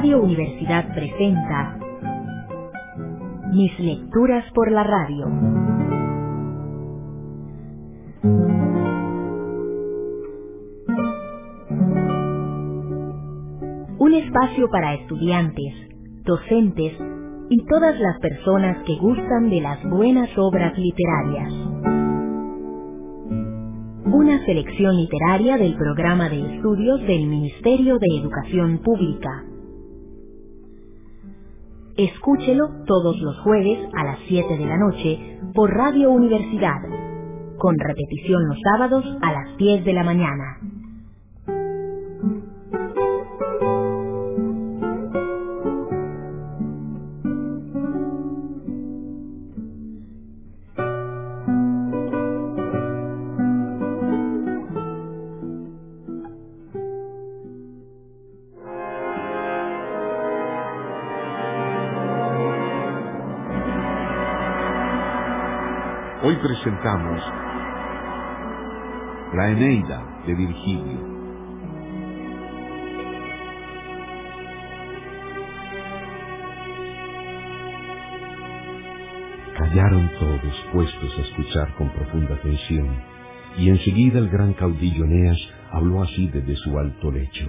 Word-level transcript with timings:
Radio 0.00 0.22
Universidad 0.22 0.94
presenta 0.94 1.76
Mis 3.52 3.76
lecturas 3.80 4.44
por 4.54 4.70
la 4.70 4.84
radio. 4.84 5.26
Un 13.98 14.14
espacio 14.14 14.68
para 14.70 14.94
estudiantes, 14.94 15.74
docentes 16.22 16.92
y 17.50 17.66
todas 17.66 17.98
las 17.98 18.20
personas 18.20 18.84
que 18.84 18.94
gustan 18.98 19.50
de 19.50 19.60
las 19.60 19.82
buenas 19.90 20.30
obras 20.38 20.78
literarias. 20.78 21.52
Una 24.04 24.44
selección 24.46 24.94
literaria 24.94 25.56
del 25.56 25.74
programa 25.74 26.28
de 26.28 26.54
estudios 26.54 27.00
del 27.00 27.26
Ministerio 27.26 27.98
de 27.98 28.06
Educación 28.20 28.78
Pública. 28.78 29.47
Escúchelo 31.98 32.84
todos 32.86 33.18
los 33.18 33.40
jueves 33.40 33.76
a 33.92 34.04
las 34.04 34.20
7 34.28 34.56
de 34.56 34.66
la 34.66 34.76
noche 34.76 35.40
por 35.52 35.68
Radio 35.68 36.12
Universidad, 36.12 36.80
con 37.58 37.74
repetición 37.76 38.46
los 38.46 38.56
sábados 38.72 39.04
a 39.20 39.32
las 39.32 39.56
10 39.56 39.84
de 39.84 39.92
la 39.94 40.04
mañana. 40.04 40.77
La 69.34 69.50
Eneida 69.50 70.22
de 70.26 70.34
Virgilio. 70.34 71.18
Callaron 79.56 80.10
todos 80.20 80.66
puestos 80.72 81.18
a 81.18 81.22
escuchar 81.22 81.74
con 81.74 81.90
profunda 81.90 82.34
atención, 82.34 82.88
y 83.56 83.70
enseguida 83.70 84.20
el 84.20 84.28
gran 84.28 84.52
caudillo 84.52 85.04
Eneas 85.04 85.38
habló 85.72 86.02
así 86.04 86.28
desde 86.28 86.54
su 86.56 86.78
alto 86.78 87.10
lecho. 87.10 87.48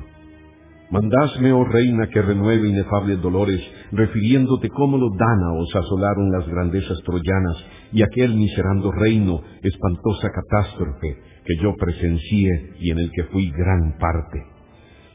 Mandasme, 0.90 1.54
oh 1.54 1.66
reina, 1.66 2.08
que 2.08 2.24
renueve 2.24 2.68
inefables 2.68 3.22
dolores, 3.22 3.62
refiriéndote 3.92 4.70
cómo 4.70 4.98
los 4.98 5.12
dánaos 5.16 5.76
asolaron 5.76 6.32
las 6.32 6.48
grandezas 6.48 6.98
troyanas 7.06 7.64
y 7.92 8.04
aquel 8.04 8.36
miserando 8.36 8.92
reino, 8.92 9.42
espantosa 9.62 10.30
catástrofe 10.32 11.18
que 11.46 11.56
yo 11.62 11.74
presencié 11.76 12.74
y 12.80 12.92
en 12.92 13.00
el 13.00 13.12
que 13.12 13.24
fui 13.26 13.50
gran 13.50 13.98
parte. 13.98 14.44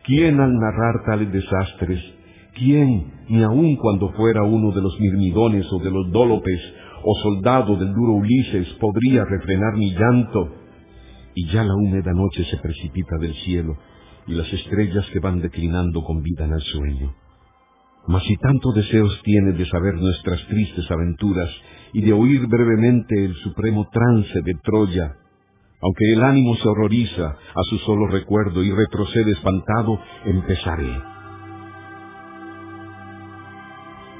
¿Quién 0.04 0.40
al 0.40 0.52
narrar 0.52 1.04
tales 1.06 1.32
desastres, 1.32 2.00
quién, 2.54 3.12
ni 3.28 3.42
aun 3.42 3.76
cuando 3.76 4.10
fuera 4.12 4.42
uno 4.42 4.72
de 4.72 4.82
los 4.82 4.98
mirmidones 5.00 5.66
o 5.72 5.78
de 5.78 5.90
los 5.90 6.10
dólopes, 6.10 6.60
o 7.04 7.14
soldado 7.22 7.76
del 7.76 7.92
duro 7.92 8.14
Ulises, 8.14 8.68
podría 8.80 9.24
refrenar 9.24 9.76
mi 9.76 9.92
llanto? 9.92 10.56
Y 11.34 11.46
ya 11.52 11.62
la 11.64 11.74
húmeda 11.74 12.12
noche 12.12 12.44
se 12.50 12.58
precipita 12.58 13.16
del 13.18 13.34
cielo, 13.34 13.76
y 14.26 14.34
las 14.34 14.52
estrellas 14.52 15.08
que 15.12 15.20
van 15.20 15.40
declinando 15.40 16.02
convidan 16.02 16.52
al 16.52 16.62
sueño. 16.62 17.14
Mas 18.06 18.22
si 18.24 18.36
tanto 18.36 18.72
deseos 18.72 19.20
tienes 19.22 19.56
de 19.56 19.66
saber 19.66 19.94
nuestras 19.94 20.46
tristes 20.46 20.90
aventuras 20.90 21.50
y 21.92 22.02
de 22.02 22.12
oír 22.12 22.46
brevemente 22.46 23.24
el 23.24 23.34
supremo 23.36 23.88
trance 23.90 24.42
de 24.42 24.54
Troya, 24.62 25.16
aunque 25.80 26.12
el 26.12 26.22
ánimo 26.22 26.54
se 26.56 26.68
horroriza 26.68 27.26
a 27.26 27.62
su 27.68 27.78
solo 27.78 28.06
recuerdo 28.08 28.62
y 28.62 28.70
retrocede 28.70 29.32
espantado, 29.32 30.00
empezaré. 30.24 31.02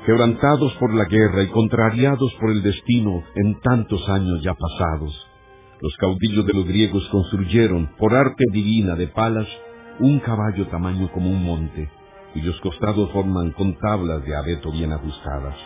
Quebrantados 0.06 0.75
por 0.75 0.95
la 0.95 1.06
guerra 1.06 1.43
y 1.43 1.49
contrariados 1.49 2.34
por 2.39 2.51
el 2.51 2.62
destino 2.62 3.22
en 3.34 3.61
tantos 3.61 4.06
años 4.09 4.43
ya 4.43 4.55
pasados, 4.55 5.27
los 5.81 5.95
caudillos 5.97 6.47
de 6.47 6.53
los 6.53 6.66
griegos 6.66 7.06
construyeron, 7.11 7.91
por 7.99 8.15
arte 8.15 8.45
divina 8.53 8.95
de 8.95 9.09
palas, 9.09 9.49
un 10.01 10.21
caballo 10.21 10.66
tamaño 10.69 11.11
como 11.12 11.31
un 11.31 11.43
monte, 11.45 11.91
cuyos 12.34 12.61
costados 12.61 13.11
forman 13.12 13.53
con 13.53 13.78
tablas 13.78 14.25
de 14.25 14.37
abeto 14.37 14.72
bien 14.72 14.93
ajustadas, 14.93 15.56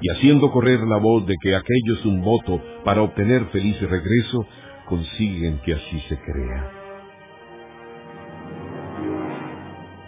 y 0.00 0.10
haciendo 0.10 0.50
correr 0.50 0.80
la 0.80 0.98
voz 0.98 1.26
de 1.26 1.34
que 1.40 1.54
aquello 1.54 1.94
es 1.94 2.04
un 2.04 2.22
voto 2.22 2.60
para 2.84 3.02
obtener 3.02 3.46
feliz 3.46 3.80
regreso, 3.80 4.44
consiguen 4.86 5.60
que 5.64 5.74
así 5.74 6.00
se 6.08 6.18
crea. 6.18 6.72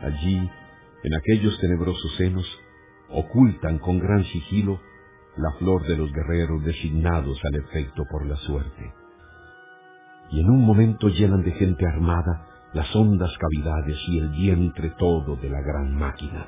Allí, 0.03 0.50
en 1.04 1.15
aquellos 1.15 1.59
tenebrosos 1.60 2.15
senos, 2.16 2.47
ocultan 3.10 3.78
con 3.78 3.98
gran 3.98 4.25
sigilo 4.25 4.81
la 5.37 5.53
flor 5.59 5.87
de 5.87 5.97
los 5.97 6.12
guerreros 6.12 6.65
designados 6.65 7.38
al 7.44 7.54
efecto 7.54 8.04
por 8.10 8.27
la 8.27 8.37
suerte. 8.37 8.92
Y 10.32 10.41
en 10.41 10.50
un 10.50 10.65
momento 10.65 11.09
llenan 11.09 11.42
de 11.42 11.53
gente 11.53 11.87
armada 11.87 12.47
las 12.72 12.94
hondas 12.94 13.32
cavidades 13.36 13.97
y 14.08 14.19
el 14.19 14.28
vientre 14.28 14.92
todo 14.98 15.36
de 15.36 15.50
la 15.50 15.60
gran 15.60 15.94
máquina. 15.94 16.47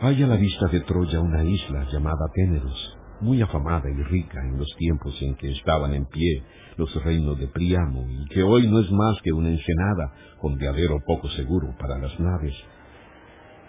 Hay 0.00 0.20
a 0.20 0.26
la 0.26 0.36
vista 0.36 0.66
de 0.66 0.80
Troya 0.80 1.20
una 1.20 1.44
isla 1.44 1.86
llamada 1.92 2.26
Téneros, 2.34 2.98
muy 3.20 3.40
afamada 3.40 3.88
y 3.88 4.02
rica 4.02 4.40
en 4.44 4.58
los 4.58 4.68
tiempos 4.76 5.16
en 5.22 5.36
que 5.36 5.48
estaban 5.52 5.94
en 5.94 6.06
pie 6.06 6.42
los 6.76 6.92
reinos 7.04 7.38
de 7.38 7.46
Priamo, 7.46 8.04
y 8.08 8.24
que 8.30 8.42
hoy 8.42 8.66
no 8.68 8.80
es 8.80 8.90
más 8.90 9.20
que 9.22 9.32
una 9.32 9.50
ensenada 9.50 10.12
con 10.40 10.58
deadero 10.58 10.98
poco 11.06 11.28
seguro 11.28 11.72
para 11.78 11.98
las 11.98 12.18
naves. 12.18 12.54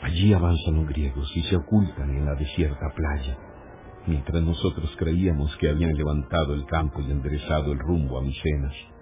Allí 0.02 0.34
avanzan 0.34 0.78
los 0.78 0.88
griegos 0.88 1.32
y 1.36 1.44
se 1.44 1.56
ocultan 1.56 2.10
en 2.10 2.26
la 2.26 2.34
desierta 2.34 2.92
playa, 2.96 3.38
mientras 4.08 4.42
nosotros 4.42 4.92
creíamos 4.98 5.56
que 5.58 5.70
habían 5.70 5.94
levantado 5.94 6.56
el 6.56 6.66
campo 6.66 7.00
y 7.02 7.12
enderezado 7.12 7.74
el 7.74 7.78
rumbo 7.78 8.18
a 8.18 8.24
Micenas. 8.24 8.93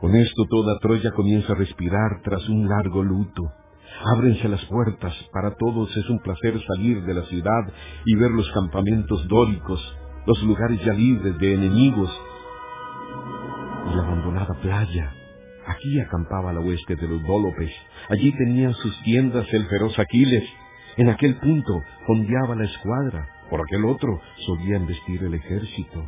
Con 0.00 0.14
esto 0.14 0.44
toda 0.50 0.78
Troya 0.80 1.10
comienza 1.12 1.54
a 1.54 1.56
respirar 1.56 2.20
tras 2.22 2.46
un 2.50 2.68
largo 2.68 3.02
luto. 3.02 3.50
Ábrense 4.14 4.46
las 4.46 4.62
puertas, 4.66 5.14
para 5.32 5.54
todos 5.54 5.96
es 5.96 6.10
un 6.10 6.18
placer 6.18 6.60
salir 6.66 7.02
de 7.04 7.14
la 7.14 7.22
ciudad 7.22 7.72
y 8.04 8.14
ver 8.14 8.30
los 8.30 8.50
campamentos 8.52 9.26
dóricos, 9.26 9.80
los 10.26 10.42
lugares 10.42 10.84
ya 10.84 10.92
libres 10.92 11.38
de 11.38 11.54
enemigos 11.54 12.10
y 13.90 13.96
la 13.96 14.02
abandonada 14.02 14.54
playa. 14.60 15.12
Aquí 15.66 15.98
acampaba 16.00 16.52
la 16.52 16.60
hueste 16.60 16.94
de 16.94 17.08
los 17.08 17.22
Dólopes, 17.22 17.72
allí 18.10 18.32
tenía 18.32 18.72
sus 18.74 19.02
tiendas 19.02 19.46
el 19.52 19.66
feroz 19.66 19.98
Aquiles, 19.98 20.44
en 20.98 21.08
aquel 21.08 21.36
punto 21.38 21.72
fondeaba 22.06 22.54
la 22.54 22.64
escuadra, 22.64 23.28
por 23.48 23.60
aquel 23.60 23.86
otro 23.86 24.20
solían 24.46 24.86
vestir 24.86 25.24
el 25.24 25.34
ejército. 25.34 26.04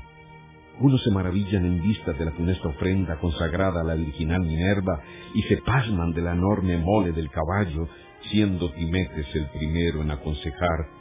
Unos 0.80 1.02
se 1.02 1.10
maravillan 1.10 1.64
en 1.64 1.82
vista 1.82 2.12
de 2.12 2.24
la 2.24 2.30
funesta 2.32 2.68
ofrenda 2.68 3.18
consagrada 3.18 3.80
a 3.80 3.84
la 3.84 3.94
virginal 3.94 4.42
Minerva 4.42 5.02
y 5.34 5.42
se 5.42 5.56
pasman 5.58 6.12
de 6.12 6.22
la 6.22 6.32
enorme 6.32 6.78
mole 6.78 7.12
del 7.12 7.30
caballo, 7.30 7.88
siendo 8.30 8.70
Timetes 8.72 9.26
el 9.34 9.46
primero 9.50 10.02
en 10.02 10.10
aconsejar 10.12 10.98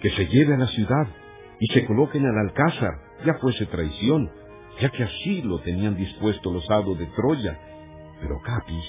que 0.00 0.10
se 0.10 0.26
lleve 0.26 0.54
a 0.54 0.58
la 0.58 0.66
ciudad 0.68 1.08
y 1.58 1.66
se 1.72 1.84
coloque 1.86 2.18
en 2.18 2.26
el 2.26 2.38
alcázar, 2.38 2.92
ya 3.24 3.34
fuese 3.40 3.66
traición, 3.66 4.30
ya 4.80 4.90
que 4.90 5.02
así 5.02 5.42
lo 5.42 5.58
tenían 5.60 5.96
dispuesto 5.96 6.52
los 6.52 6.68
hados 6.70 6.98
de 6.98 7.06
Troya. 7.06 7.58
Pero 8.20 8.36
Capis, 8.44 8.84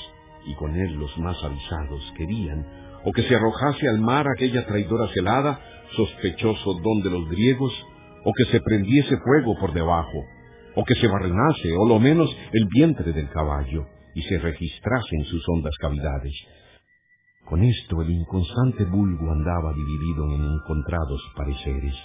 y 0.46 0.54
con 0.56 0.76
él 0.76 0.94
los 0.96 1.18
más 1.18 1.42
avisados, 1.44 2.14
querían 2.16 2.66
o 3.04 3.12
que 3.12 3.24
se 3.24 3.36
arrojase 3.36 3.88
al 3.88 4.00
mar 4.00 4.26
aquella 4.28 4.66
traidora 4.66 5.08
celada, 5.14 5.60
sospechoso 5.96 6.74
don 6.74 7.02
de 7.04 7.10
los 7.10 7.30
griegos, 7.30 7.72
o 8.28 8.34
que 8.34 8.44
se 8.52 8.60
prendiese 8.60 9.16
fuego 9.24 9.56
por 9.58 9.72
debajo, 9.72 10.26
o 10.76 10.84
que 10.84 10.96
se 10.96 11.08
barrenase, 11.08 11.72
o 11.80 11.88
lo 11.88 11.98
menos 11.98 12.30
el 12.52 12.68
vientre 12.76 13.14
del 13.14 13.30
caballo, 13.30 13.88
y 14.14 14.22
se 14.24 14.38
registrase 14.38 15.16
en 15.16 15.24
sus 15.24 15.42
hondas 15.48 15.74
cavidades. 15.80 16.34
Con 17.46 17.64
esto 17.64 18.02
el 18.02 18.10
inconstante 18.10 18.84
vulgo 18.84 19.32
andaba 19.32 19.72
dividido 19.72 20.26
en 20.26 20.44
encontrados 20.44 21.22
pareceres. 21.38 21.96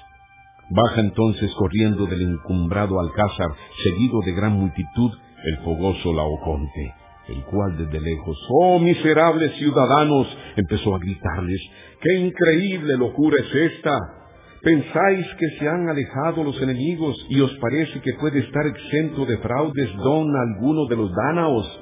Baja 0.70 1.00
entonces 1.00 1.52
corriendo 1.56 2.06
del 2.06 2.22
encumbrado 2.22 3.00
alcázar, 3.00 3.48
seguido 3.82 4.20
de 4.24 4.32
gran 4.32 4.52
multitud, 4.52 5.10
el 5.44 5.58
fogoso 5.64 6.12
Laoconte, 6.12 6.94
el 7.30 7.42
cual 7.46 7.76
desde 7.76 8.00
lejos, 8.00 8.38
¡Oh 8.48 8.78
miserables 8.78 9.56
ciudadanos! 9.56 10.28
empezó 10.54 10.94
a 10.94 11.00
gritarles, 11.00 11.60
¡qué 12.00 12.20
increíble 12.20 12.96
locura 12.96 13.38
es 13.40 13.72
esta! 13.72 14.21
¿Pensáis 14.62 15.26
que 15.38 15.48
se 15.58 15.68
han 15.68 15.88
alejado 15.88 16.44
los 16.44 16.60
enemigos 16.62 17.16
y 17.28 17.40
os 17.40 17.52
parece 17.58 18.00
que 18.00 18.14
puede 18.20 18.40
estar 18.40 18.66
exento 18.66 19.26
de 19.26 19.38
fraudes 19.38 19.96
don 19.96 20.28
alguno 20.36 20.86
de 20.86 20.96
los 20.96 21.10
dánaos? 21.12 21.80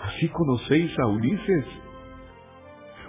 ¿Así 0.00 0.28
conocéis 0.28 0.92
a 0.98 1.06
Ulises? 1.06 1.64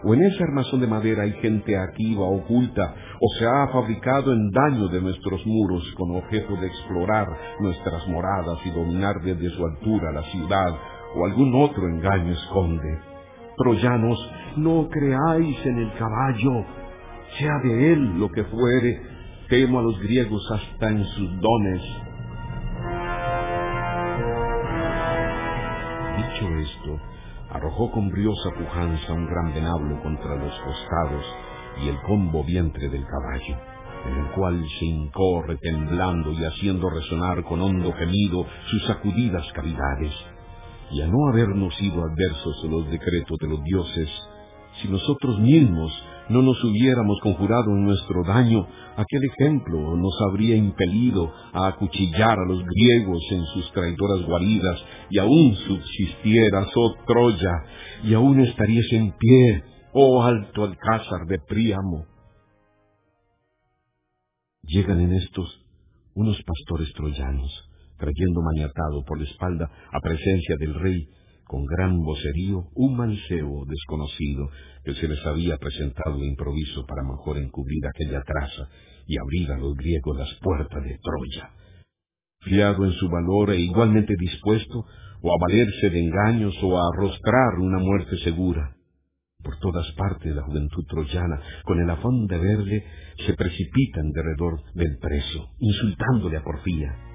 o 0.03 0.13
en 0.13 0.23
ese 0.23 0.43
armazón 0.43 0.79
de 0.79 0.87
madera 0.87 1.23
hay 1.23 1.33
gente 1.33 1.77
activa, 1.77 2.25
oculta, 2.25 2.95
o 3.19 3.27
se 3.37 3.45
ha 3.45 3.67
fabricado 3.71 4.31
en 4.31 4.51
daño 4.51 4.87
de 4.89 5.01
nuestros 5.01 5.45
muros 5.45 5.83
con 5.97 6.15
objeto 6.15 6.55
de 6.57 6.67
explorar 6.67 7.27
nuestras 7.59 8.07
moradas 8.07 8.59
y 8.65 8.71
dominar 8.71 9.21
desde 9.21 9.49
su 9.49 9.65
altura 9.65 10.11
la 10.11 10.23
ciudad, 10.23 10.69
o 11.15 11.25
algún 11.25 11.53
otro 11.61 11.87
engaño 11.87 12.31
esconde. 12.33 12.99
Troyanos, 13.57 14.31
no 14.57 14.87
creáis 14.89 15.65
en 15.65 15.77
el 15.79 15.93
caballo, 15.93 16.65
sea 17.39 17.59
de 17.63 17.93
él 17.93 18.19
lo 18.19 18.29
que 18.29 18.43
fuere, 18.43 19.01
temo 19.49 19.79
a 19.79 19.83
los 19.83 19.97
griegos 19.99 20.43
hasta 20.51 20.89
en 20.89 21.05
sus 21.05 21.29
dones. 21.39 21.81
Dicho 26.17 26.49
esto, 26.57 26.99
arrojó 27.51 27.91
con 27.91 28.09
briosa 28.09 28.49
pujanza 28.57 29.13
un 29.13 29.25
gran 29.25 29.53
venablo 29.53 30.01
contra 30.03 30.35
los 30.35 30.53
costados 30.59 31.25
y 31.81 31.87
el 31.87 31.97
combo 32.01 32.43
vientre 32.43 32.89
del 32.89 33.05
caballo, 33.05 33.57
en 34.05 34.25
el 34.25 34.31
cual 34.31 34.61
se 34.79 34.85
hincó 34.85 35.43
retemblando 35.43 36.31
y 36.31 36.43
haciendo 36.43 36.89
resonar 36.89 37.43
con 37.45 37.61
hondo 37.61 37.93
gemido 37.93 38.45
sus 38.65 38.85
sacudidas 38.85 39.45
cavidades. 39.53 40.13
Y 40.91 41.01
a 41.01 41.07
no 41.07 41.29
habernos 41.29 41.73
sido 41.75 42.03
adversos 42.03 42.63
a 42.65 42.67
los 42.67 42.89
decretos 42.89 43.37
de 43.39 43.47
los 43.47 43.63
dioses, 43.63 44.09
si 44.81 44.89
nosotros 44.89 45.39
mismos 45.39 45.91
no 46.29 46.41
nos 46.41 46.63
hubiéramos 46.63 47.19
conjurado 47.21 47.71
en 47.71 47.83
nuestro 47.83 48.23
daño, 48.23 48.67
aquel 48.95 49.21
ejemplo 49.23 49.95
nos 49.95 50.13
habría 50.29 50.55
impelido 50.55 51.31
a 51.53 51.67
acuchillar 51.67 52.37
a 52.39 52.45
los 52.47 52.63
griegos 52.63 53.23
en 53.31 53.45
sus 53.53 53.71
traidoras 53.71 54.25
guaridas, 54.25 54.83
y 55.09 55.19
aún 55.19 55.55
subsistieras, 55.55 56.67
oh 56.75 56.95
Troya, 57.05 57.63
y 58.03 58.13
aún 58.13 58.41
estarías 58.41 58.85
en 58.91 59.13
pie, 59.17 59.63
oh 59.93 60.23
alto 60.23 60.63
alcázar 60.63 61.25
de 61.27 61.39
Príamo. 61.39 62.05
Llegan 64.63 64.99
en 64.99 65.13
estos 65.13 65.63
unos 66.13 66.37
pastores 66.43 66.91
troyanos, 66.93 67.51
trayendo 67.97 68.41
maniatado 68.41 69.03
por 69.05 69.17
la 69.19 69.29
espalda 69.29 69.71
a 69.91 69.99
presencia 70.01 70.55
del 70.59 70.73
rey 70.73 71.07
con 71.47 71.65
gran 71.65 72.03
vocerío 72.03 72.67
un 72.75 72.97
mancebo 72.97 73.65
desconocido 73.65 74.49
que 74.83 74.93
se 74.95 75.07
les 75.07 75.25
había 75.25 75.57
presentado 75.57 76.17
de 76.17 76.27
improviso 76.27 76.85
para 76.85 77.03
mejor 77.03 77.37
encubrir 77.37 77.85
aquella 77.87 78.21
traza 78.21 78.69
y 79.07 79.17
abrir 79.17 79.51
a 79.51 79.57
los 79.57 79.75
griegos 79.75 80.17
las 80.17 80.33
puertas 80.41 80.83
de 80.83 80.99
Troya. 81.01 81.51
Fiado 82.41 82.85
en 82.85 82.91
su 82.91 83.09
valor 83.09 83.51
e 83.51 83.59
igualmente 83.59 84.13
dispuesto 84.19 84.85
o 85.21 85.33
a 85.33 85.37
valerse 85.39 85.89
de 85.89 85.99
engaños 85.99 86.55
o 86.61 86.77
a 86.77 86.83
arrostrar 86.93 87.59
una 87.59 87.79
muerte 87.79 88.17
segura. 88.23 88.75
Por 89.43 89.57
todas 89.59 89.89
partes 89.93 90.35
la 90.35 90.43
juventud 90.43 90.85
troyana, 90.87 91.39
con 91.63 91.79
el 91.79 91.89
afán 91.89 92.27
de 92.27 92.37
verle, 92.37 92.83
se 93.25 93.33
precipitan 93.33 94.11
derredor 94.11 94.61
del 94.73 94.97
preso, 94.99 95.51
insultándole 95.59 96.37
a 96.37 96.43
porfía. 96.43 97.06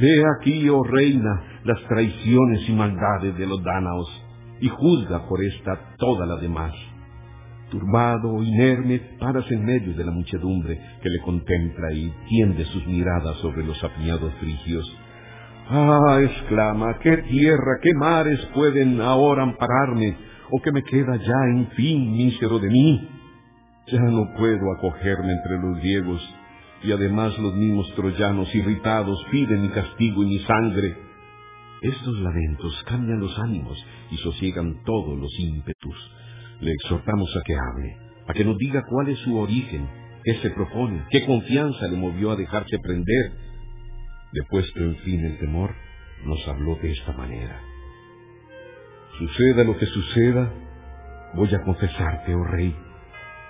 Ve 0.00 0.22
aquí, 0.38 0.66
oh 0.70 0.82
reina, 0.82 1.60
las 1.64 1.82
traiciones 1.86 2.66
y 2.68 2.72
maldades 2.72 3.36
de 3.36 3.46
los 3.46 3.62
dánaos, 3.62 4.08
y 4.60 4.68
juzga 4.68 5.28
por 5.28 5.42
esta 5.44 5.94
toda 5.98 6.24
la 6.26 6.36
demás. 6.36 6.72
Turbado, 7.70 8.42
inerme, 8.42 8.98
paras 9.20 9.44
en 9.50 9.64
medio 9.64 9.94
de 9.94 10.04
la 10.04 10.10
muchedumbre 10.10 10.80
que 11.02 11.08
le 11.08 11.20
contempla 11.20 11.92
y 11.92 12.12
tiende 12.28 12.64
sus 12.64 12.86
miradas 12.86 13.36
sobre 13.42 13.62
los 13.64 13.82
apiñados 13.84 14.32
frigios. 14.40 14.90
Ah, 15.68 16.18
exclama, 16.22 16.98
qué 17.00 17.18
tierra, 17.18 17.78
qué 17.82 17.92
mares 17.94 18.40
pueden 18.54 19.00
ahora 19.02 19.42
ampararme, 19.42 20.16
o 20.50 20.60
que 20.62 20.72
me 20.72 20.82
queda 20.82 21.16
ya, 21.16 21.44
en 21.54 21.68
fin, 21.76 22.12
mísero 22.12 22.58
de 22.58 22.68
mí. 22.68 23.08
Ya 23.86 24.00
no 24.00 24.34
puedo 24.36 24.72
acogerme 24.78 25.32
entre 25.32 25.58
los 25.58 25.78
griegos, 25.78 26.34
y 26.82 26.92
además 26.92 27.38
los 27.38 27.54
mismos 27.54 27.92
troyanos 27.94 28.54
irritados 28.54 29.22
piden 29.30 29.62
mi 29.62 29.68
castigo 29.68 30.22
y 30.22 30.26
mi 30.26 30.38
sangre. 30.40 30.96
Estos 31.82 32.20
lamentos 32.20 32.84
cambian 32.86 33.20
los 33.20 33.38
ánimos 33.38 33.78
y 34.10 34.16
sosiegan 34.18 34.82
todos 34.84 35.18
los 35.18 35.30
ímpetus. 35.38 35.96
Le 36.60 36.72
exhortamos 36.72 37.34
a 37.36 37.40
que 37.44 37.54
hable, 37.54 37.96
a 38.28 38.32
que 38.34 38.44
nos 38.44 38.56
diga 38.58 38.84
cuál 38.88 39.08
es 39.08 39.18
su 39.20 39.36
origen, 39.38 39.88
qué 40.24 40.34
se 40.40 40.50
propone, 40.50 41.04
qué 41.10 41.24
confianza 41.24 41.88
le 41.88 41.96
movió 41.96 42.30
a 42.30 42.36
dejarse 42.36 42.78
prender. 42.82 43.32
Depuesto 44.32 44.80
en 44.80 44.96
fin 44.98 45.24
el 45.24 45.38
temor, 45.38 45.74
nos 46.24 46.46
habló 46.48 46.76
de 46.76 46.92
esta 46.92 47.12
manera. 47.12 47.60
Suceda 49.18 49.64
lo 49.64 49.76
que 49.76 49.86
suceda, 49.86 50.52
voy 51.34 51.54
a 51.54 51.62
confesarte, 51.62 52.34
oh 52.34 52.44
rey, 52.44 52.74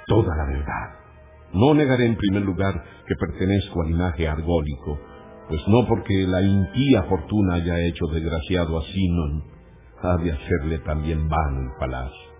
toda 0.06 0.36
la 0.36 0.44
verdad. 0.46 1.00
No 1.52 1.75
negaré 1.75 2.06
en 2.06 2.17
primer 2.17 2.43
lugar 2.43 2.85
que 3.06 3.14
pertenezco 3.17 3.82
al 3.82 3.88
linaje 3.88 4.29
argólico, 4.29 4.99
pues 5.49 5.61
no 5.67 5.87
porque 5.88 6.14
la 6.29 6.41
impía 6.43 7.02
fortuna 7.05 7.55
haya 7.55 7.81
hecho 7.81 8.06
desgraciado 8.06 8.79
a 8.79 8.82
Sinon, 8.82 9.43
ha 10.02 10.17
de 10.19 10.32
hacerle 10.32 10.79
también 10.79 11.29
vano 11.29 11.62
el 11.62 11.76
palacio. 11.79 12.31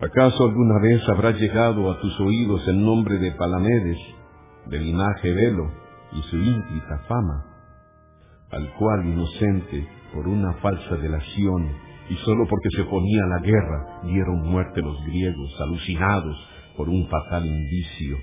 ¿Acaso 0.00 0.44
alguna 0.44 0.80
vez 0.80 1.08
habrá 1.08 1.30
llegado 1.30 1.88
a 1.92 2.00
tus 2.00 2.18
oídos 2.18 2.66
el 2.66 2.84
nombre 2.84 3.18
de 3.18 3.30
Palamedes, 3.30 3.98
del 4.66 4.84
linaje 4.84 5.32
Velo, 5.32 5.70
y 6.12 6.22
su 6.22 6.36
ínclita 6.36 6.98
fama, 7.06 7.46
al 8.50 8.74
cual 8.74 9.06
inocente, 9.06 9.88
por 10.12 10.26
una 10.26 10.54
falsa 10.54 10.96
delación, 10.96 11.70
y 12.10 12.16
sólo 12.16 12.44
porque 12.50 12.68
se 12.76 12.84
ponía 12.84 13.22
la 13.26 13.38
guerra, 13.38 14.00
dieron 14.02 14.42
muerte 14.42 14.82
los 14.82 15.00
griegos, 15.06 15.60
alucinados 15.60 16.51
por 16.76 16.88
un 16.88 17.06
fatal 17.08 17.46
indicio. 17.46 18.18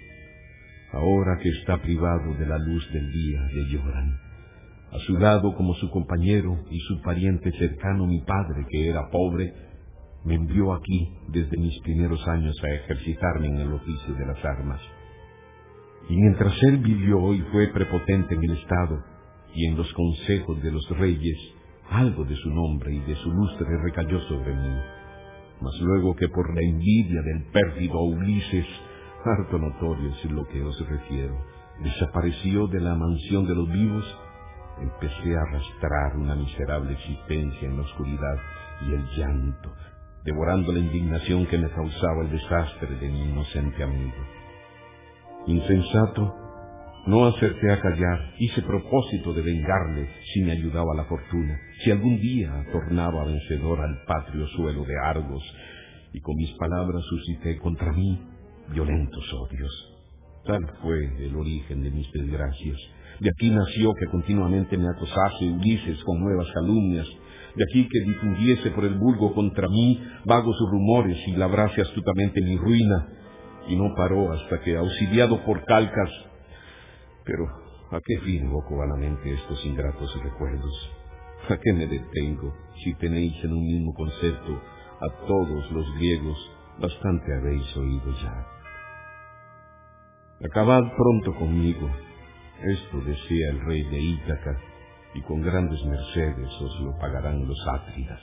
Ahora 0.91 1.37
que 1.41 1.49
está 1.49 1.81
privado 1.81 2.33
de 2.35 2.45
la 2.45 2.57
luz 2.57 2.87
del 2.91 3.11
día, 3.11 3.41
le 3.53 3.65
lloran. 3.69 4.19
A 4.91 4.97
su 5.05 5.17
lado, 5.17 5.53
como 5.53 5.75
su 5.75 5.89
compañero 5.91 6.63
y 6.71 6.79
su 6.79 7.01
pariente 7.01 7.51
cercano, 7.51 8.07
mi 8.07 8.21
padre, 8.21 8.65
que 8.67 8.89
era 8.89 9.09
pobre, 9.11 9.53
me 10.25 10.35
envió 10.35 10.73
aquí 10.73 11.13
desde 11.27 11.57
mis 11.57 11.79
primeros 11.81 12.27
años 12.27 12.55
a 12.63 12.73
ejercitarme 12.73 13.47
en 13.47 13.57
el 13.57 13.73
oficio 13.73 14.15
de 14.15 14.25
las 14.25 14.43
armas. 14.43 14.81
Y 16.09 16.15
mientras 16.15 16.53
él 16.63 16.77
vivió 16.79 17.33
y 17.33 17.41
fue 17.51 17.67
prepotente 17.67 18.33
en 18.33 18.43
el 18.43 18.57
Estado 18.57 19.03
y 19.53 19.67
en 19.67 19.77
los 19.77 19.93
consejos 19.93 20.61
de 20.63 20.71
los 20.71 20.89
reyes, 20.97 21.37
algo 21.91 22.25
de 22.25 22.35
su 22.35 22.49
nombre 22.49 22.93
y 22.93 22.99
de 23.01 23.15
su 23.15 23.31
lustre 23.31 23.67
recayó 23.83 24.19
sobre 24.21 24.55
mí 24.55 24.98
mas 25.61 25.79
luego 25.81 26.15
que 26.15 26.29
por 26.29 26.53
la 26.53 26.61
envidia 26.61 27.21
del 27.21 27.43
pérfido 27.51 28.01
Ulises, 28.01 28.65
harto 29.25 29.57
notorio 29.57 30.09
es 30.09 30.31
lo 30.31 30.47
que 30.47 30.61
os 30.61 30.87
refiero, 30.87 31.35
desapareció 31.83 32.67
de 32.67 32.79
la 32.79 32.95
mansión 32.95 33.45
de 33.45 33.55
los 33.55 33.69
vivos, 33.69 34.17
empecé 34.81 35.35
a 35.35 35.41
arrastrar 35.41 36.17
una 36.17 36.35
miserable 36.35 36.93
existencia 36.93 37.67
en 37.67 37.77
la 37.77 37.83
oscuridad 37.83 38.37
y 38.87 38.93
el 38.93 39.05
llanto, 39.17 39.73
devorando 40.23 40.71
la 40.71 40.79
indignación 40.79 41.45
que 41.47 41.57
me 41.57 41.69
causaba 41.69 42.23
el 42.23 42.31
desastre 42.31 42.95
de 42.95 43.09
mi 43.09 43.21
inocente 43.23 43.83
amigo. 43.83 44.17
Insensato, 45.47 46.35
no 47.07 47.25
acerté 47.25 47.71
a 47.71 47.81
callar, 47.81 48.33
hice 48.37 48.61
propósito 48.61 49.33
de 49.33 49.41
vengarle 49.41 50.09
si 50.33 50.41
me 50.43 50.51
ayudaba 50.51 50.95
la 50.95 51.05
fortuna, 51.05 51.59
si 51.83 51.91
algún 51.91 52.19
día 52.19 52.65
tornaba 52.71 53.25
vencedor 53.25 53.79
al 53.79 54.03
patrio 54.05 54.47
suelo 54.47 54.83
de 54.83 54.95
Argos, 55.03 55.43
y 56.13 56.19
con 56.21 56.35
mis 56.35 56.51
palabras 56.57 57.03
suscité 57.05 57.57
contra 57.59 57.91
mí 57.93 58.19
violentos 58.71 59.33
odios. 59.33 59.95
Tal 60.45 60.61
fue 60.81 61.25
el 61.25 61.35
origen 61.35 61.83
de 61.83 61.91
mis 61.91 62.11
desgracias. 62.11 62.77
De 63.19 63.29
aquí 63.29 63.49
nació 63.49 63.93
que 63.93 64.07
continuamente 64.07 64.77
me 64.77 64.89
acosase 64.89 65.45
Ulises 65.45 66.03
con 66.03 66.19
nuevas 66.19 66.47
calumnias, 66.51 67.07
de 67.55 67.63
aquí 67.63 67.87
que 67.87 67.99
difundiese 68.01 68.71
por 68.71 68.85
el 68.85 68.95
vulgo 68.95 69.33
contra 69.33 69.67
mí 69.67 70.01
vagos 70.25 70.57
rumores 70.71 71.17
y 71.27 71.35
labrase 71.35 71.81
astutamente 71.81 72.41
mi 72.41 72.57
ruina, 72.57 73.07
y 73.67 73.75
no 73.75 73.93
paró 73.95 74.31
hasta 74.31 74.61
que, 74.61 74.75
auxiliado 74.75 75.43
por 75.45 75.63
Calcas, 75.65 76.11
pero, 77.25 77.45
¿a 77.91 77.99
qué 78.03 78.19
fin 78.25 78.45
invoco 78.45 78.77
vanamente 78.77 79.31
estos 79.33 79.63
ingratos 79.65 80.11
recuerdos? 80.23 80.98
¿A 81.49 81.57
qué 81.57 81.73
me 81.73 81.87
detengo 81.87 82.53
si 82.83 82.93
tenéis 82.93 83.33
en 83.43 83.53
un 83.53 83.65
mismo 83.65 83.91
concepto 83.95 84.61
a 85.01 85.25
todos 85.25 85.71
los 85.71 85.95
griegos? 85.95 86.37
Bastante 86.79 87.25
habéis 87.33 87.75
oído 87.75 88.13
ya. 88.21 88.47
Acabad 90.45 90.83
pronto 90.95 91.33
conmigo. 91.39 91.89
Esto 92.61 93.01
desea 93.01 93.49
el 93.49 93.65
rey 93.65 93.81
de 93.81 93.99
Ítaca, 93.99 94.59
y 95.15 95.21
con 95.21 95.41
grandes 95.41 95.83
mercedes 95.85 96.49
os 96.61 96.81
lo 96.81 96.95
pagarán 96.99 97.47
los 97.47 97.57
átridas. 97.67 98.21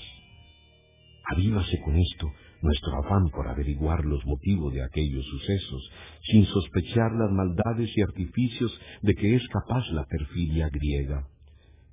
Avívase 1.33 1.81
con 1.85 1.97
esto 1.97 2.31
nuestro 2.63 2.93
afán 3.05 3.29
por 3.31 3.49
averiguar 3.49 4.05
los 4.05 4.25
motivos 4.25 4.73
de 4.73 4.85
aquellos 4.85 5.27
sucesos, 5.27 5.91
sin 6.31 6.45
sospechar 6.45 7.11
las 7.11 7.33
maldades 7.33 7.91
y 7.97 8.03
artificios 8.03 8.81
de 9.03 9.15
que 9.15 9.35
es 9.35 9.43
capaz 9.49 9.85
la 9.91 10.05
perfidia 10.05 10.69
griega. 10.69 11.27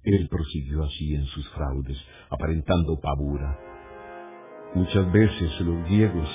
Él 0.04 0.28
prosiguió 0.30 0.84
así 0.84 1.16
en 1.16 1.26
sus 1.28 1.50
fraudes, 1.52 1.98
aparentando 2.30 3.00
pavura. 3.00 3.58
Muchas 4.76 5.12
veces 5.12 5.62
los 5.62 5.86
griegos, 5.86 6.30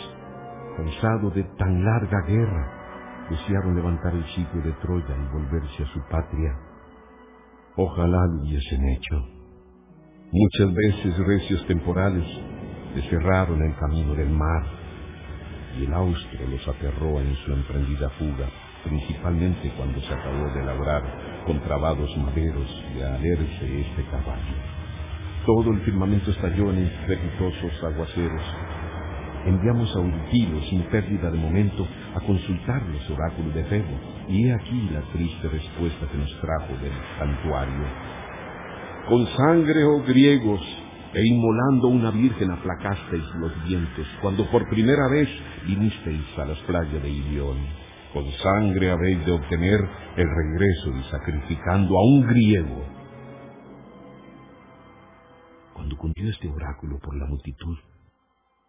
cansados 0.77 1.35
de 1.35 1.45
tan 1.59 1.85
larga 1.85 2.23
guerra, 2.27 3.27
desearon 3.31 3.77
levantar 3.77 4.15
el 4.15 4.25
sitio 4.29 4.63
de 4.63 4.73
Troya 4.81 5.15
y 5.17 5.33
volverse 5.33 5.83
a 5.83 5.93
su 5.93 6.01
patria. 6.11 6.57
Ojalá 7.77 8.27
lo 8.27 8.43
hubiesen 8.43 8.89
hecho. 8.89 9.39
Muchas 10.33 10.75
veces 10.75 11.19
recios 11.27 11.67
temporales 11.67 12.27
les 12.95 13.05
cerraron 13.11 13.63
el 13.63 13.77
camino 13.77 14.15
del 14.15 14.31
mar 14.31 14.65
y 15.79 15.85
el 15.85 15.93
austro 15.93 16.47
los 16.49 16.67
aterró 16.69 17.21
en 17.21 17.35
su 17.37 17.53
emprendida 17.53 18.09
fuga, 18.11 18.49
principalmente 18.89 19.71
cuando 19.77 20.01
se 20.01 20.13
acabó 20.13 20.49
de 20.55 20.65
labrar 20.65 21.03
con 21.47 21.61
trabados 21.61 22.17
maderos 22.17 22.85
y 22.97 23.03
alerce 23.03 23.81
este 23.81 24.05
caballo. 24.11 24.57
Todo 25.47 25.71
el 25.71 25.81
firmamento 25.81 26.31
estalló 26.31 26.71
en 26.71 26.85
estrepitosos 26.85 27.85
aguaceros. 27.85 28.43
Enviamos 29.47 29.95
a 29.97 30.01
Urquilo 30.01 30.61
sin 30.69 30.83
pérdida 30.85 31.31
de 31.31 31.39
momento 31.39 31.87
a 32.15 32.21
consultar 32.21 32.83
los 32.87 33.09
oráculos 33.11 33.55
de 33.55 33.65
Febo, 33.65 33.99
y 34.29 34.47
he 34.47 34.55
aquí 34.55 34.91
la 34.93 35.01
triste 35.13 35.49
respuesta 35.49 36.07
que 36.11 36.19
nos 36.19 36.41
trajo 36.41 36.73
del 36.83 36.93
santuario. 37.19 37.87
Con 39.09 39.27
sangre, 39.27 39.85
oh 39.85 40.03
griegos, 40.03 40.61
e 41.15 41.27
inmolando 41.27 41.89
una 41.89 42.11
virgen 42.11 42.51
aplacasteis 42.51 43.25
los 43.37 43.65
vientos, 43.67 44.07
cuando 44.21 44.45
por 44.51 44.69
primera 44.69 45.09
vez 45.11 45.29
vinisteis 45.67 46.39
a 46.39 46.45
las 46.45 46.59
playas 46.59 47.03
de 47.03 47.09
Ilión. 47.09 47.88
Con 48.13 48.31
sangre 48.33 48.91
habéis 48.91 49.25
de 49.27 49.33
obtener 49.33 49.81
el 50.17 50.29
regreso 50.29 50.97
y 50.97 51.03
sacrificando 51.11 51.99
a 51.99 52.05
un 52.05 52.27
griego 52.27 52.99
cuando 55.89 55.97
cumplió 55.97 56.29
este 56.29 56.49
oráculo 56.49 56.99
por 56.99 57.17
la 57.17 57.25
multitud, 57.27 57.79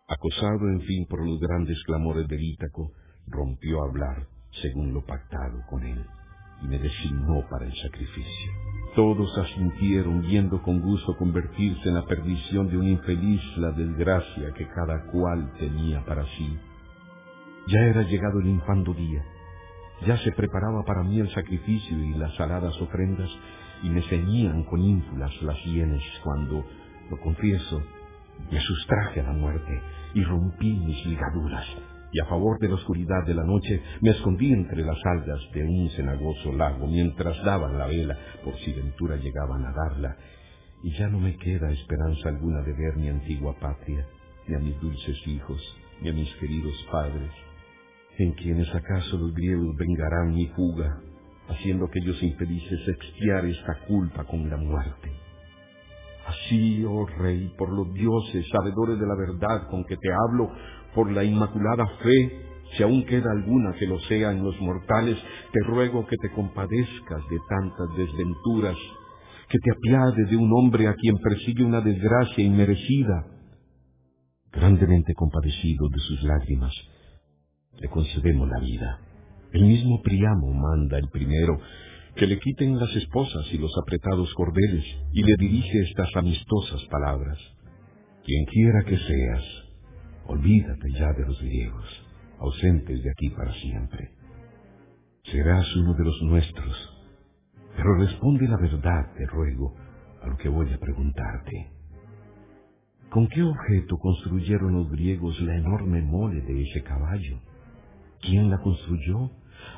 acosado 0.07 0.69
en 0.69 0.79
fin 0.81 1.07
por 1.09 1.25
los 1.25 1.39
grandes 1.39 1.81
clamores 1.83 2.27
del 2.27 2.39
Ítaco, 2.39 2.91
rompió 3.25 3.81
a 3.81 3.89
hablar 3.89 4.27
según 4.61 4.93
lo 4.93 5.03
pactado 5.03 5.65
con 5.69 5.83
él 5.83 6.05
y 6.61 6.67
me 6.67 6.77
designó 6.77 7.47
para 7.49 7.65
el 7.65 7.73
sacrificio. 7.81 8.51
Todos 8.95 9.35
asintieron, 9.37 10.21
viendo 10.21 10.61
con 10.61 10.81
gusto 10.81 11.17
convertirse 11.17 11.89
en 11.89 11.95
la 11.95 12.05
perdición 12.05 12.69
de 12.69 12.77
un 12.77 12.87
infeliz 12.87 13.41
la 13.57 13.71
desgracia 13.71 14.53
que 14.53 14.67
cada 14.67 15.05
cual 15.11 15.51
tenía 15.57 16.05
para 16.05 16.25
sí. 16.37 16.59
Ya 17.71 17.81
era 17.81 18.01
llegado 18.01 18.39
el 18.39 18.47
infando 18.47 18.95
día, 18.95 19.23
ya 20.07 20.17
se 20.17 20.31
preparaba 20.31 20.83
para 20.85 21.03
mí 21.03 21.19
el 21.19 21.29
sacrificio 21.29 21.99
y 21.99 22.15
las 22.15 22.33
saladas 22.35 22.73
ofrendas, 22.81 23.29
y 23.83 23.89
me 23.91 24.01
ceñían 24.09 24.63
con 24.63 24.81
ínfulas 24.81 25.31
las 25.43 25.55
sienes 25.61 26.01
cuando 26.23 26.65
lo 27.11 27.19
confieso, 27.19 27.79
me 28.51 28.59
sustraje 28.59 29.19
a 29.19 29.23
la 29.23 29.33
muerte 29.33 29.81
y 30.15 30.23
rompí 30.23 30.73
mis 30.73 31.05
ligaduras, 31.05 31.67
y 32.11 32.19
a 32.19 32.25
favor 32.25 32.57
de 32.57 32.69
la 32.69 32.73
oscuridad 32.73 33.23
de 33.27 33.35
la 33.35 33.43
noche 33.43 33.83
me 34.01 34.09
escondí 34.09 34.51
entre 34.51 34.83
las 34.83 34.97
algas 35.05 35.39
de 35.53 35.63
un 35.63 35.89
cenagoso 35.91 36.51
lago 36.53 36.87
mientras 36.87 37.37
daban 37.43 37.77
la 37.77 37.85
vela 37.85 38.17
por 38.43 38.55
si 38.61 38.73
ventura 38.73 39.15
llegaban 39.17 39.63
a 39.63 39.73
darla, 39.73 40.17
y 40.81 40.97
ya 40.97 41.07
no 41.07 41.19
me 41.19 41.37
queda 41.37 41.71
esperanza 41.71 42.29
alguna 42.29 42.63
de 42.63 42.73
ver 42.73 42.95
mi 42.97 43.09
antigua 43.09 43.53
patria, 43.59 44.07
ni 44.47 44.55
a 44.55 44.59
mis 44.59 44.79
dulces 44.81 45.27
hijos, 45.27 45.61
ni 46.01 46.09
a 46.09 46.13
mis 46.13 46.33
queridos 46.37 46.73
padres, 46.91 47.29
en 48.23 48.33
quienes 48.33 48.73
acaso 48.75 49.17
los 49.17 49.33
griegos 49.33 49.75
vengarán 49.77 50.33
mi 50.33 50.47
fuga, 50.47 51.01
haciendo 51.47 51.89
que 51.89 51.99
ellos 51.99 52.21
infelices 52.21 52.87
expiar 52.87 53.45
esta 53.45 53.79
culpa 53.87 54.25
con 54.25 54.49
la 54.49 54.57
muerte. 54.57 55.11
Así, 56.27 56.83
oh 56.85 57.05
Rey, 57.05 57.53
por 57.57 57.69
los 57.71 57.93
dioses, 57.93 58.45
sabedores 58.51 58.99
de 58.99 59.07
la 59.07 59.15
verdad 59.15 59.67
con 59.69 59.83
que 59.85 59.97
te 59.97 60.09
hablo, 60.11 60.51
por 60.93 61.11
la 61.11 61.23
inmaculada 61.23 61.87
fe, 62.03 62.45
si 62.75 62.83
aún 62.83 63.03
queda 63.05 63.31
alguna 63.31 63.73
que 63.73 63.87
lo 63.87 63.99
sea 64.01 64.31
en 64.31 64.43
los 64.43 64.59
mortales, 64.61 65.17
te 65.51 65.59
ruego 65.65 66.05
que 66.05 66.17
te 66.17 66.31
compadezcas 66.31 67.23
de 67.29 67.37
tantas 67.49 67.97
desventuras, 67.97 68.77
que 69.49 69.57
te 69.57 69.71
apiades 69.71 70.29
de 70.29 70.37
un 70.37 70.51
hombre 70.53 70.87
a 70.87 70.93
quien 70.93 71.17
persigue 71.17 71.63
una 71.63 71.81
desgracia 71.81 72.43
inmerecida. 72.43 73.25
Grandemente 74.51 75.13
compadecido 75.15 75.87
de 75.89 75.99
sus 75.99 76.23
lágrimas, 76.23 76.73
le 77.79 77.89
concedemos 77.89 78.47
la 78.49 78.59
vida. 78.59 78.99
El 79.51 79.65
mismo 79.65 80.01
Priamo 80.01 80.53
manda 80.53 80.97
el 80.97 81.09
primero 81.09 81.59
que 82.15 82.27
le 82.27 82.39
quiten 82.39 82.77
las 82.77 82.93
esposas 82.95 83.45
y 83.53 83.57
los 83.57 83.71
apretados 83.81 84.33
cordeles, 84.33 84.83
y 85.13 85.23
le 85.23 85.35
dirige 85.37 85.81
estas 85.83 86.13
amistosas 86.15 86.83
palabras. 86.89 87.37
Quien 88.25 88.45
quiera 88.45 88.83
que 88.83 88.97
seas, 88.97 89.43
olvídate 90.27 90.91
ya 90.91 91.13
de 91.13 91.25
los 91.25 91.41
griegos, 91.41 91.85
ausentes 92.39 93.01
de 93.03 93.11
aquí 93.11 93.29
para 93.29 93.53
siempre. 93.53 94.11
Serás 95.31 95.73
uno 95.77 95.93
de 95.93 96.03
los 96.03 96.21
nuestros, 96.23 96.99
pero 97.75 97.95
responde 97.95 98.47
la 98.47 98.57
verdad, 98.57 99.13
te 99.15 99.25
ruego, 99.25 99.73
a 100.21 100.27
lo 100.27 100.37
que 100.37 100.49
voy 100.49 100.71
a 100.73 100.77
preguntarte. 100.77 101.71
¿Con 103.09 103.27
qué 103.29 103.41
objeto 103.41 103.97
construyeron 103.97 104.73
los 104.73 104.91
griegos 104.91 105.39
la 105.41 105.55
enorme 105.55 106.01
mole 106.01 106.41
de 106.41 106.63
ese 106.63 106.83
caballo? 106.83 107.39
¿Quién 108.21 108.49
la 108.49 108.57
construyó? 108.59 109.31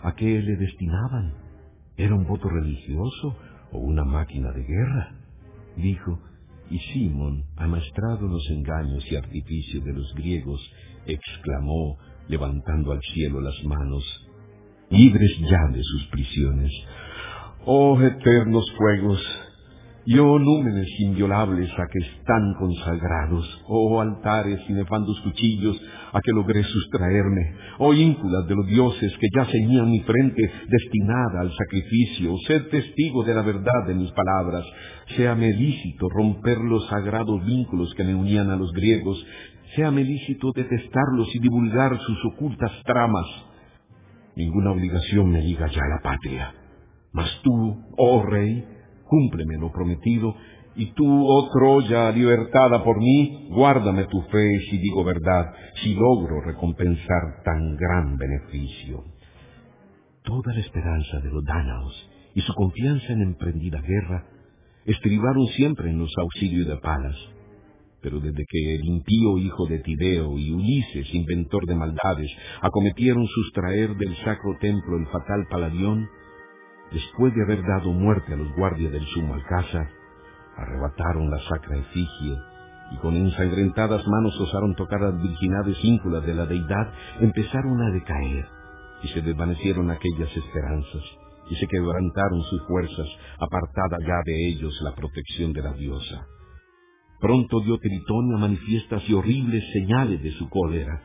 ¿A 0.04 0.14
qué 0.16 0.26
le 0.26 0.56
destinaban? 0.58 1.34
¿Era 1.98 2.16
un 2.16 2.26
voto 2.26 2.50
religioso 2.50 3.36
o 3.72 3.80
una 3.80 4.04
máquina 4.04 4.52
de 4.52 4.64
guerra? 4.64 5.16
Dijo, 5.78 6.20
y 6.70 6.80
Simón, 6.80 7.44
amaestrado 7.58 8.26
en 8.26 8.32
los 8.32 8.50
engaños 8.50 9.04
y 9.12 9.16
artificios 9.16 9.84
de 9.84 9.94
los 9.94 10.14
griegos, 10.16 10.62
exclamó, 11.06 11.98
levantando 12.28 12.94
al 12.94 13.02
cielo 13.14 13.42
las 13.42 13.62
manos, 13.66 14.04
libres 14.90 15.38
ya 15.40 15.68
de 15.72 15.84
sus 15.84 16.08
prisiones. 16.08 16.72
Oh 17.66 18.00
eternos 18.02 18.66
fuegos, 18.78 19.22
yo 20.06 20.40
númenes 20.40 20.88
inviolables 21.00 21.70
a 21.78 21.88
que 21.88 22.00
están 22.00 22.54
consagrados, 22.56 23.64
oh 23.68 24.02
altares 24.02 24.60
y 24.68 24.74
nefandos 24.74 25.20
cuchillos 25.22 25.80
a 26.12 26.20
que 26.22 26.32
logré 26.32 26.64
sustraerme, 26.64 27.56
oh 27.78 27.94
ínfulas 27.94 28.48
de 28.48 28.56
los 28.56 28.66
dioses 28.68 29.16
que 29.20 29.28
ya 29.36 29.46
ceñían 29.46 29.92
mi 29.92 30.00
frente 30.00 30.42
destinada 30.68 31.42
al 31.42 31.52
sacrificio, 31.54 32.36
sed 32.48 32.68
testigo 32.70 33.24
de 33.24 33.36
la 33.36 33.44
verdad 33.44 33.88
de 33.88 33.94
mis 33.94 34.12
palabras, 34.12 34.66
séame 35.16 35.54
lícito 35.54 36.10
romper 36.10 36.58
los 36.58 36.88
sagrados 36.88 37.46
vínculos 37.46 37.94
que 37.94 38.04
me 38.04 38.16
unían 38.16 38.50
a 38.50 38.56
los 38.56 38.72
griegos, 38.72 39.24
séame 39.76 40.04
lícito 40.04 40.52
detestarlos 40.56 41.36
y 41.36 41.40
divulgar 41.40 41.98
sus 42.00 42.26
ocultas 42.34 42.72
tramas. 42.86 43.28
Ninguna 44.36 44.72
obligación 44.72 45.30
me 45.30 45.42
liga 45.42 45.68
ya 45.68 45.82
a 45.84 45.90
la 45.90 46.02
patria, 46.02 46.54
mas 47.14 47.30
tú, 47.44 47.84
oh 47.98 48.24
rey, 48.24 48.66
cúmpleme 49.12 49.58
lo 49.58 49.72
prometido, 49.74 50.34
y 50.74 50.94
tú, 50.94 51.06
oh 51.06 51.50
Troya, 51.52 52.12
libertada 52.12 52.82
por 52.82 52.98
mí, 52.98 53.50
guárdame 53.50 54.06
tu 54.06 54.22
fe 54.22 54.60
si 54.70 54.78
digo 54.78 55.04
verdad, 55.04 55.54
si 55.84 55.94
logro 55.96 56.40
recompensar 56.40 57.44
tan 57.44 57.76
gran 57.76 58.16
beneficio. 58.16 59.04
Toda 60.24 60.54
la 60.54 60.62
esperanza 60.62 61.20
de 61.20 61.30
los 61.30 61.44
dánaos 61.44 62.10
y 62.36 62.42
su 62.42 62.54
confianza 62.54 63.12
en 63.12 63.22
emprendida 63.24 63.82
guerra 63.82 64.26
estribaron 64.86 65.46
siempre 65.58 65.90
en 65.90 66.00
los 66.00 66.12
auxilios 66.18 66.68
de 66.68 66.78
Palas. 66.78 67.18
Pero 68.02 68.22
desde 68.22 68.46
que 68.48 68.76
el 68.76 68.86
impío 68.86 69.38
hijo 69.40 69.68
de 69.68 69.80
Tideo 69.80 70.38
y 70.38 70.52
Ulises, 70.52 71.14
inventor 71.14 71.66
de 71.68 71.76
maldades, 71.76 72.32
acometieron 72.62 73.28
sustraer 73.28 73.94
del 73.96 74.16
sacro 74.24 74.56
templo 74.62 74.98
el 74.98 75.08
fatal 75.08 75.46
Paladión, 75.50 76.08
después 76.92 77.34
de 77.34 77.44
haber 77.44 77.62
dado 77.64 77.92
muerte 77.92 78.34
a 78.34 78.38
los 78.38 78.52
guardias 78.56 78.92
del 78.92 79.06
sumo 79.08 79.34
alcázar, 79.34 79.90
arrebataron 80.58 81.30
la 81.30 81.40
sacra 81.48 81.78
efigie 81.78 82.38
y 82.92 82.98
con 82.98 83.16
ensangrentadas 83.16 84.06
manos 84.08 84.40
osaron 84.40 84.76
tocar 84.76 85.00
las 85.02 85.22
virginales 85.22 85.78
ínculas 85.84 86.26
de 86.26 86.36
la 86.36 86.46
deidad, 86.46 86.94
empezaron 87.22 87.82
a 87.82 87.92
decaer 87.92 88.46
y 89.04 89.08
se 89.08 89.22
desvanecieron 89.22 89.90
aquellas 89.90 90.36
esperanzas 90.36 91.04
y 91.50 91.56
se 91.56 91.68
quebrantaron 91.68 92.42
sus 92.44 92.66
fuerzas, 92.68 93.08
apartada 93.40 93.98
ya 94.06 94.22
de 94.26 94.50
ellos 94.50 94.74
la 94.84 94.94
protección 94.94 95.54
de 95.54 95.62
la 95.62 95.74
diosa. 95.74 96.28
Pronto 97.20 97.60
dio 97.62 97.78
Tritonia 97.78 98.38
manifiestas 98.38 99.04
y 99.08 99.14
horribles 99.14 99.64
señales 99.74 100.24
de 100.24 100.32
su 100.32 100.50
cólera, 100.50 101.02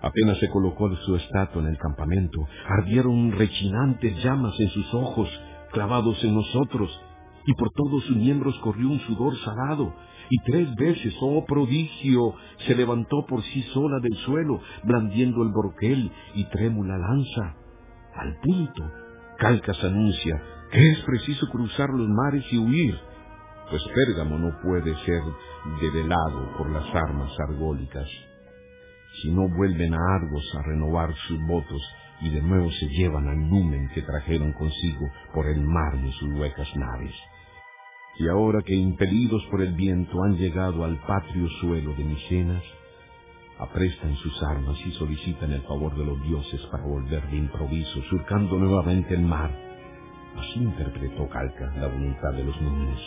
Apenas 0.00 0.38
se 0.38 0.48
colocó 0.48 0.94
su 0.96 1.16
estatua 1.16 1.62
en 1.62 1.68
el 1.68 1.78
campamento, 1.78 2.38
ardieron 2.66 3.32
rechinantes 3.32 4.22
llamas 4.22 4.54
en 4.60 4.68
sus 4.68 4.94
ojos, 4.94 5.28
clavados 5.72 6.22
en 6.22 6.34
nosotros, 6.34 7.00
y 7.46 7.54
por 7.54 7.70
todos 7.70 8.04
sus 8.04 8.16
miembros 8.16 8.56
corrió 8.60 8.88
un 8.88 9.00
sudor 9.00 9.36
salado, 9.38 9.94
y 10.30 10.38
tres 10.42 10.74
veces, 10.76 11.14
oh 11.20 11.44
prodigio, 11.46 12.34
se 12.66 12.74
levantó 12.74 13.24
por 13.26 13.42
sí 13.42 13.62
sola 13.74 13.98
del 14.00 14.14
suelo, 14.18 14.60
blandiendo 14.84 15.42
el 15.42 15.50
broquel 15.50 16.12
y 16.34 16.44
trémula 16.44 16.96
lanza. 16.98 17.56
Al 18.14 18.36
punto, 18.40 18.82
Calcas 19.38 19.82
anuncia 19.84 20.42
que 20.70 20.90
es 20.90 21.00
preciso 21.00 21.46
cruzar 21.48 21.88
los 21.90 22.08
mares 22.08 22.44
y 22.52 22.58
huir, 22.58 22.98
pues 23.70 23.82
Pérgamo 23.94 24.38
no 24.38 24.60
puede 24.62 24.94
ser 25.04 25.22
develado 25.80 26.56
por 26.56 26.70
las 26.70 26.94
armas 26.94 27.30
argólicas. 27.48 28.08
Si 29.22 29.30
no 29.30 29.48
vuelven 29.48 29.94
a 29.94 29.98
Argos 30.16 30.44
a 30.54 30.62
renovar 30.62 31.14
sus 31.26 31.40
votos 31.46 31.82
y 32.20 32.30
de 32.30 32.42
nuevo 32.42 32.70
se 32.72 32.88
llevan 32.88 33.28
al 33.28 33.48
numen 33.48 33.88
que 33.94 34.02
trajeron 34.02 34.52
consigo 34.52 35.10
por 35.32 35.46
el 35.46 35.60
mar 35.62 35.94
en 35.94 36.12
sus 36.12 36.32
huecas 36.34 36.68
naves. 36.76 37.14
Y 38.18 38.28
ahora 38.28 38.62
que 38.62 38.74
impelidos 38.74 39.44
por 39.50 39.62
el 39.62 39.74
viento 39.74 40.22
han 40.24 40.36
llegado 40.36 40.84
al 40.84 40.96
patrio 41.06 41.48
suelo 41.60 41.94
de 41.94 42.04
Micenas, 42.04 42.64
aprestan 43.58 44.14
sus 44.16 44.42
armas 44.42 44.76
y 44.84 44.90
solicitan 44.92 45.52
el 45.52 45.62
favor 45.62 45.96
de 45.96 46.04
los 46.04 46.22
dioses 46.22 46.60
para 46.70 46.84
volver 46.84 47.28
de 47.28 47.36
improviso, 47.36 48.02
surcando 48.10 48.56
nuevamente 48.56 49.14
el 49.14 49.22
mar. 49.22 49.50
Así 50.36 50.60
interpretó 50.60 51.28
Calca 51.28 51.72
la 51.76 51.88
voluntad 51.88 52.32
de 52.34 52.44
los 52.44 52.60
númenes. 52.60 53.00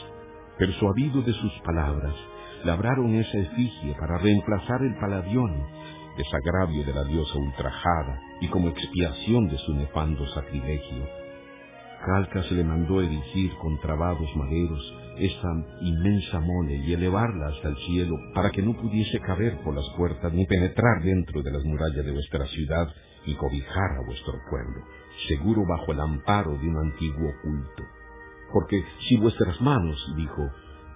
Persuadido 0.57 1.21
de 1.21 1.33
sus 1.33 1.51
palabras, 1.63 2.13
labraron 2.63 3.15
esa 3.15 3.37
efigie 3.37 3.95
para 3.99 4.17
reemplazar 4.17 4.81
el 4.83 4.95
paladión, 4.95 5.65
desagravio 6.21 6.85
de 6.85 6.93
la 6.93 7.03
diosa 7.03 7.37
ultrajada, 7.37 8.21
y 8.41 8.47
como 8.49 8.69
expiación 8.69 9.47
de 9.47 9.57
su 9.57 9.73
nefando 9.73 10.25
sacrilegio. 10.27 11.07
Calca 12.05 12.43
se 12.43 12.55
le 12.55 12.63
mandó 12.63 13.01
erigir 13.01 13.51
con 13.61 13.79
trabados 13.79 14.29
maderos 14.35 14.81
esta 15.17 15.49
inmensa 15.81 16.39
mole 16.39 16.77
y 16.77 16.93
elevarla 16.93 17.49
hasta 17.49 17.69
el 17.69 17.77
cielo 17.77 18.15
para 18.33 18.49
que 18.49 18.61
no 18.61 18.73
pudiese 18.73 19.19
caber 19.19 19.61
por 19.63 19.75
las 19.75 19.87
puertas 19.97 20.33
ni 20.33 20.45
penetrar 20.47 21.03
dentro 21.03 21.43
de 21.43 21.51
las 21.51 21.63
murallas 21.63 22.05
de 22.05 22.11
vuestra 22.11 22.45
ciudad 22.47 22.87
y 23.25 23.35
cobijar 23.35 23.91
a 23.99 24.05
vuestro 24.05 24.33
pueblo, 24.49 24.81
seguro 25.27 25.61
bajo 25.67 25.91
el 25.91 25.99
amparo 25.99 26.57
de 26.57 26.67
un 26.67 26.77
antiguo 26.77 27.31
culto. 27.43 27.83
Porque 28.51 28.83
si 29.07 29.17
vuestras 29.17 29.61
manos, 29.61 29.97
dijo, 30.17 30.49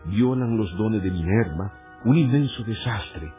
violan 0.06 0.58
los 0.58 0.76
dones 0.76 1.04
de 1.04 1.12
Minerva, 1.12 2.02
un 2.04 2.18
inmenso 2.18 2.64
desastre, 2.64 3.32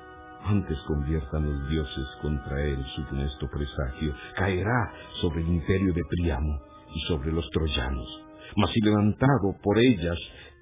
antes 0.46 0.78
conviertan 0.86 1.44
los 1.44 1.68
dioses 1.68 2.06
contra 2.22 2.62
él 2.64 2.84
su 2.94 3.04
funesto 3.04 3.48
presagio, 3.48 4.14
caerá 4.36 4.92
sobre 5.20 5.42
el 5.42 5.48
imperio 5.48 5.92
de 5.92 6.02
Príamo 6.08 6.60
y 6.94 7.00
sobre 7.08 7.32
los 7.32 7.48
troyanos. 7.50 8.22
Mas 8.56 8.70
si 8.70 8.80
levantado 8.80 9.56
por 9.62 9.78
ellas 9.78 10.18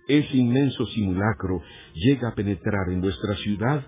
ese 0.08 0.36
inmenso 0.36 0.84
simulacro 0.86 1.62
llega 1.94 2.28
a 2.28 2.34
penetrar 2.34 2.90
en 2.90 3.00
vuestra 3.00 3.34
ciudad, 3.36 3.82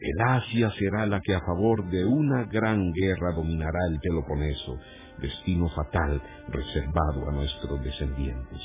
el 0.00 0.20
Asia 0.20 0.70
será 0.78 1.06
la 1.06 1.20
que 1.20 1.34
a 1.34 1.40
favor 1.40 1.88
de 1.90 2.04
una 2.04 2.44
gran 2.44 2.92
guerra 2.92 3.32
dominará 3.34 3.78
el 3.90 4.00
Peloponeso, 4.00 4.78
destino 5.20 5.68
fatal 5.70 6.20
reservado 6.48 7.28
a 7.28 7.32
nuestros 7.32 7.82
descendientes. 7.82 8.60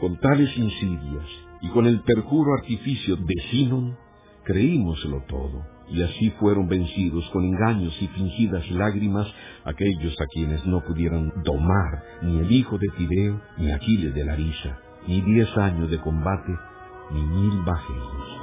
Con 0.00 0.18
tales 0.18 0.56
insidias 0.56 1.26
y 1.60 1.68
con 1.68 1.86
el 1.86 2.00
perjuro 2.00 2.54
artificio 2.54 3.16
de 3.16 3.34
Sinon, 3.50 3.96
creímoslo 4.44 5.22
todo, 5.28 5.64
y 5.88 6.02
así 6.02 6.30
fueron 6.38 6.68
vencidos 6.68 7.28
con 7.30 7.44
engaños 7.44 7.96
y 8.00 8.06
fingidas 8.08 8.70
lágrimas 8.70 9.26
aquellos 9.64 10.14
a 10.20 10.26
quienes 10.32 10.64
no 10.66 10.82
pudieron 10.84 11.32
domar 11.44 12.04
ni 12.22 12.38
el 12.38 12.50
hijo 12.52 12.78
de 12.78 12.88
Tideo 12.96 13.40
ni 13.58 13.72
Aquiles 13.72 14.14
de 14.14 14.24
Larisa 14.24 14.78
ni 15.06 15.20
diez 15.22 15.48
años 15.56 15.90
de 15.90 15.98
combate, 15.98 16.52
ni 17.10 17.22
mil 17.22 17.62
bajeiros. 17.62 18.40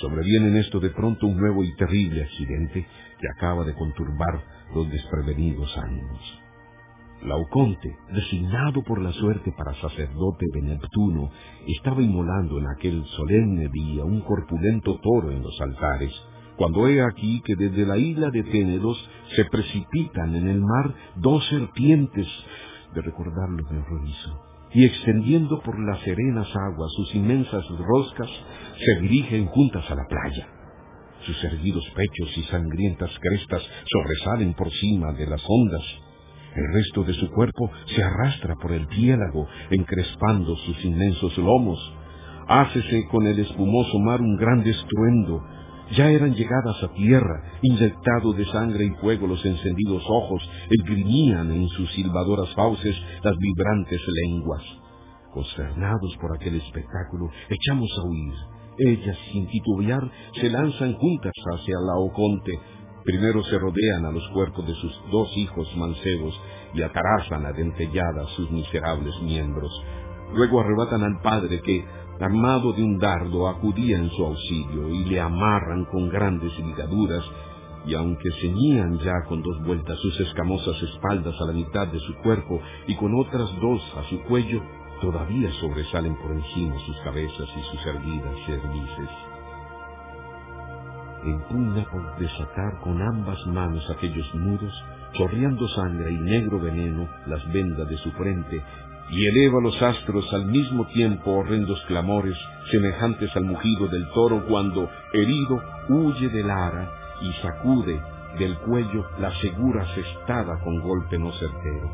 Sobreviene 0.00 0.48
en 0.48 0.56
esto 0.56 0.80
de 0.80 0.90
pronto 0.90 1.26
un 1.26 1.36
nuevo 1.36 1.62
y 1.62 1.74
terrible 1.76 2.22
accidente 2.22 2.86
que 3.20 3.28
acaba 3.28 3.64
de 3.64 3.74
conturbar 3.74 4.42
los 4.74 4.90
desprevenidos 4.90 5.76
ánimos. 5.76 6.40
Lauconte, 7.22 7.96
designado 8.12 8.82
por 8.82 9.00
la 9.00 9.12
suerte 9.12 9.52
para 9.52 9.74
sacerdote 9.74 10.46
de 10.54 10.62
Neptuno, 10.62 11.30
estaba 11.66 12.02
inmolando 12.02 12.58
en 12.58 12.66
aquel 12.68 13.04
solemne 13.04 13.68
día 13.68 14.04
un 14.04 14.22
corpulento 14.22 14.98
toro 15.00 15.30
en 15.30 15.42
los 15.42 15.60
altares, 15.60 16.12
cuando 16.56 16.88
he 16.88 17.02
aquí 17.02 17.42
que 17.44 17.56
desde 17.56 17.84
la 17.84 17.98
isla 17.98 18.30
de 18.30 18.42
Ténedos 18.44 18.96
se 19.36 19.44
precipitan 19.44 20.34
en 20.34 20.48
el 20.48 20.60
mar 20.62 20.94
dos 21.16 21.46
serpientes, 21.48 22.26
de 22.94 23.02
recordarlo 23.02 23.64
me 23.70 23.78
horrorizo, 23.80 24.42
y 24.72 24.86
extendiendo 24.86 25.60
por 25.60 25.78
las 25.78 26.00
serenas 26.00 26.48
aguas 26.54 26.90
sus 26.96 27.14
inmensas 27.14 27.66
roscas, 27.78 28.30
se 28.78 29.00
dirigen 29.02 29.46
juntas 29.46 29.90
a 29.90 29.94
la 29.94 30.06
playa. 30.08 30.48
Sus 31.26 31.44
erguidos 31.44 31.84
pechos 31.94 32.38
y 32.38 32.42
sangrientas 32.44 33.10
crestas 33.20 33.62
sobresalen 33.84 34.54
por 34.54 34.70
cima 34.70 35.12
de 35.12 35.26
las 35.26 35.42
ondas. 35.46 35.82
El 36.54 36.72
resto 36.72 37.04
de 37.04 37.14
su 37.14 37.30
cuerpo 37.30 37.70
se 37.94 38.02
arrastra 38.02 38.56
por 38.56 38.72
el 38.72 38.86
piélago, 38.88 39.46
encrespando 39.70 40.56
sus 40.56 40.84
inmensos 40.84 41.36
lomos. 41.38 41.78
Hácese 42.48 43.06
con 43.10 43.26
el 43.26 43.38
espumoso 43.38 43.98
mar 44.00 44.20
un 44.20 44.36
gran 44.36 44.66
estruendo, 44.66 45.42
ya 45.96 46.08
eran 46.08 46.34
llegadas 46.34 46.82
a 46.84 46.92
tierra, 46.92 47.42
inyectados 47.62 48.36
de 48.36 48.44
sangre 48.46 48.84
y 48.84 48.90
fuego 49.00 49.26
los 49.26 49.44
encendidos 49.44 50.04
ojos, 50.08 50.48
esgrimían 50.70 51.50
en 51.50 51.68
sus 51.68 51.90
silbadoras 51.92 52.54
fauces 52.54 52.96
las 53.22 53.36
vibrantes 53.36 54.00
lenguas. 54.24 54.62
Consternados 55.32 56.16
por 56.20 56.36
aquel 56.36 56.56
espectáculo, 56.56 57.30
echamos 57.48 57.90
a 57.98 58.08
huir. 58.08 58.34
Ellas, 58.78 59.18
sin 59.32 59.46
titubear, 59.48 60.02
se 60.40 60.48
lanzan 60.48 60.94
juntas 60.94 61.32
hacia 61.54 61.74
Laoconte. 61.86 62.52
Primero 63.04 63.42
se 63.44 63.58
rodean 63.58 64.04
a 64.04 64.12
los 64.12 64.28
cuerpos 64.28 64.66
de 64.66 64.74
sus 64.74 64.92
dos 65.10 65.28
hijos 65.36 65.66
mancebos 65.76 66.38
y 66.74 66.82
atarazan 66.82 67.46
a 67.46 67.52
dentelladas 67.52 68.28
sus 68.36 68.50
miserables 68.50 69.14
miembros. 69.22 69.70
Luego 70.34 70.60
arrebatan 70.60 71.02
al 71.02 71.20
padre 71.22 71.60
que, 71.62 71.84
armado 72.20 72.72
de 72.74 72.82
un 72.82 72.98
dardo, 72.98 73.48
acudía 73.48 73.96
en 73.96 74.10
su 74.10 74.24
auxilio 74.24 74.88
y 74.90 75.04
le 75.06 75.20
amarran 75.20 75.86
con 75.86 76.10
grandes 76.10 76.56
ligaduras, 76.58 77.24
y 77.86 77.94
aunque 77.94 78.30
ceñían 78.42 78.98
ya 78.98 79.24
con 79.26 79.42
dos 79.42 79.64
vueltas 79.64 79.98
sus 80.00 80.20
escamosas 80.20 80.76
espaldas 80.82 81.34
a 81.40 81.46
la 81.46 81.52
mitad 81.52 81.88
de 81.88 81.98
su 82.00 82.14
cuerpo 82.22 82.60
y 82.86 82.94
con 82.96 83.18
otras 83.18 83.48
dos 83.60 83.80
a 83.96 84.04
su 84.10 84.22
cuello, 84.24 84.62
todavía 85.00 85.50
sobresalen 85.52 86.14
por 86.16 86.32
encima 86.32 86.78
sus 86.80 86.96
cabezas 87.00 87.48
y 87.56 87.62
sus 87.74 87.86
erguidas 87.86 88.36
cervices. 88.46 89.29
Empugna 91.24 91.84
por 91.90 92.18
desatar 92.18 92.80
con 92.82 93.00
ambas 93.02 93.44
manos 93.46 93.88
aquellos 93.90 94.34
nudos, 94.34 94.72
chorreando 95.12 95.68
sangre 95.68 96.12
y 96.12 96.18
negro 96.18 96.58
veneno 96.60 97.08
las 97.26 97.46
vendas 97.52 97.88
de 97.88 97.96
su 97.98 98.10
frente, 98.12 98.62
y 99.10 99.26
eleva 99.26 99.60
los 99.60 99.80
astros 99.82 100.32
al 100.32 100.46
mismo 100.46 100.86
tiempo 100.86 101.32
horrendos 101.32 101.80
clamores, 101.86 102.36
semejantes 102.70 103.34
al 103.36 103.44
mugido 103.44 103.88
del 103.88 104.08
toro 104.10 104.46
cuando, 104.46 104.88
herido, 105.12 105.60
huye 105.88 106.28
del 106.28 106.48
ara 106.48 106.88
y 107.20 107.32
sacude 107.42 108.00
del 108.38 108.56
cuello 108.58 109.04
la 109.18 109.32
segura 109.40 109.84
cestada 109.94 110.60
con 110.62 110.80
golpe 110.80 111.18
no 111.18 111.32
certero. 111.32 111.90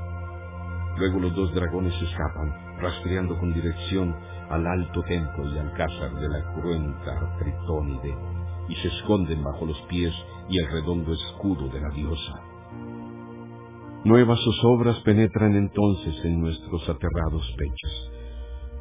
Luego 0.99 1.21
los 1.21 1.35
dos 1.35 1.55
dragones 1.55 1.95
escapan, 2.03 2.79
rastreando 2.81 3.39
con 3.39 3.53
dirección 3.53 4.15
al 4.51 4.67
alto 4.67 5.03
templo 5.03 5.49
y 5.49 5.59
alcázar 5.59 6.13
de 6.15 6.29
la 6.29 6.53
cruenta 6.55 7.37
Tritónide, 7.39 8.15
y 8.69 8.75
se 8.77 8.89
esconden 8.89 9.43
bajo 9.43 9.67
los 9.67 9.81
pies 9.89 10.15
y 10.49 10.59
el 10.59 10.67
redondo 10.71 11.13
escudo 11.13 11.69
de 11.69 11.81
la 11.81 11.91
diosa. 11.91 12.41
Nuevas 14.05 14.39
zozobras 14.41 15.01
penetran 15.01 15.57
entonces 15.57 16.15
en 16.25 16.41
nuestros 16.41 16.89
aterrados 16.89 17.55
pechos, 17.57 18.13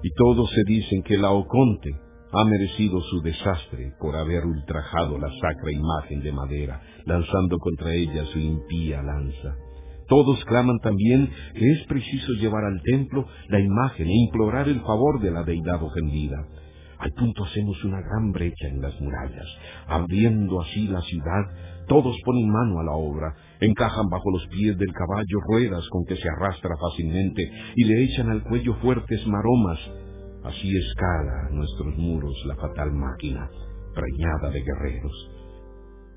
y 0.04 0.10
todos 0.14 0.50
se 0.52 0.64
dicen 0.66 1.02
que 1.04 1.18
Laoconte 1.18 1.90
ha 2.32 2.46
merecido 2.46 3.00
su 3.02 3.22
desastre 3.22 3.94
por 4.00 4.16
haber 4.16 4.46
ultrajado 4.46 5.18
la 5.18 5.30
sacra 5.30 5.72
imagen 5.72 6.22
de 6.22 6.32
madera, 6.32 6.82
lanzando 7.06 7.58
contra 7.58 7.94
ella 7.94 8.26
su 8.26 8.40
impía 8.40 9.02
lanza. 9.02 9.56
Todos 10.08 10.44
claman 10.46 10.78
también 10.80 11.30
que 11.54 11.72
es 11.72 11.88
preciso 11.88 12.34
llevar 12.34 12.64
al 12.66 12.82
templo 12.84 13.26
la 13.48 13.60
imagen 13.60 14.08
e 14.08 14.14
implorar 14.26 14.68
el 14.70 14.82
favor 14.82 15.20
de 15.22 15.32
la 15.32 15.44
deidad 15.44 15.82
ofendida. 15.82 16.38
Al 17.06 17.14
punto 17.14 17.44
hacemos 17.44 17.84
una 17.84 18.02
gran 18.02 18.32
brecha 18.32 18.68
en 18.68 18.82
las 18.82 19.00
murallas, 19.00 19.46
abriendo 19.86 20.60
así 20.60 20.88
la 20.88 21.02
ciudad 21.02 21.46
todos 21.88 22.18
ponen 22.26 22.50
mano 22.50 22.80
a 22.80 22.84
la 22.84 22.94
obra, 22.94 23.36
encajan 23.60 24.10
bajo 24.10 24.32
los 24.32 24.48
pies 24.48 24.76
del 24.76 24.92
caballo 24.92 25.40
ruedas 25.48 25.88
con 25.90 26.04
que 26.06 26.16
se 26.16 26.28
arrastra 26.28 26.72
fácilmente 26.82 27.48
y 27.76 27.84
le 27.84 28.06
echan 28.06 28.32
al 28.32 28.42
cuello 28.42 28.74
fuertes 28.82 29.24
maromas. 29.28 29.78
Así 30.46 30.76
escala 30.76 31.50
nuestros 31.52 31.96
muros 31.96 32.34
la 32.48 32.56
fatal 32.56 32.92
máquina, 32.92 33.52
preñada 33.94 34.50
de 34.50 34.64
guerreros. 34.64 35.30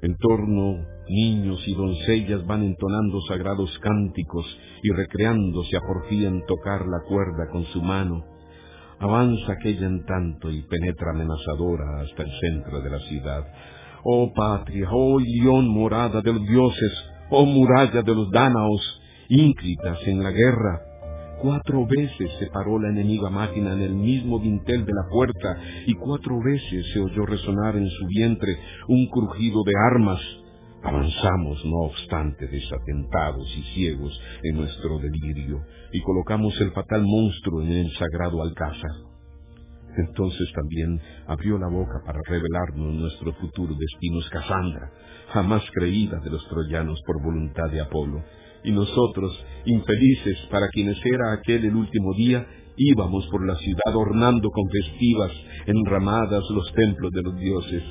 En 0.01 0.17
torno, 0.17 0.87
niños 1.07 1.63
y 1.69 1.75
doncellas 1.75 2.47
van 2.47 2.63
entonando 2.63 3.21
sagrados 3.29 3.79
cánticos 3.81 4.47
y 4.83 4.91
recreándose 4.93 5.77
a 5.77 5.81
porfía 5.81 6.29
en 6.29 6.47
tocar 6.47 6.81
la 6.87 7.01
cuerda 7.07 7.51
con 7.53 7.65
su 7.65 7.83
mano. 7.83 8.38
Avanza 9.01 9.53
aquella 9.53 9.87
en 9.87 10.05
tanto 10.05 10.51
y 10.51 10.63
penetra 10.63 11.11
amenazadora 11.11 12.01
hasta 12.01 12.23
el 12.23 12.31
centro 12.41 12.81
de 12.81 12.91
la 12.91 12.99
ciudad. 13.01 13.45
Oh 14.05 14.33
patria, 14.35 14.89
oh 14.91 15.19
león 15.19 15.69
morada 15.69 16.21
de 16.21 16.33
los 16.33 16.47
dioses, 16.47 16.93
oh 17.31 17.47
muralla 17.47 18.03
de 18.03 18.15
los 18.15 18.31
dánaos, 18.31 19.01
ínclitas 19.29 19.99
en 20.07 20.23
la 20.23 20.31
guerra, 20.31 20.89
Cuatro 21.41 21.87
veces 21.87 22.33
se 22.41 22.49
paró 22.49 22.81
la 22.81 22.89
enemiga 22.89 23.31
máquina 23.31 23.73
en 23.73 23.81
el 23.81 23.95
mismo 23.95 24.41
dintel 24.41 24.85
de 24.85 24.93
la 24.93 25.09
puerta 25.09 25.57
y 25.87 25.95
cuatro 25.95 26.41
veces 26.43 26.85
se 26.93 26.99
oyó 26.99 27.27
resonar 27.27 27.77
en 27.77 27.89
su 27.89 28.07
vientre 28.09 28.59
un 28.89 29.07
crujido 29.07 29.63
de 29.63 29.73
armas. 29.93 30.21
Avanzamos, 30.83 31.65
no 31.65 31.77
obstante, 31.87 32.49
desatentados 32.49 33.57
y 33.57 33.63
ciegos 33.75 34.21
en 34.43 34.57
nuestro 34.57 34.99
delirio, 34.99 35.63
y 35.93 36.01
colocamos 36.03 36.59
el 36.61 36.73
fatal 36.73 37.03
monstruo 37.05 37.63
en 37.63 37.73
el 37.73 37.91
sagrado 37.93 38.43
alcázar. 38.43 39.09
Entonces 39.97 40.53
también 40.55 41.01
abrió 41.27 41.59
la 41.59 41.69
boca 41.69 42.01
para 42.05 42.21
revelarnos 42.29 42.95
nuestro 42.95 43.33
futuro 43.35 43.75
destino 43.75 44.21
Cassandra, 44.31 44.93
jamás 45.33 45.63
creída 45.73 46.21
de 46.21 46.31
los 46.31 46.47
troyanos 46.49 47.01
por 47.07 47.23
voluntad 47.23 47.69
de 47.71 47.81
Apolo, 47.81 48.23
y 48.65 48.73
nosotros, 48.73 49.45
infelices 49.65 50.39
para 50.51 50.69
quienes 50.69 50.99
era 51.05 51.33
aquel 51.33 51.65
el 51.65 51.75
último 51.75 52.13
día, 52.15 52.47
íbamos 52.77 53.27
por 53.31 53.47
la 53.47 53.57
ciudad 53.57 53.95
ornando 53.95 54.51
con 54.51 54.65
festivas 54.69 55.33
enramadas 55.67 56.45
los 56.51 56.73
templos 56.73 57.11
de 57.13 57.23
los 57.23 57.37
dioses. 57.37 57.83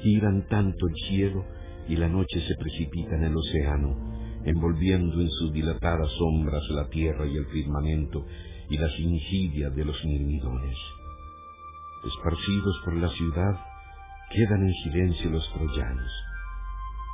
Giran 0.00 0.46
tanto 0.48 0.86
el 0.88 1.08
cielo 1.08 1.44
y 1.88 1.96
la 1.96 2.08
noche 2.08 2.40
se 2.40 2.54
precipita 2.56 3.16
en 3.16 3.24
el 3.24 3.36
océano, 3.36 4.15
envolviendo 4.46 5.20
en 5.20 5.28
sus 5.28 5.52
dilatadas 5.52 6.10
sombras 6.18 6.62
la 6.70 6.88
tierra 6.88 7.26
y 7.26 7.36
el 7.36 7.46
firmamento 7.46 8.24
y 8.70 8.78
las 8.78 8.98
insidias 8.98 9.74
de 9.76 9.84
los 9.84 10.02
mirmidones. 10.04 10.78
Esparcidos 12.06 12.80
por 12.84 12.94
la 12.94 13.08
ciudad, 13.10 13.60
quedan 14.30 14.62
en 14.62 14.72
silencio 14.84 15.30
los 15.30 15.46
troyanos 15.52 16.10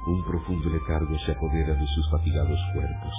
un 0.06 0.24
profundo 0.24 0.68
letargo 0.68 1.16
se 1.20 1.30
apodera 1.30 1.74
de 1.74 1.86
sus 1.86 2.10
fatigados 2.10 2.58
cuerpos. 2.74 3.14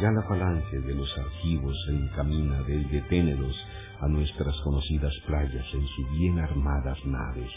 Ya 0.00 0.10
la 0.12 0.22
falange 0.22 0.80
de 0.80 0.94
los 0.94 1.18
archivos 1.18 1.76
se 1.86 1.96
encamina 1.96 2.62
desde 2.62 3.02
Ténedos 3.02 3.56
a 4.00 4.06
nuestras 4.06 4.54
conocidas 4.62 5.12
playas 5.26 5.66
en 5.72 5.86
sus 5.86 6.10
bien 6.12 6.38
armadas 6.38 6.98
naves, 7.04 7.50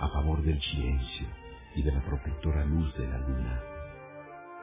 a 0.00 0.08
favor 0.08 0.42
del 0.42 0.60
silencio 0.60 1.28
y 1.76 1.82
de 1.82 1.92
la 1.92 2.00
protectora 2.02 2.64
luz 2.64 2.92
de 2.96 3.08
la 3.08 3.18
luna. 3.18 3.69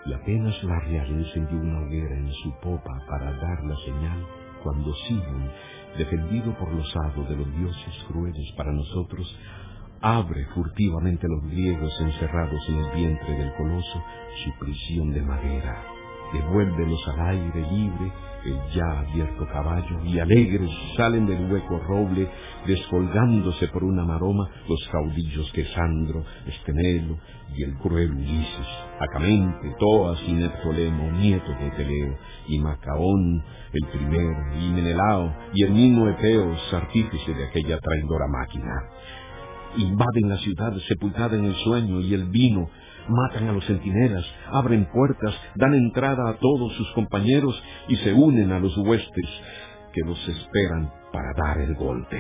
Y 0.08 0.14
apenas 0.14 0.64
la 0.64 0.80
real 0.80 1.08
encendió 1.10 1.60
una 1.60 1.82
hoguera 1.82 2.16
en 2.16 2.32
su 2.32 2.52
popa 2.62 2.98
para 3.10 3.32
dar 3.34 3.64
la 3.66 3.76
señal, 3.86 4.26
cuando 4.64 4.94
Simón, 5.08 5.52
defendido 5.98 6.58
por 6.58 6.72
los 6.74 6.96
hados 6.96 7.28
de 7.28 7.36
los 7.36 7.58
dioses 7.58 8.06
crueles 8.08 8.52
para 8.56 8.72
nosotros, 8.72 9.38
abre 10.02 10.46
furtivamente 10.54 11.28
los 11.28 11.52
griegos 11.52 11.94
encerrados 12.02 12.70
en 12.70 12.76
el 12.76 12.92
vientre 12.96 13.38
del 13.38 13.54
coloso 13.56 14.04
su 14.44 14.66
prisión 14.66 15.12
de 15.12 15.22
madera, 15.22 15.84
devuélvelos 16.34 17.08
al 17.10 17.28
aire 17.28 17.72
libre 17.72 18.12
el 18.46 18.60
ya 18.74 19.00
abierto 19.00 19.46
caballo 19.48 20.06
y 20.06 20.20
alegres 20.20 20.70
salen 20.96 21.26
del 21.26 21.52
hueco 21.52 21.80
roble, 21.80 22.30
descolgándose 22.66 23.68
por 23.70 23.84
una 23.84 24.06
maroma 24.06 24.50
los 24.70 24.88
caudillos 24.90 25.52
que 25.52 25.66
Sandro, 25.66 26.24
Estenelo 26.46 27.18
y 27.56 27.64
el 27.64 27.76
cruel 27.78 28.12
Ulises, 28.12 28.68
Acamente, 29.00 29.76
Toas 29.80 30.20
y 30.28 30.34
Neptolemo, 30.34 31.12
nietos 31.12 31.60
de 31.60 31.70
Teleo, 31.72 32.18
y 32.48 32.60
Macaón, 32.60 33.44
el 33.74 33.88
primero, 33.90 34.56
y 34.60 34.70
Menelao, 34.72 35.34
y 35.54 35.64
el 35.64 35.72
mismo 35.72 36.08
Epeos, 36.08 36.74
artífice 36.74 37.34
de 37.34 37.46
aquella 37.46 37.78
traidora 37.80 38.28
máquina 38.28 38.74
invaden 39.78 40.30
la 40.30 40.38
ciudad 40.38 40.74
sepultada 40.88 41.36
en 41.38 41.46
el 41.46 41.56
sueño 41.56 42.00
y 42.02 42.14
el 42.14 42.30
vino, 42.30 42.70
matan 43.08 43.48
a 43.48 43.54
los 43.54 43.66
centinelas, 43.66 44.26
abren 44.52 44.86
puertas, 44.86 45.34
dan 45.56 45.74
entrada 45.74 46.30
a 46.30 46.38
todos 46.38 46.74
sus 46.74 46.92
compañeros 46.94 47.62
y 47.88 47.96
se 47.98 48.14
unen 48.14 48.52
a 48.52 48.60
los 48.60 48.76
huestes 48.78 49.26
que 49.94 50.02
los 50.02 50.20
esperan 50.28 50.92
para 51.12 51.34
dar 51.36 51.60
el 51.60 51.76
golpe. 51.76 52.18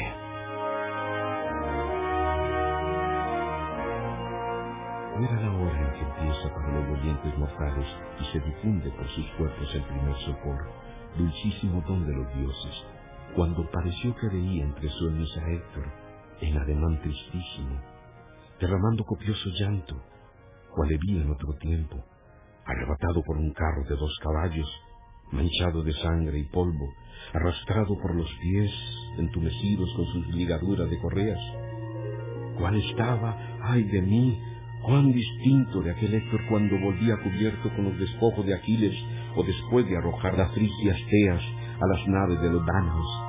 Mortales 7.37 7.87
y 8.19 8.25
se 8.31 8.39
difunde 8.39 8.89
por 8.91 9.07
sus 9.09 9.25
cuerpos 9.37 9.75
el 9.75 9.83
primer 9.83 10.15
socorro, 10.17 10.71
dulcísimo 11.17 11.81
don 11.87 12.05
de 12.05 12.13
los 12.13 12.33
dioses, 12.35 12.85
cuando 13.35 13.69
pareció 13.71 14.15
que 14.15 14.27
veía 14.27 14.63
entre 14.63 14.89
sueños 14.89 15.37
a 15.37 15.51
Héctor, 15.51 15.85
en 16.41 16.57
ademán 16.57 17.01
tristísimo, 17.01 17.79
derramando 18.59 19.03
copioso 19.03 19.49
llanto, 19.59 19.95
cual 20.75 20.89
vi 20.89 21.21
en 21.21 21.31
otro 21.31 21.53
tiempo, 21.59 22.03
arrebatado 22.65 23.21
por 23.23 23.37
un 23.37 23.53
carro 23.53 23.83
de 23.87 23.95
dos 23.95 24.17
caballos, 24.21 24.69
manchado 25.31 25.83
de 25.83 25.93
sangre 25.93 26.39
y 26.39 26.45
polvo, 26.45 26.93
arrastrado 27.33 27.97
por 28.01 28.15
los 28.15 28.29
pies, 28.41 28.71
entumecidos 29.17 29.93
con 29.95 30.05
sus 30.05 30.27
ligaduras 30.35 30.89
de 30.89 30.99
correas. 30.99 31.39
¿Cuál 32.57 32.75
estaba, 32.75 33.37
ay 33.61 33.83
de 33.83 34.01
mí, 34.01 34.41
cuán 34.81 35.11
distinto 35.11 35.81
de 35.81 35.91
aquel 35.91 36.13
Héctor 36.13 36.41
cuando 36.49 36.79
volvía 36.79 37.17
cubierto 37.17 37.69
con 37.75 37.85
los 37.85 37.97
despojos 37.97 38.45
de 38.45 38.55
Aquiles 38.55 38.95
o 39.35 39.43
después 39.43 39.85
de 39.87 39.97
arrojar 39.97 40.37
las 40.37 40.51
frigias 40.53 40.97
teas 41.09 41.41
a 41.79 41.87
las 41.87 42.07
naves 42.07 42.41
de 42.41 42.51
los 42.51 42.65
dánaos, 42.65 43.21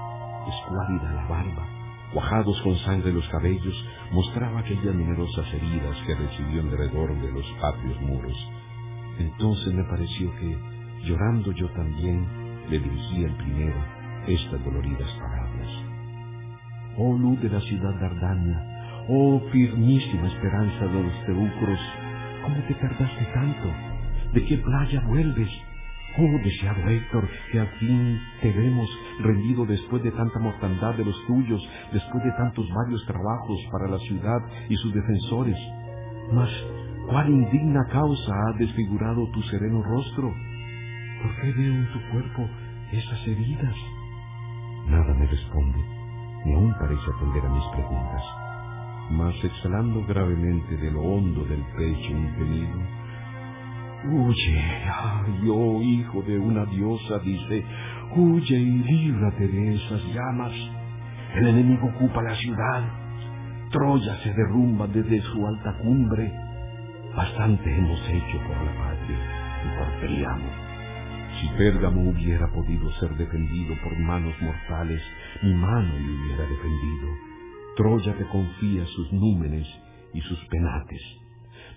escuálida 0.48 1.12
la 1.12 1.28
barba, 1.28 1.66
cuajados 2.12 2.60
con 2.62 2.76
sangre 2.78 3.12
los 3.12 3.28
cabellos, 3.28 3.84
mostraba 4.12 4.60
aquellas 4.60 4.94
numerosas 4.94 5.46
heridas 5.52 5.96
que 6.06 6.14
recibió 6.14 6.60
en 6.60 6.70
derredor 6.70 7.20
de 7.20 7.32
los 7.32 7.46
patrios 7.60 8.00
muros. 8.00 8.36
Entonces 9.18 9.74
me 9.74 9.84
pareció 9.84 10.34
que, 10.36 10.56
llorando 11.04 11.52
yo 11.52 11.68
también, 11.70 12.26
le 12.70 12.78
dirigía 12.78 13.26
el 13.26 13.34
primero 13.36 13.84
estas 14.26 14.64
doloridas 14.64 15.10
palabras. 15.20 15.68
Oh 16.96 17.16
luz 17.16 17.40
de 17.40 17.48
la 17.48 17.60
ciudad 17.60 17.94
Dardania, 18.00 18.77
oh 19.08 19.40
firmísima 19.50 20.28
esperanza 20.28 20.86
de 20.86 21.02
los 21.02 21.24
teucros, 21.24 21.80
¿cómo 22.42 22.56
te 22.66 22.74
tardaste 22.74 23.24
tanto? 23.32 23.72
¿De 24.34 24.44
qué 24.44 24.58
playa 24.58 25.00
vuelves? 25.06 25.48
Oh, 26.18 26.38
deseado 26.44 26.88
Héctor, 26.88 27.28
que 27.52 27.60
al 27.60 27.68
fin 27.78 28.20
te 28.42 28.50
vemos 28.52 28.88
rendido 29.20 29.64
después 29.64 30.02
de 30.02 30.10
tanta 30.10 30.38
mortandad 30.38 30.94
de 30.94 31.04
los 31.04 31.16
tuyos, 31.26 31.62
después 31.92 32.24
de 32.24 32.32
tantos 32.32 32.68
varios 32.70 33.04
trabajos 33.06 33.58
para 33.70 33.88
la 33.88 33.98
ciudad 33.98 34.40
y 34.68 34.76
sus 34.76 34.92
defensores. 34.92 35.56
Mas, 36.32 36.50
¿cuál 37.08 37.30
indigna 37.30 37.86
causa 37.90 38.32
ha 38.32 38.58
desfigurado 38.58 39.28
tu 39.30 39.42
sereno 39.42 39.82
rostro? 39.82 40.34
¿Por 41.22 41.36
qué 41.40 41.52
veo 41.52 41.72
en 41.72 41.92
tu 41.92 42.00
cuerpo 42.10 42.48
esas 42.92 43.26
heridas? 43.26 43.76
Nada 44.88 45.14
me 45.14 45.26
responde, 45.26 45.78
ni 46.44 46.54
aún 46.54 46.74
parece 46.78 47.10
atender 47.16 47.46
a 47.46 47.50
mis 47.50 47.64
preguntas. 47.66 48.47
Mas 49.10 49.34
exhalando 49.42 50.04
gravemente 50.06 50.76
de 50.76 50.90
lo 50.90 51.00
hondo 51.00 51.44
del 51.44 51.62
pecho 51.76 52.12
un 52.12 52.34
gemido, 52.34 52.98
Huye, 54.04 54.84
ay, 54.86 55.48
oh 55.50 55.82
hijo 55.82 56.22
de 56.22 56.38
una 56.38 56.64
diosa, 56.66 57.18
dice, 57.18 57.64
huye 58.14 58.56
y 58.56 58.78
líbrate 58.78 59.48
de 59.48 59.74
esas 59.74 60.04
llamas. 60.14 60.52
El 61.34 61.48
enemigo 61.48 61.88
ocupa 61.88 62.22
la 62.22 62.34
ciudad. 62.36 62.84
Troya 63.70 64.16
se 64.22 64.32
derrumba 64.32 64.86
desde 64.86 65.20
su 65.22 65.44
alta 65.44 65.76
cumbre. 65.78 66.32
Bastante 67.16 67.76
hemos 67.76 68.00
hecho 68.08 68.38
por 68.46 68.56
la 68.64 68.72
patria 68.72 69.18
y 69.64 69.78
por 69.78 70.00
Príamo. 70.00 70.68
Si 71.40 71.48
Pérgamo 71.58 72.10
hubiera 72.10 72.46
podido 72.52 72.90
ser 73.00 73.16
defendido 73.16 73.74
por 73.82 73.98
manos 73.98 74.34
mortales, 74.40 75.02
mi 75.42 75.54
mano 75.54 75.92
le 75.92 76.10
hubiera 76.10 76.44
defendido. 76.44 77.27
Troya 77.78 78.12
te 78.18 78.26
confía 78.26 78.84
sus 78.86 79.12
númenes 79.12 79.66
y 80.12 80.20
sus 80.20 80.38
penates 80.46 81.00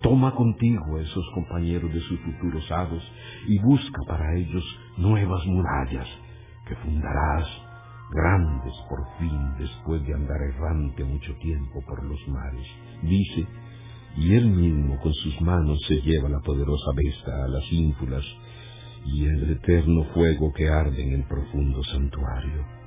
Toma 0.01 0.33
contigo 0.33 0.97
a 0.97 1.01
esos 1.01 1.23
compañeros 1.35 1.93
de 1.93 1.99
sus 1.99 2.19
futuros 2.21 2.71
hados 2.71 3.03
y 3.47 3.59
busca 3.59 4.01
para 4.07 4.35
ellos 4.35 4.63
nuevas 4.97 5.45
murallas 5.45 6.07
que 6.67 6.75
fundarás 6.77 7.47
grandes 8.11 8.73
por 8.89 8.99
fin 9.19 9.53
después 9.59 10.03
de 10.07 10.15
andar 10.15 10.41
errante 10.41 11.03
mucho 11.03 11.35
tiempo 11.35 11.83
por 11.87 12.03
los 12.03 12.19
mares. 12.29 12.67
Dice, 13.03 13.45
y 14.17 14.33
él 14.33 14.49
mismo 14.49 14.99
con 15.01 15.13
sus 15.13 15.39
manos 15.39 15.77
se 15.87 16.01
lleva 16.01 16.29
la 16.29 16.39
poderosa 16.39 16.91
besta 16.95 17.45
a 17.45 17.47
las 17.47 17.71
ínfulas 17.71 18.25
y 19.05 19.25
el 19.25 19.51
eterno 19.51 20.05
fuego 20.15 20.51
que 20.51 20.67
arde 20.67 20.99
en 20.99 21.13
el 21.13 21.23
profundo 21.25 21.83
santuario. 21.83 22.80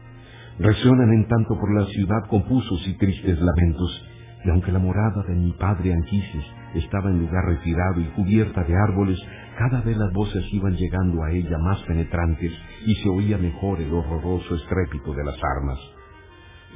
Resuenan 0.59 1.13
en 1.13 1.27
tanto 1.27 1.59
por 1.59 1.75
la 1.75 1.85
ciudad 1.87 2.29
confusos 2.29 2.87
y 2.87 2.97
tristes 2.97 3.41
lamentos, 3.41 4.07
y 4.45 4.51
aunque 4.51 4.71
la 4.71 4.79
morada 4.79 5.25
de 5.27 5.35
mi 5.35 5.51
padre 5.53 5.93
Anquises 5.93 6.45
estaba 6.75 7.11
en 7.11 7.19
lugar 7.19 7.45
retirado 7.45 8.01
y 8.01 8.05
cubierta 8.15 8.63
de 8.63 8.77
árboles, 8.77 9.19
cada 9.59 9.81
vez 9.81 9.97
las 9.97 10.13
voces 10.13 10.45
iban 10.53 10.77
llegando 10.77 11.25
a 11.25 11.33
ella 11.33 11.59
más 11.59 11.83
penetrantes 11.83 12.53
y 12.87 12.95
se 12.95 13.09
oía 13.09 13.37
mejor 13.37 13.81
el 13.81 13.93
horroroso 13.93 14.55
estrépito 14.55 15.13
de 15.13 15.25
las 15.25 15.37
armas. 15.59 15.79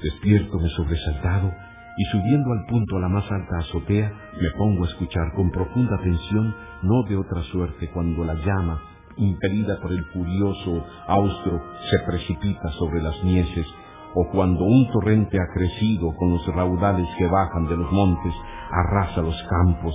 Despiertome 0.03 0.69
sobresaltado 0.71 1.53
y 1.99 2.05
subiendo 2.07 2.53
al 2.53 2.67
punto 2.69 2.97
a 2.97 3.01
la 3.01 3.09
más 3.09 3.31
alta 3.31 3.59
azotea, 3.59 4.13
me 4.41 4.51
pongo 4.57 4.85
a 4.85 4.89
escuchar 4.89 5.33
con 5.37 5.53
profunda 5.53 5.95
atención, 5.95 6.53
no 6.83 7.03
de 7.09 7.17
otra 7.17 7.43
suerte 7.45 7.89
cuando 7.93 8.25
la 8.25 8.35
llama 8.35 8.88
impelida 9.19 9.79
por 9.81 9.93
el 9.93 10.05
furioso 10.07 10.85
austro, 11.07 11.61
se 11.91 11.99
precipita 12.07 12.69
sobre 12.79 13.03
las 13.03 13.23
mieses, 13.25 13.67
o 14.15 14.29
cuando 14.33 14.65
un 14.65 14.91
torrente 14.91 15.39
ha 15.39 15.55
crecido 15.55 16.15
con 16.17 16.33
los 16.33 16.47
raudales 16.47 17.07
que 17.19 17.27
bajan 17.27 17.67
de 17.69 17.77
los 17.77 17.93
montes, 17.93 18.35
arrasa 18.71 19.21
los 19.21 19.41
campos, 19.45 19.95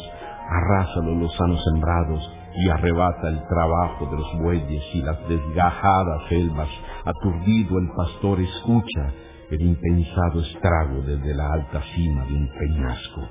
arrasa 0.49 1.01
los 1.01 1.17
lozanos 1.17 1.63
sembrados, 1.63 2.31
y 2.55 2.69
arrebata 2.69 3.29
el 3.29 3.41
trabajo 3.47 4.05
de 4.05 4.17
los 4.17 4.39
bueyes 4.43 4.83
y 4.93 5.01
las 5.01 5.17
desgajadas 5.27 6.21
selvas, 6.29 6.69
aturdido 7.05 7.79
el 7.79 7.89
pastor 7.95 8.39
escucha 8.39 9.13
el 9.49 9.61
impensado 9.61 10.41
estrago 10.41 11.01
desde 11.01 11.33
la 11.35 11.53
alta 11.53 11.81
cima 11.95 12.25
de 12.25 12.33
un 12.33 12.49
peñasco. 12.49 13.21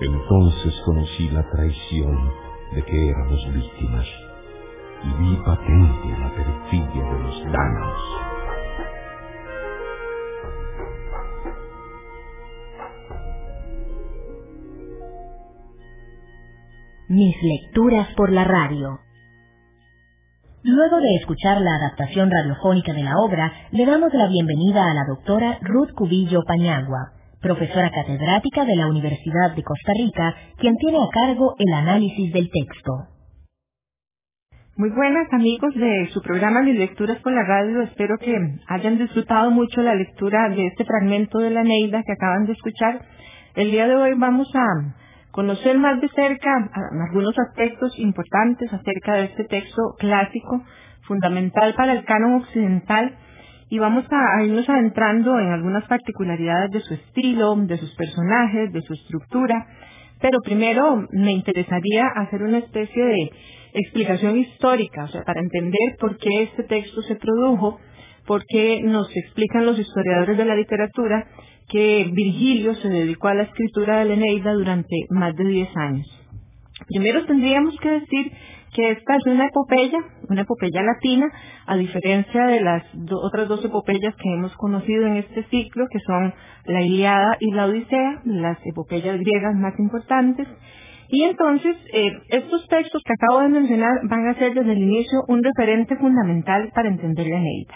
Entonces 0.00 0.74
conocí 0.84 1.28
la 1.30 1.44
traición 1.50 2.32
de 2.74 2.82
que 2.82 3.08
éramos 3.08 3.54
víctimas 3.54 4.06
y 5.02 5.08
vi 5.22 5.36
patente 5.44 6.08
la 6.18 6.30
perfidia 6.34 7.04
de 7.04 7.18
los. 7.22 7.40
Mis 17.08 17.36
lecturas 17.42 18.08
por 18.16 18.30
la 18.30 18.44
radio. 18.44 19.00
Luego 20.62 20.98
de 20.98 21.16
escuchar 21.16 21.60
la 21.60 21.74
adaptación 21.76 22.30
radiofónica 22.30 22.92
de 22.92 23.02
la 23.02 23.16
obra, 23.16 23.52
le 23.72 23.86
damos 23.86 24.12
la 24.12 24.28
bienvenida 24.28 24.90
a 24.90 24.94
la 24.94 25.04
doctora 25.08 25.58
Ruth 25.62 25.92
Cubillo 25.96 26.42
Pañagua, 26.46 27.12
profesora 27.40 27.90
catedrática 27.90 28.66
de 28.66 28.76
la 28.76 28.86
Universidad 28.86 29.56
de 29.56 29.62
Costa 29.62 29.92
Rica, 29.94 30.34
quien 30.58 30.76
tiene 30.76 30.98
a 30.98 31.08
cargo 31.08 31.54
el 31.58 31.72
análisis 31.72 32.32
del 32.32 32.50
texto. 32.50 33.19
Muy 34.80 34.88
buenas 34.88 35.30
amigos 35.30 35.74
de 35.74 36.08
su 36.10 36.22
programa 36.22 36.62
Mis 36.62 36.78
Lecturas 36.78 37.18
por 37.18 37.34
la 37.34 37.44
Radio. 37.44 37.82
Espero 37.82 38.16
que 38.16 38.34
hayan 38.66 38.96
disfrutado 38.96 39.50
mucho 39.50 39.82
la 39.82 39.94
lectura 39.94 40.48
de 40.48 40.68
este 40.68 40.86
fragmento 40.86 41.38
de 41.38 41.50
la 41.50 41.62
Neida 41.62 42.02
que 42.02 42.12
acaban 42.12 42.46
de 42.46 42.52
escuchar. 42.52 43.04
El 43.56 43.72
día 43.72 43.86
de 43.86 43.94
hoy 43.94 44.14
vamos 44.16 44.48
a 44.54 44.94
conocer 45.32 45.76
más 45.76 46.00
de 46.00 46.08
cerca 46.08 46.70
algunos 47.08 47.38
aspectos 47.38 47.92
importantes 47.98 48.72
acerca 48.72 49.16
de 49.16 49.24
este 49.24 49.44
texto 49.44 49.82
clásico, 49.98 50.64
fundamental 51.02 51.74
para 51.74 51.92
el 51.92 52.06
canon 52.06 52.36
occidental, 52.36 53.18
y 53.68 53.78
vamos 53.78 54.06
a, 54.10 54.42
irnos 54.44 54.66
adentrando 54.66 55.38
en 55.40 55.52
algunas 55.52 55.84
particularidades 55.88 56.70
de 56.70 56.80
su 56.80 56.94
estilo, 56.94 57.54
de 57.54 57.76
sus 57.76 57.94
personajes, 57.96 58.72
de 58.72 58.80
su 58.80 58.94
estructura, 58.94 59.66
pero 60.22 60.38
primero 60.42 61.06
me 61.12 61.32
interesaría 61.32 62.06
hacer 62.16 62.42
una 62.42 62.58
especie 62.58 63.04
de 63.04 63.30
explicación 63.72 64.38
histórica, 64.38 65.04
o 65.04 65.08
sea, 65.08 65.22
para 65.22 65.40
entender 65.40 65.96
por 65.98 66.16
qué 66.18 66.42
este 66.42 66.64
texto 66.64 67.02
se 67.02 67.16
produjo, 67.16 67.78
por 68.26 68.44
qué 68.46 68.80
nos 68.82 69.08
explican 69.16 69.66
los 69.66 69.78
historiadores 69.78 70.36
de 70.36 70.44
la 70.44 70.56
literatura 70.56 71.26
que 71.68 72.08
Virgilio 72.12 72.74
se 72.74 72.88
dedicó 72.88 73.28
a 73.28 73.34
la 73.34 73.44
escritura 73.44 74.00
de 74.00 74.04
la 74.06 74.14
Eneida 74.14 74.52
durante 74.52 74.96
más 75.10 75.34
de 75.36 75.44
10 75.44 75.76
años. 75.76 76.20
Primero 76.88 77.24
tendríamos 77.26 77.76
que 77.80 77.90
decir 77.90 78.32
que 78.72 78.90
esta 78.92 79.16
es 79.16 79.26
una 79.26 79.46
epopeya, 79.46 79.98
una 80.28 80.42
epopeya 80.42 80.82
latina, 80.82 81.26
a 81.66 81.76
diferencia 81.76 82.46
de 82.46 82.60
las 82.60 82.84
otras 83.10 83.48
dos 83.48 83.64
epopeyas 83.64 84.14
que 84.16 84.32
hemos 84.32 84.54
conocido 84.56 85.06
en 85.06 85.16
este 85.16 85.44
ciclo, 85.44 85.86
que 85.90 85.98
son 86.00 86.32
la 86.66 86.82
Iliada 86.82 87.36
y 87.40 87.52
la 87.52 87.66
Odisea, 87.66 88.22
las 88.24 88.58
epopeyas 88.64 89.18
griegas 89.18 89.54
más 89.56 89.78
importantes. 89.78 90.46
Y 91.12 91.24
entonces, 91.24 91.76
eh, 91.92 92.12
estos 92.28 92.68
textos 92.68 93.02
que 93.04 93.12
acabo 93.12 93.40
de 93.40 93.48
mencionar 93.48 94.00
van 94.08 94.28
a 94.28 94.34
ser 94.34 94.54
desde 94.54 94.72
el 94.72 94.78
inicio 94.78 95.20
un 95.26 95.42
referente 95.42 95.96
fundamental 95.96 96.70
para 96.72 96.88
entender 96.88 97.26
la 97.26 97.38
Eneida. 97.38 97.74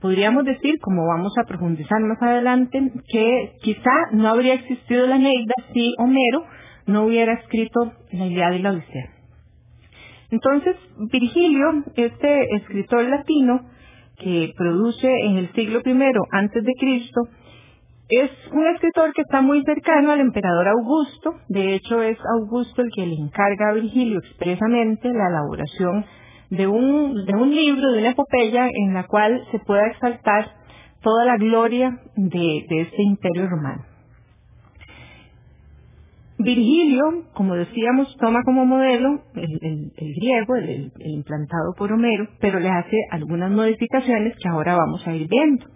Podríamos 0.00 0.44
decir, 0.44 0.78
como 0.80 1.06
vamos 1.06 1.32
a 1.38 1.46
profundizar 1.46 1.98
más 2.02 2.20
adelante, 2.20 2.92
que 3.08 3.52
quizá 3.62 3.90
no 4.12 4.28
habría 4.28 4.54
existido 4.54 5.06
la 5.06 5.16
Neida 5.16 5.54
si 5.72 5.94
Homero 5.98 6.44
no 6.86 7.04
hubiera 7.04 7.32
escrito 7.32 7.92
la 8.12 8.26
Ilíada 8.26 8.54
y 8.56 8.62
la 8.62 8.70
Odisea. 8.72 9.10
Entonces, 10.30 10.76
Virgilio, 11.10 11.84
este 11.96 12.56
escritor 12.56 13.04
latino 13.04 13.60
que 14.18 14.52
produce 14.56 15.08
en 15.08 15.38
el 15.38 15.52
siglo 15.52 15.80
I 15.84 16.12
antes 16.32 16.64
de 16.64 16.72
Cristo, 16.78 17.22
es 18.08 18.30
un 18.52 18.66
escritor 18.68 19.12
que 19.12 19.22
está 19.22 19.40
muy 19.40 19.62
cercano 19.64 20.12
al 20.12 20.20
emperador 20.20 20.68
Augusto. 20.68 21.34
De 21.48 21.74
hecho, 21.74 22.02
es 22.02 22.18
Augusto 22.40 22.82
el 22.82 22.90
que 22.94 23.06
le 23.06 23.14
encarga 23.14 23.70
a 23.70 23.74
Virgilio 23.74 24.18
expresamente 24.18 25.08
la 25.08 25.28
elaboración 25.28 26.04
de 26.50 26.66
un, 26.68 27.14
libro, 27.50 27.92
de 27.92 27.98
una 27.98 28.10
epopeya 28.10 28.68
en 28.72 28.94
la 28.94 29.04
cual 29.08 29.42
se 29.50 29.58
pueda 29.58 29.88
exaltar 29.88 30.46
toda 31.02 31.24
la 31.24 31.36
gloria 31.36 32.00
de, 32.16 32.64
este 32.68 33.02
imperio 33.02 33.48
romano. 33.48 33.84
Virgilio, 36.38 37.24
como 37.32 37.54
decíamos, 37.54 38.14
toma 38.20 38.42
como 38.44 38.66
modelo 38.66 39.22
el, 39.34 39.92
griego, 39.96 40.54
el, 40.56 40.92
implantado 40.98 41.74
por 41.76 41.92
Homero, 41.92 42.28
pero 42.40 42.60
le 42.60 42.68
hace 42.68 42.96
algunas 43.10 43.50
modificaciones 43.50 44.36
que 44.40 44.48
ahora 44.48 44.76
vamos 44.76 45.04
a 45.08 45.14
ir 45.14 45.28
viendo. 45.28 45.66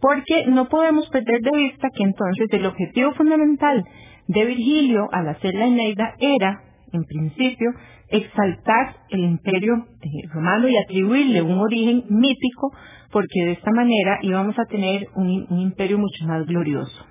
Porque 0.00 0.46
no 0.46 0.68
podemos 0.68 1.08
perder 1.10 1.40
de 1.40 1.56
vista 1.56 1.88
que 1.94 2.04
entonces 2.04 2.46
el 2.52 2.66
objetivo 2.66 3.12
fundamental 3.12 3.84
de 4.28 4.44
Virgilio 4.44 5.08
al 5.12 5.28
hacer 5.28 5.54
la 5.54 5.66
Eneida 5.66 6.14
era, 6.20 6.62
en 6.92 7.04
principio, 7.04 7.70
exaltar 8.08 8.96
el 9.10 9.20
imperio 9.20 9.86
romano 10.32 10.68
y 10.68 10.76
atribuirle 10.76 11.42
un 11.42 11.58
origen 11.58 12.04
mítico, 12.08 12.72
porque 13.10 13.44
de 13.44 13.52
esta 13.52 13.70
manera 13.70 14.18
íbamos 14.22 14.58
a 14.58 14.64
tener 14.64 15.06
un, 15.14 15.46
imperio 15.50 15.98
mucho 15.98 16.26
más 16.26 16.46
glorioso. 16.46 17.06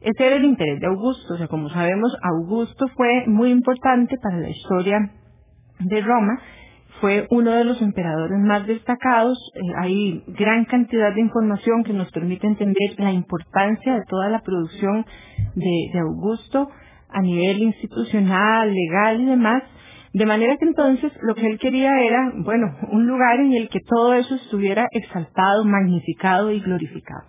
Ese 0.00 0.26
era 0.26 0.36
el 0.36 0.44
interés 0.44 0.80
de 0.80 0.86
Augusto, 0.86 1.34
o 1.34 1.36
sea, 1.38 1.48
como 1.48 1.70
sabemos, 1.70 2.14
Augusto 2.22 2.86
fue 2.94 3.24
muy 3.26 3.50
importante 3.50 4.16
para 4.22 4.38
la 4.38 4.50
historia 4.50 4.98
de 5.80 6.00
Roma, 6.02 6.38
fue 7.04 7.26
uno 7.28 7.50
de 7.50 7.64
los 7.64 7.82
emperadores 7.82 8.38
más 8.38 8.66
destacados, 8.66 9.36
eh, 9.54 9.60
hay 9.76 10.24
gran 10.28 10.64
cantidad 10.64 11.14
de 11.14 11.20
información 11.20 11.84
que 11.84 11.92
nos 11.92 12.10
permite 12.10 12.46
entender 12.46 12.94
la 12.96 13.12
importancia 13.12 13.92
de 13.92 14.04
toda 14.08 14.30
la 14.30 14.40
producción 14.40 15.04
de 15.54 15.98
Augusto 16.00 16.70
a 17.10 17.20
nivel 17.20 17.58
institucional, 17.58 18.72
legal 18.72 19.20
y 19.20 19.26
demás, 19.26 19.64
de 20.14 20.24
manera 20.24 20.56
que 20.56 20.64
entonces 20.64 21.12
lo 21.20 21.34
que 21.34 21.46
él 21.46 21.58
quería 21.58 21.90
era, 22.00 22.32
bueno, 22.36 22.74
un 22.90 23.06
lugar 23.06 23.38
en 23.38 23.52
el 23.52 23.68
que 23.68 23.80
todo 23.86 24.14
eso 24.14 24.36
estuviera 24.36 24.86
exaltado, 24.90 25.62
magnificado 25.66 26.52
y 26.52 26.60
glorificado. 26.60 27.28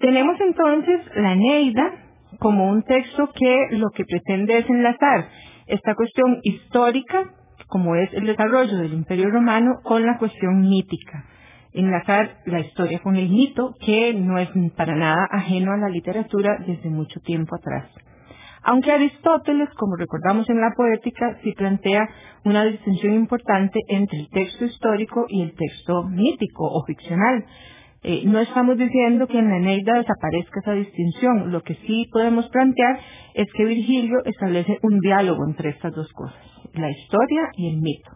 Tenemos 0.00 0.38
entonces 0.38 1.00
la 1.14 1.34
Neida 1.34 1.94
como 2.40 2.68
un 2.68 2.82
texto 2.82 3.30
que 3.34 3.68
lo 3.70 3.88
que 3.94 4.04
pretende 4.04 4.58
es 4.58 4.68
enlazar 4.68 5.30
esta 5.66 5.94
cuestión 5.94 6.40
histórica, 6.42 7.32
como 7.66 7.96
es 7.96 8.12
el 8.12 8.26
desarrollo 8.26 8.78
del 8.78 8.92
Imperio 8.92 9.30
Romano, 9.30 9.80
con 9.82 10.04
la 10.06 10.18
cuestión 10.18 10.60
mítica. 10.60 11.24
Enlazar 11.72 12.38
la 12.46 12.60
historia 12.60 13.00
con 13.00 13.16
el 13.16 13.28
mito, 13.28 13.74
que 13.84 14.14
no 14.14 14.38
es 14.38 14.48
para 14.76 14.94
nada 14.94 15.26
ajeno 15.30 15.72
a 15.72 15.76
la 15.76 15.88
literatura 15.88 16.58
desde 16.66 16.88
mucho 16.88 17.20
tiempo 17.20 17.56
atrás. 17.56 17.90
Aunque 18.62 18.90
Aristóteles, 18.90 19.68
como 19.76 19.94
recordamos 19.94 20.48
en 20.50 20.60
la 20.60 20.72
poética, 20.76 21.38
sí 21.44 21.52
plantea 21.52 22.08
una 22.44 22.64
distinción 22.64 23.14
importante 23.14 23.78
entre 23.86 24.18
el 24.18 24.28
texto 24.28 24.64
histórico 24.64 25.24
y 25.28 25.42
el 25.42 25.54
texto 25.54 26.02
mítico 26.02 26.66
o 26.66 26.84
ficcional. 26.84 27.44
Eh, 28.02 28.22
no 28.24 28.38
estamos 28.40 28.76
diciendo 28.78 29.26
que 29.26 29.38
en 29.38 29.48
la 29.48 29.56
Eneida 29.56 29.94
desaparezca 29.94 30.60
esa 30.60 30.72
distinción. 30.72 31.50
Lo 31.50 31.62
que 31.62 31.74
sí 31.86 32.08
podemos 32.12 32.48
plantear 32.50 33.00
es 33.34 33.46
que 33.54 33.64
Virgilio 33.64 34.18
establece 34.24 34.78
un 34.82 35.00
diálogo 35.00 35.44
entre 35.46 35.70
estas 35.70 35.92
dos 35.94 36.12
cosas, 36.12 36.44
la 36.74 36.90
historia 36.90 37.48
y 37.54 37.68
el 37.70 37.80
mito. 37.80 38.10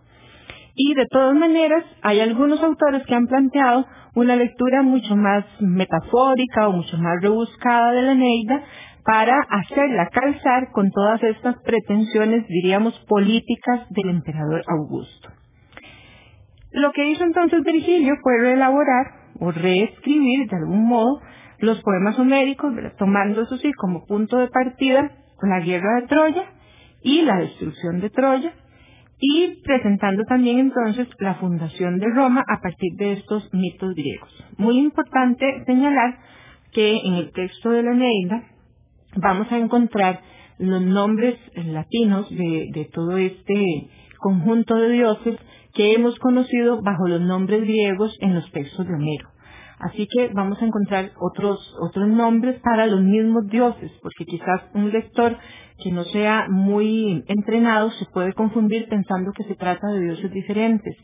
Y 0.74 0.94
de 0.94 1.06
todas 1.06 1.34
maneras, 1.34 1.84
hay 2.02 2.20
algunos 2.20 2.62
autores 2.62 3.04
que 3.06 3.14
han 3.14 3.26
planteado 3.26 3.86
una 4.14 4.36
lectura 4.36 4.82
mucho 4.82 5.16
más 5.16 5.44
metafórica 5.60 6.68
o 6.68 6.72
mucho 6.72 6.96
más 6.98 7.20
rebuscada 7.20 7.92
de 7.92 8.02
la 8.02 8.12
Eneida, 8.12 8.64
para 9.04 9.38
hacerla 9.48 10.08
calzar 10.08 10.70
con 10.72 10.90
todas 10.90 11.22
estas 11.22 11.56
pretensiones, 11.62 12.46
diríamos, 12.46 12.98
políticas 13.08 13.88
del 13.90 14.10
emperador 14.10 14.62
Augusto. 14.66 15.30
Lo 16.72 16.92
que 16.92 17.08
hizo 17.10 17.24
entonces 17.24 17.64
Virgilio 17.64 18.14
fue 18.22 18.38
reelaborar 18.40 19.19
o 19.40 19.50
reescribir 19.50 20.48
de 20.48 20.56
algún 20.56 20.86
modo 20.86 21.20
los 21.58 21.82
poemas 21.82 22.18
homéricos, 22.18 22.72
tomando 22.98 23.42
eso 23.42 23.56
sí 23.56 23.72
como 23.72 24.06
punto 24.06 24.38
de 24.38 24.48
partida 24.48 25.10
la 25.42 25.60
guerra 25.60 26.00
de 26.00 26.06
Troya 26.06 26.44
y 27.02 27.22
la 27.22 27.38
destrucción 27.38 28.00
de 28.00 28.10
Troya, 28.10 28.52
y 29.22 29.60
presentando 29.62 30.24
también 30.24 30.58
entonces 30.58 31.06
la 31.18 31.34
fundación 31.34 31.98
de 31.98 32.08
Roma 32.08 32.42
a 32.48 32.60
partir 32.60 32.94
de 32.96 33.12
estos 33.12 33.52
mitos 33.52 33.94
griegos. 33.94 34.44
Muy 34.56 34.78
importante 34.78 35.62
señalar 35.66 36.18
que 36.72 36.96
en 37.04 37.14
el 37.14 37.30
texto 37.32 37.70
de 37.70 37.82
la 37.82 37.92
Eneida 37.92 38.44
vamos 39.16 39.50
a 39.52 39.58
encontrar 39.58 40.20
los 40.58 40.80
nombres 40.80 41.36
latinos 41.54 42.30
de, 42.30 42.88
todo 42.92 43.18
este 43.18 43.90
conjunto 44.18 44.76
de 44.76 44.90
dioses 44.90 45.36
que 45.74 45.94
hemos 45.94 46.18
conocido 46.18 46.82
bajo 46.82 47.08
los 47.08 47.20
nombres 47.20 47.62
griegos 47.62 48.16
en 48.20 48.34
los 48.34 48.50
textos 48.52 48.86
de 48.86 48.94
Homero. 48.94 49.28
Así 49.80 50.06
que 50.06 50.28
vamos 50.34 50.60
a 50.60 50.66
encontrar 50.66 51.12
otros, 51.18 51.74
otros 51.80 52.06
nombres 52.06 52.60
para 52.60 52.86
los 52.86 53.00
mismos 53.00 53.46
dioses, 53.48 53.90
porque 54.02 54.26
quizás 54.26 54.62
un 54.74 54.90
lector 54.90 55.38
que 55.82 55.90
no 55.90 56.04
sea 56.04 56.48
muy 56.50 57.24
entrenado 57.28 57.90
se 57.92 58.04
puede 58.12 58.34
confundir 58.34 58.88
pensando 58.88 59.32
que 59.32 59.44
se 59.44 59.54
trata 59.54 59.88
de 59.88 60.00
dioses 60.00 60.30
diferentes. 60.32 60.94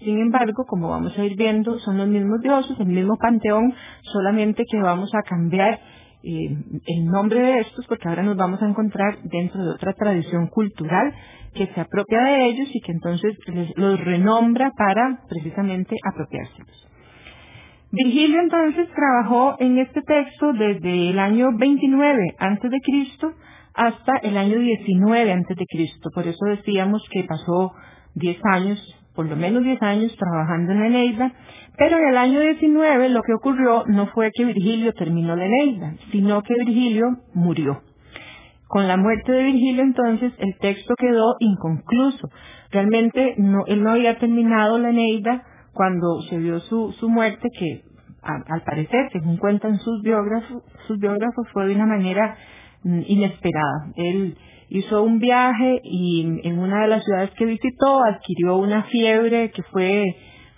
Sin 0.00 0.18
embargo, 0.18 0.64
como 0.68 0.90
vamos 0.90 1.18
a 1.18 1.24
ir 1.24 1.34
viendo, 1.36 1.78
son 1.78 1.96
los 1.96 2.08
mismos 2.08 2.42
dioses, 2.42 2.78
el 2.78 2.88
mismo 2.88 3.16
panteón, 3.16 3.72
solamente 4.02 4.64
que 4.70 4.82
vamos 4.82 5.10
a 5.14 5.22
cambiar 5.22 5.80
eh, 6.28 6.80
el 6.86 7.06
nombre 7.06 7.38
de 7.40 7.60
estos 7.60 7.86
porque 7.86 8.08
ahora 8.08 8.24
nos 8.24 8.36
vamos 8.36 8.60
a 8.60 8.68
encontrar 8.68 9.22
dentro 9.22 9.64
de 9.64 9.70
otra 9.70 9.92
tradición 9.92 10.48
cultural 10.48 11.14
que 11.54 11.68
se 11.68 11.80
apropia 11.80 12.20
de 12.20 12.46
ellos 12.46 12.68
y 12.74 12.80
que 12.80 12.90
entonces 12.90 13.36
los 13.76 14.04
renombra 14.04 14.72
para 14.76 15.20
precisamente 15.28 15.94
apropiárselos. 16.04 16.88
Virgilio 17.92 18.40
entonces 18.40 18.88
trabajó 18.92 19.54
en 19.60 19.78
este 19.78 20.02
texto 20.02 20.52
desde 20.52 21.10
el 21.10 21.18
año 21.20 21.56
29 21.56 22.34
antes 22.40 22.72
de 22.72 22.80
Cristo 22.80 23.32
hasta 23.72 24.16
el 24.24 24.36
año 24.36 24.58
19 24.58 25.32
antes 25.32 25.56
de 25.56 25.64
Cristo. 25.66 26.10
Por 26.12 26.26
eso 26.26 26.44
decíamos 26.46 27.04
que 27.08 27.22
pasó 27.22 27.72
10 28.16 28.38
años, 28.52 29.05
por 29.16 29.26
lo 29.26 29.34
menos 29.34 29.64
10 29.64 29.82
años 29.82 30.14
trabajando 30.16 30.72
en 30.72 30.80
la 30.80 30.86
Eneida, 30.86 31.32
pero 31.76 31.98
en 31.98 32.08
el 32.08 32.16
año 32.16 32.40
19 32.40 33.08
lo 33.08 33.22
que 33.22 33.34
ocurrió 33.34 33.84
no 33.86 34.06
fue 34.08 34.30
que 34.32 34.44
Virgilio 34.44 34.92
terminó 34.92 35.34
la 35.34 35.46
Eneida, 35.46 35.94
sino 36.12 36.42
que 36.42 36.54
Virgilio 36.54 37.06
murió. 37.34 37.82
Con 38.68 38.86
la 38.86 38.96
muerte 38.96 39.32
de 39.32 39.44
Virgilio 39.44 39.82
entonces 39.82 40.32
el 40.38 40.56
texto 40.58 40.94
quedó 40.98 41.36
inconcluso. 41.40 42.28
Realmente 42.70 43.34
no, 43.38 43.64
él 43.66 43.82
no 43.82 43.90
había 43.90 44.18
terminado 44.18 44.78
la 44.78 44.90
Eneida 44.90 45.44
cuando 45.72 46.20
se 46.28 46.38
vio 46.38 46.60
su, 46.60 46.92
su 46.92 47.08
muerte, 47.08 47.48
que 47.58 47.82
al 48.22 48.62
parecer, 48.62 49.08
según 49.12 49.36
cuentan 49.36 49.78
sus 49.78 50.02
biógrafos, 50.02 50.62
sus 50.86 50.98
biógrafos, 50.98 51.46
fue 51.52 51.66
de 51.66 51.74
una 51.74 51.86
manera 51.86 52.36
mm, 52.82 53.02
inesperada. 53.06 53.92
Hizo 54.68 55.02
un 55.02 55.18
viaje 55.18 55.80
y 55.84 56.40
en 56.42 56.58
una 56.58 56.82
de 56.82 56.88
las 56.88 57.04
ciudades 57.04 57.30
que 57.36 57.44
visitó 57.44 58.02
adquirió 58.04 58.56
una 58.56 58.84
fiebre 58.84 59.50
que 59.50 59.62
fue 59.64 60.04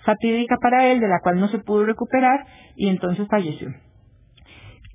fatídica 0.03 0.57
para 0.61 0.91
él, 0.91 0.99
de 0.99 1.07
la 1.07 1.19
cual 1.21 1.39
no 1.39 1.47
se 1.49 1.59
pudo 1.59 1.85
recuperar 1.85 2.45
y 2.75 2.87
entonces 2.87 3.27
falleció. 3.29 3.69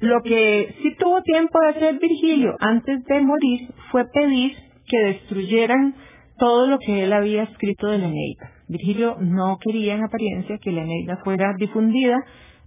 Lo 0.00 0.22
que 0.22 0.74
sí 0.82 0.94
tuvo 0.98 1.22
tiempo 1.22 1.58
de 1.60 1.68
hacer 1.68 1.98
Virgilio 1.98 2.56
antes 2.60 3.04
de 3.04 3.20
morir 3.20 3.68
fue 3.90 4.04
pedir 4.12 4.56
que 4.86 4.98
destruyeran 4.98 5.94
todo 6.38 6.66
lo 6.66 6.78
que 6.78 7.04
él 7.04 7.12
había 7.12 7.44
escrito 7.44 7.86
de 7.86 7.98
la 7.98 8.08
Eneida. 8.08 8.50
Virgilio 8.68 9.16
no 9.20 9.58
quería 9.60 9.94
en 9.94 10.04
apariencia 10.04 10.58
que 10.58 10.72
la 10.72 10.82
Eneida 10.82 11.20
fuera 11.22 11.54
difundida 11.56 12.16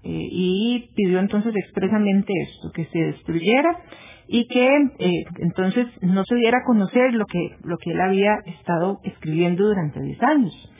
eh, 0.03 0.10
y 0.31 0.89
pidió 0.95 1.19
entonces 1.19 1.53
expresamente 1.55 2.31
esto, 2.43 2.71
que 2.73 2.86
se 2.86 2.99
destruyera 2.99 3.83
y 4.27 4.47
que 4.47 4.67
eh, 4.99 5.25
entonces 5.39 5.87
no 6.01 6.23
se 6.25 6.35
diera 6.35 6.59
a 6.59 6.65
conocer 6.65 7.13
lo 7.13 7.25
que, 7.25 7.55
lo 7.63 7.77
que 7.77 7.91
él 7.91 8.01
había 8.01 8.35
estado 8.45 8.99
escribiendo 9.03 9.65
durante 9.67 10.01
10 10.01 10.23
años. 10.23 10.73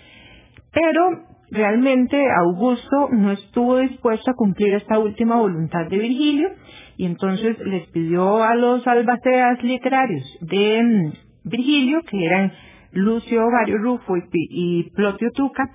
Pero 0.72 1.24
realmente 1.50 2.22
Augusto 2.46 3.10
no 3.12 3.32
estuvo 3.32 3.78
dispuesto 3.78 4.32
a 4.32 4.36
cumplir 4.36 4.74
esta 4.74 5.00
última 5.00 5.38
voluntad 5.38 5.88
de 5.90 5.98
Virgilio 5.98 6.50
y 6.98 7.06
entonces 7.06 7.58
les 7.60 7.88
pidió 7.90 8.44
a 8.44 8.56
los 8.56 8.86
albaceas 8.86 9.64
literarios 9.64 10.24
de 10.42 10.84
mm, 10.84 11.50
Virgilio, 11.50 12.02
que 12.10 12.26
eran 12.26 12.52
Lucio 12.92 13.42
Vario 13.52 13.78
Rufo 13.78 14.16
y, 14.34 14.90
Plotio 14.92 15.30
Tuca, 15.32 15.70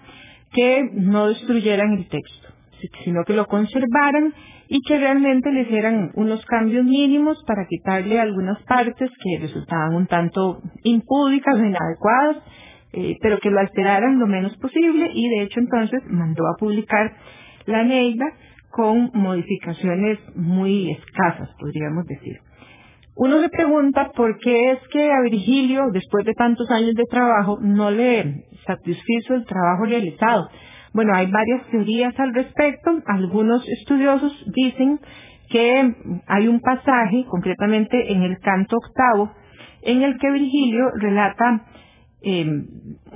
que 0.53 0.91
no 0.93 1.29
destruyeran 1.29 1.93
el 1.93 2.09
texto, 2.09 2.49
sino 3.05 3.25
que 3.25 3.33
lo 3.33 3.47
conservaran 3.47 4.35
y 4.75 4.81
que 4.81 4.99
realmente 4.99 5.53
le 5.53 5.61
hicieran 5.61 6.13
unos 6.15 6.43
cambios 6.47 6.83
mínimos 6.87 7.45
para 7.47 7.67
quitarle 7.67 8.19
algunas 8.19 8.59
partes 8.63 9.11
que 9.23 9.39
resultaban 9.39 9.95
un 9.95 10.07
tanto 10.07 10.63
impúdicas 10.83 11.57
o 11.57 11.59
inadecuadas, 11.59 12.39
eh, 12.95 13.19
pero 13.21 13.39
que 13.39 13.51
lo 13.51 13.61
alteraran 13.61 14.19
lo 14.19 14.27
menos 14.27 14.57
posible 14.57 15.11
y 15.13 15.29
de 15.29 15.43
hecho 15.43 15.61
entonces 15.61 16.01
mandó 16.09 16.45
a 16.47 16.57
publicar 16.59 17.13
la 17.67 17.85
Neida 17.85 18.25
con 18.71 19.11
modificaciones 19.13 20.19
muy 20.37 20.93
escasas, 20.93 21.51
podríamos 21.61 22.07
decir. 22.07 22.39
Uno 23.15 23.43
se 23.43 23.51
pregunta 23.51 24.11
por 24.17 24.39
qué 24.39 24.71
es 24.71 24.79
que 24.91 25.13
a 25.13 25.21
Virgilio, 25.21 25.91
después 25.93 26.25
de 26.25 26.33
tantos 26.33 26.71
años 26.71 26.95
de 26.95 27.05
trabajo, 27.11 27.59
no 27.61 27.91
le 27.91 28.47
satisfizo 28.67 29.35
el 29.35 29.45
trabajo 29.45 29.85
realizado. 29.85 30.49
Bueno, 30.93 31.15
hay 31.15 31.31
varias 31.31 31.67
teorías 31.71 32.19
al 32.19 32.35
respecto. 32.35 32.91
Algunos 33.07 33.67
estudiosos 33.69 34.33
dicen 34.55 35.01
que 35.49 35.95
hay 36.27 36.49
un 36.49 36.61
pasaje, 36.61 37.25
concretamente 37.29 38.13
en 38.13 38.23
el 38.23 38.39
canto 38.39 38.77
octavo, 38.77 39.33
en 39.83 40.03
el 40.03 40.19
que 40.19 40.31
Virgilio 40.31 40.91
relata 40.95 41.67
em, 42.23 42.67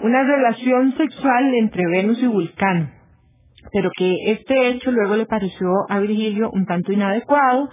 una 0.03 0.23
relación 0.25 0.97
sexual 0.97 1.55
entre 1.55 1.87
Venus 1.87 2.23
y 2.23 2.27
Vulcano, 2.27 2.91
pero 3.73 3.91
que 3.97 4.17
este 4.27 4.69
hecho 4.69 4.91
luego 4.91 5.17
le 5.17 5.27
pareció 5.27 5.69
a 5.89 6.01
Virgilio 6.01 6.51
un 6.53 6.67
tanto 6.67 6.93
inadecuado 6.93 7.69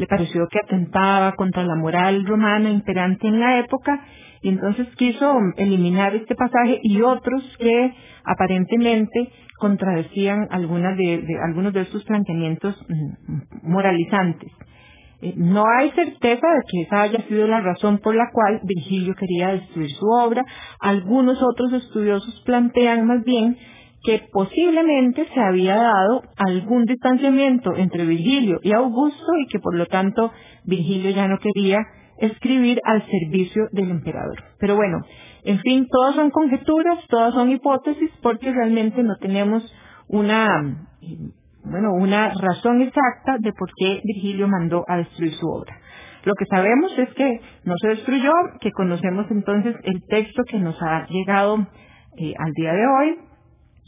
le 0.00 0.06
pareció 0.06 0.48
que 0.48 0.58
atentaba 0.58 1.32
contra 1.32 1.62
la 1.62 1.74
moral 1.74 2.24
romana 2.24 2.70
imperante 2.70 3.28
en 3.28 3.38
la 3.38 3.58
época 3.58 4.02
y 4.40 4.48
entonces 4.48 4.88
quiso 4.96 5.34
eliminar 5.58 6.14
este 6.14 6.34
pasaje 6.34 6.78
y 6.82 7.02
otros 7.02 7.42
que 7.58 7.92
aparentemente 8.24 9.30
contradecían 9.58 10.48
algunas 10.50 10.96
de, 10.96 11.24
algunos 11.44 11.72
de 11.72 11.82
estos 11.82 12.04
planteamientos 12.04 12.76
mm, 12.88 13.70
moralizantes. 13.70 14.50
Eh, 15.22 15.34
no 15.36 15.64
hay 15.78 15.90
certeza 15.90 16.46
de 16.46 16.62
que 16.70 16.82
esa 16.82 17.02
haya 17.02 17.22
sido 17.28 17.46
la 17.46 17.60
razón 17.60 17.98
por 17.98 18.14
la 18.14 18.30
cual 18.32 18.60
Virgilio 18.64 19.14
quería 19.14 19.52
destruir 19.52 19.90
su 19.90 20.06
obra. 20.06 20.44
Algunos 20.80 21.42
otros 21.42 21.72
estudiosos 21.74 22.42
plantean 22.46 23.06
más 23.06 23.22
bien 23.24 23.56
que 24.02 24.22
posiblemente 24.32 25.26
se 25.34 25.40
había 25.40 25.76
dado 25.76 26.22
algún 26.36 26.86
distanciamiento 26.86 27.76
entre 27.76 28.06
Virgilio 28.06 28.58
y 28.62 28.72
Augusto 28.72 29.36
y 29.38 29.46
que 29.48 29.60
por 29.60 29.74
lo 29.74 29.84
tanto 29.86 30.32
Virgilio 30.64 31.10
ya 31.10 31.28
no 31.28 31.36
quería 31.38 31.78
escribir 32.18 32.80
al 32.84 33.04
servicio 33.06 33.68
del 33.72 33.90
emperador. 33.90 34.42
Pero 34.58 34.76
bueno, 34.76 34.98
en 35.44 35.58
fin, 35.60 35.86
todas 35.90 36.14
son 36.14 36.30
conjeturas, 36.30 36.98
todas 37.08 37.34
son 37.34 37.50
hipótesis 37.50 38.10
porque 38.22 38.52
realmente 38.52 39.02
no 39.02 39.16
tenemos 39.16 39.62
una, 40.08 40.88
bueno, 41.64 41.92
una 41.94 42.32
razón 42.34 42.82
exacta 42.82 43.36
de 43.38 43.52
por 43.52 43.70
qué 43.76 44.00
Virgilio 44.04 44.48
mandó 44.48 44.84
a 44.88 44.98
destruir 44.98 45.32
su 45.32 45.46
obra. 45.46 45.78
Lo 46.24 46.34
que 46.34 46.44
sabemos 46.46 46.92
es 46.98 47.08
que 47.14 47.40
no 47.64 47.74
se 47.80 47.88
destruyó, 47.88 48.32
que 48.60 48.72
conocemos 48.72 49.26
entonces 49.30 49.74
el 49.84 50.04
texto 50.06 50.42
que 50.44 50.58
nos 50.58 50.80
ha 50.82 51.06
llegado 51.06 51.66
eh, 52.18 52.34
al 52.38 52.52
día 52.52 52.72
de 52.72 52.86
hoy, 52.86 53.18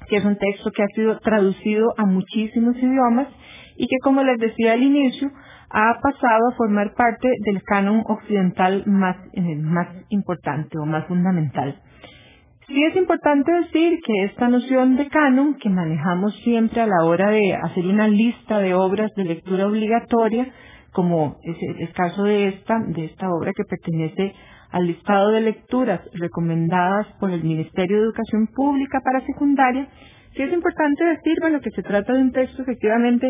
que 0.09 0.17
es 0.17 0.25
un 0.25 0.37
texto 0.37 0.71
que 0.71 0.83
ha 0.83 0.87
sido 0.95 1.19
traducido 1.19 1.87
a 1.99 2.07
muchísimos 2.07 2.77
idiomas 2.77 3.29
y 3.77 3.87
que, 3.87 3.97
como 4.03 4.23
les 4.23 4.38
decía 4.38 4.73
al 4.73 4.83
inicio, 4.83 5.31
ha 5.73 5.99
pasado 6.01 6.49
a 6.51 6.57
formar 6.57 6.95
parte 6.95 7.29
del 7.45 7.63
canon 7.63 8.05
occidental 8.07 8.85
más, 8.87 9.17
eh, 9.33 9.57
más 9.57 9.89
importante 10.11 10.79
o 10.79 10.85
más 10.85 11.07
fundamental. 11.07 11.81
Sí 12.67 12.85
es 12.85 12.95
importante 12.97 13.51
decir 13.53 13.99
que 14.05 14.25
esta 14.25 14.49
noción 14.49 14.97
de 14.97 15.09
canon 15.09 15.55
que 15.55 15.69
manejamos 15.69 16.35
siempre 16.43 16.81
a 16.81 16.87
la 16.87 17.05
hora 17.05 17.31
de 17.31 17.55
hacer 17.55 17.87
una 17.87 18.07
lista 18.07 18.59
de 18.59 18.75
obras 18.75 19.11
de 19.17 19.25
lectura 19.25 19.67
obligatoria, 19.67 20.53
como 20.93 21.39
es 21.43 21.57
el 21.61 21.93
caso 21.93 22.25
de 22.25 22.49
esta, 22.49 22.79
de 22.87 23.07
esta 23.07 23.29
obra 23.31 23.53
que 23.57 23.64
pertenece 23.64 24.35
al 24.70 24.87
listado 24.87 25.31
de 25.31 25.41
lecturas 25.41 26.01
recomendadas 26.14 27.07
por 27.18 27.31
el 27.31 27.43
Ministerio 27.43 27.97
de 27.97 28.05
Educación 28.05 28.47
Pública 28.55 29.01
para 29.05 29.25
secundaria, 29.27 29.89
sí 30.35 30.43
es 30.43 30.53
importante 30.53 31.05
decir, 31.05 31.35
bueno, 31.41 31.61
que 31.61 31.70
se 31.70 31.83
trata 31.83 32.12
de 32.12 32.23
un 32.23 32.33
texto 32.33 32.62
efectivamente 32.62 33.29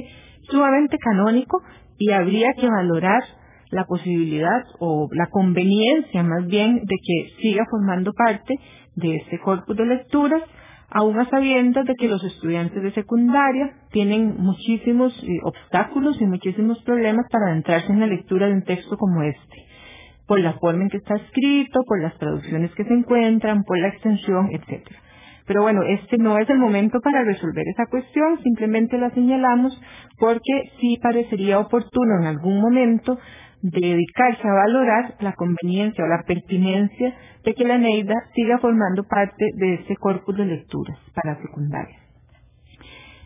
sumamente 0.51 0.99
canónico 0.99 1.63
y 1.99 2.11
habría 2.11 2.49
que 2.59 2.69
valorar 2.69 3.23
la 3.71 3.85
posibilidad 3.85 4.65
o 4.81 5.09
la 5.13 5.27
conveniencia 5.29 6.23
más 6.23 6.47
bien 6.47 6.77
de 6.85 6.97
que 7.03 7.43
siga 7.43 7.65
formando 7.71 8.13
parte 8.13 8.55
de 8.97 9.17
este 9.17 9.39
corpus 9.39 9.77
de 9.77 9.87
lecturas, 9.87 10.43
aún 10.91 11.19
a 11.19 11.29
sabiendas 11.31 11.87
de 11.87 11.95
que 11.95 12.09
los 12.09 12.23
estudiantes 12.23 12.83
de 12.83 12.93
secundaria 12.93 13.73
tienen 13.91 14.37
muchísimos 14.37 15.17
eh, 15.25 15.29
obstáculos 15.45 16.21
y 16.21 16.27
muchísimos 16.27 16.83
problemas 16.83 17.25
para 17.31 17.47
adentrarse 17.47 17.91
en 17.91 18.01
la 18.01 18.07
lectura 18.07 18.47
de 18.47 18.55
un 18.55 18.65
texto 18.65 18.97
como 18.99 19.23
este 19.23 19.73
por 20.27 20.41
la 20.41 20.55
forma 20.55 20.85
en 20.85 20.89
que 20.89 20.97
está 20.97 21.17
escrito, 21.17 21.81
por 21.87 22.01
las 22.01 22.17
traducciones 22.17 22.73
que 22.75 22.85
se 22.85 22.95
encuentran, 22.95 23.65
por 23.65 23.79
la 23.79 23.89
extensión, 23.89 24.49
etcétera. 24.53 25.02
Pero 25.47 25.63
bueno, 25.63 25.83
este 25.83 26.19
no 26.19 26.39
es 26.39 26.49
el 26.51 26.59
momento 26.59 27.01
para 27.01 27.25
resolver 27.25 27.65
esa 27.69 27.87
cuestión, 27.87 28.41
simplemente 28.43 28.99
la 28.99 29.11
señalamos 29.11 29.81
porque 30.19 30.71
sí 30.81 30.99
parecería 31.03 31.59
oportuno 31.59 32.21
en 32.21 32.27
algún 32.27 32.61
momento 32.61 33.19
de 33.63 33.81
dedicarse 33.81 34.47
a 34.47 34.55
valorar 34.55 35.15
la 35.21 35.33
conveniencia 35.35 36.05
o 36.05 36.09
la 36.09 36.25
pertinencia 36.25 37.15
de 37.45 37.55
que 37.55 37.65
la 37.65 37.79
Neida 37.79 38.15
siga 38.35 38.59
formando 38.59 39.05
parte 39.05 39.45
de 39.55 39.75
ese 39.75 39.97
corpus 39.97 40.37
de 40.37 40.47
lecturas 40.47 40.99
para 41.15 41.41
secundaria. 41.41 41.99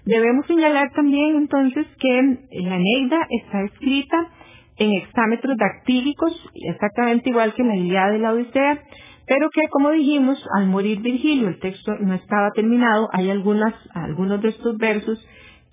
Debemos 0.05 0.47
señalar 0.47 0.93
también 0.93 1.37
entonces 1.37 1.87
que 1.99 2.39
la 2.51 2.79
Neida 2.79 3.19
está 3.31 3.63
escrita 3.63 4.29
en 4.77 4.93
hexámetros 4.93 5.57
dactílicos, 5.57 6.33
exactamente 6.55 7.31
igual 7.31 7.55
que 7.55 7.65
la 7.65 7.77
Ilíada 7.77 8.13
de 8.13 8.19
la 8.19 8.33
Odisea, 8.33 8.83
pero 9.27 9.51
que, 9.51 9.69
como 9.69 9.91
dijimos, 9.91 10.43
al 10.57 10.67
morir 10.67 11.01
Virgilio 11.01 11.49
el 11.49 11.59
texto 11.59 11.93
no 12.01 12.15
estaba 12.15 12.51
terminado, 12.53 13.09
hay 13.13 13.31
algunas, 13.31 13.75
algunos 13.93 14.41
de 14.41 14.49
estos 14.49 14.77
versos 14.79 15.25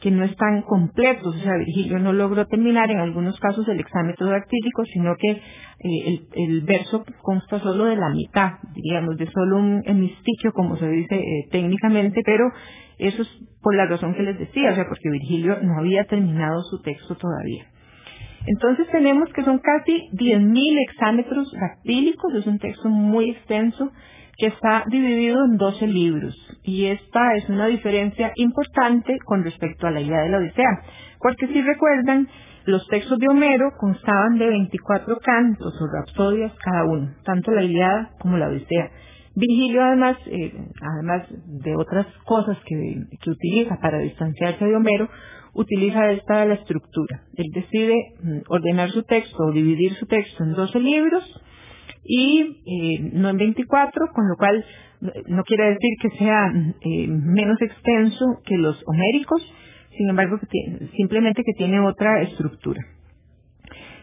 que 0.03 0.11
no 0.11 0.25
están 0.25 0.63
completos, 0.63 1.33
o 1.33 1.39
sea, 1.39 1.55
Virgilio 1.57 1.97
no 1.97 2.11
logró 2.11 2.45
terminar 2.47 2.91
en 2.91 2.99
algunos 2.99 3.39
casos 3.39 3.65
el 3.69 3.79
hexámetro 3.79 4.27
dactílico, 4.27 4.83
sino 4.91 5.15
que 5.17 5.31
eh, 5.31 6.27
el, 6.33 6.61
verso 6.63 7.05
consta 7.21 7.59
solo 7.59 7.85
de 7.85 7.95
la 7.95 8.09
mitad, 8.09 8.53
diríamos, 8.73 9.15
de 9.15 9.31
solo 9.31 9.57
un 9.57 9.81
hemistiquio, 9.85 10.51
como 10.51 10.75
se 10.75 10.89
dice 10.89 11.15
eh, 11.15 11.47
técnicamente, 11.51 12.21
pero 12.25 12.43
eso 12.97 13.21
es 13.21 13.29
por 13.61 13.75
la 13.75 13.85
razón 13.85 14.13
que 14.13 14.23
les 14.23 14.37
decía, 14.37 14.71
o 14.71 14.75
sea, 14.75 14.85
porque 14.89 15.09
Virgilio 15.09 15.59
no 15.61 15.79
había 15.79 16.03
terminado 16.03 16.61
su 16.63 16.81
texto 16.81 17.15
todavía. 17.15 17.72
Entonces 18.45 18.87
tenemos 18.91 19.31
que 19.33 19.43
son 19.43 19.59
casi 19.59 20.09
10.000 20.11 20.89
hexámetros 20.89 21.51
dactílicos, 21.53 22.33
es 22.35 22.45
un 22.45 22.59
texto 22.59 22.89
muy 22.89 23.31
extenso 23.31 23.91
que 24.37 24.47
está 24.47 24.83
dividido 24.87 25.45
en 25.45 25.57
12 25.57 25.87
libros. 25.87 26.35
Y 26.63 26.85
esta 26.85 27.35
es 27.35 27.47
una 27.49 27.67
diferencia 27.67 28.31
importante 28.35 29.17
con 29.25 29.43
respecto 29.43 29.87
a 29.87 29.91
la 29.91 30.01
idea 30.01 30.21
de 30.21 30.29
la 30.29 30.37
Odisea, 30.39 30.81
porque 31.19 31.47
si 31.47 31.61
recuerdan, 31.61 32.27
los 32.65 32.87
textos 32.87 33.19
de 33.19 33.27
Homero 33.27 33.71
constaban 33.77 34.37
de 34.37 34.47
24 34.47 35.17
cantos 35.17 35.73
o 35.81 35.87
rapsodias 35.87 36.53
cada 36.63 36.85
uno, 36.85 37.13
tanto 37.23 37.51
la 37.51 37.63
Ilíada 37.63 38.11
como 38.19 38.37
la 38.37 38.47
Odisea. 38.47 38.89
Virgilio 39.35 39.83
además, 39.83 40.17
eh, 40.27 40.53
además 40.81 41.27
de 41.29 41.75
otras 41.75 42.05
cosas 42.25 42.57
que, 42.65 43.05
que 43.19 43.29
utiliza 43.31 43.77
para 43.81 43.99
distanciarse 43.99 44.63
de 44.63 44.75
Homero, 44.75 45.09
utiliza 45.53 46.11
esta 46.11 46.45
la 46.45 46.55
estructura. 46.55 47.23
Él 47.35 47.47
decide 47.53 47.95
mm, 48.21 48.37
ordenar 48.47 48.89
su 48.91 49.03
texto 49.03 49.43
o 49.43 49.51
dividir 49.51 49.93
su 49.93 50.05
texto 50.05 50.43
en 50.43 50.53
12 50.53 50.79
libros 50.79 51.41
y 52.03 52.41
eh, 52.65 53.09
no 53.13 53.29
en 53.29 53.37
24, 53.37 54.07
con 54.13 54.27
lo 54.27 54.35
cual 54.35 54.65
no 55.27 55.43
quiere 55.43 55.69
decir 55.71 55.97
que 56.01 56.09
sea 56.17 56.51
eh, 56.81 57.07
menos 57.07 57.61
extenso 57.61 58.25
que 58.45 58.57
los 58.57 58.81
homéricos, 58.87 59.41
sin 59.97 60.09
embargo 60.09 60.39
simplemente 60.95 61.43
que 61.43 61.53
tiene 61.53 61.79
otra 61.79 62.21
estructura. 62.21 62.81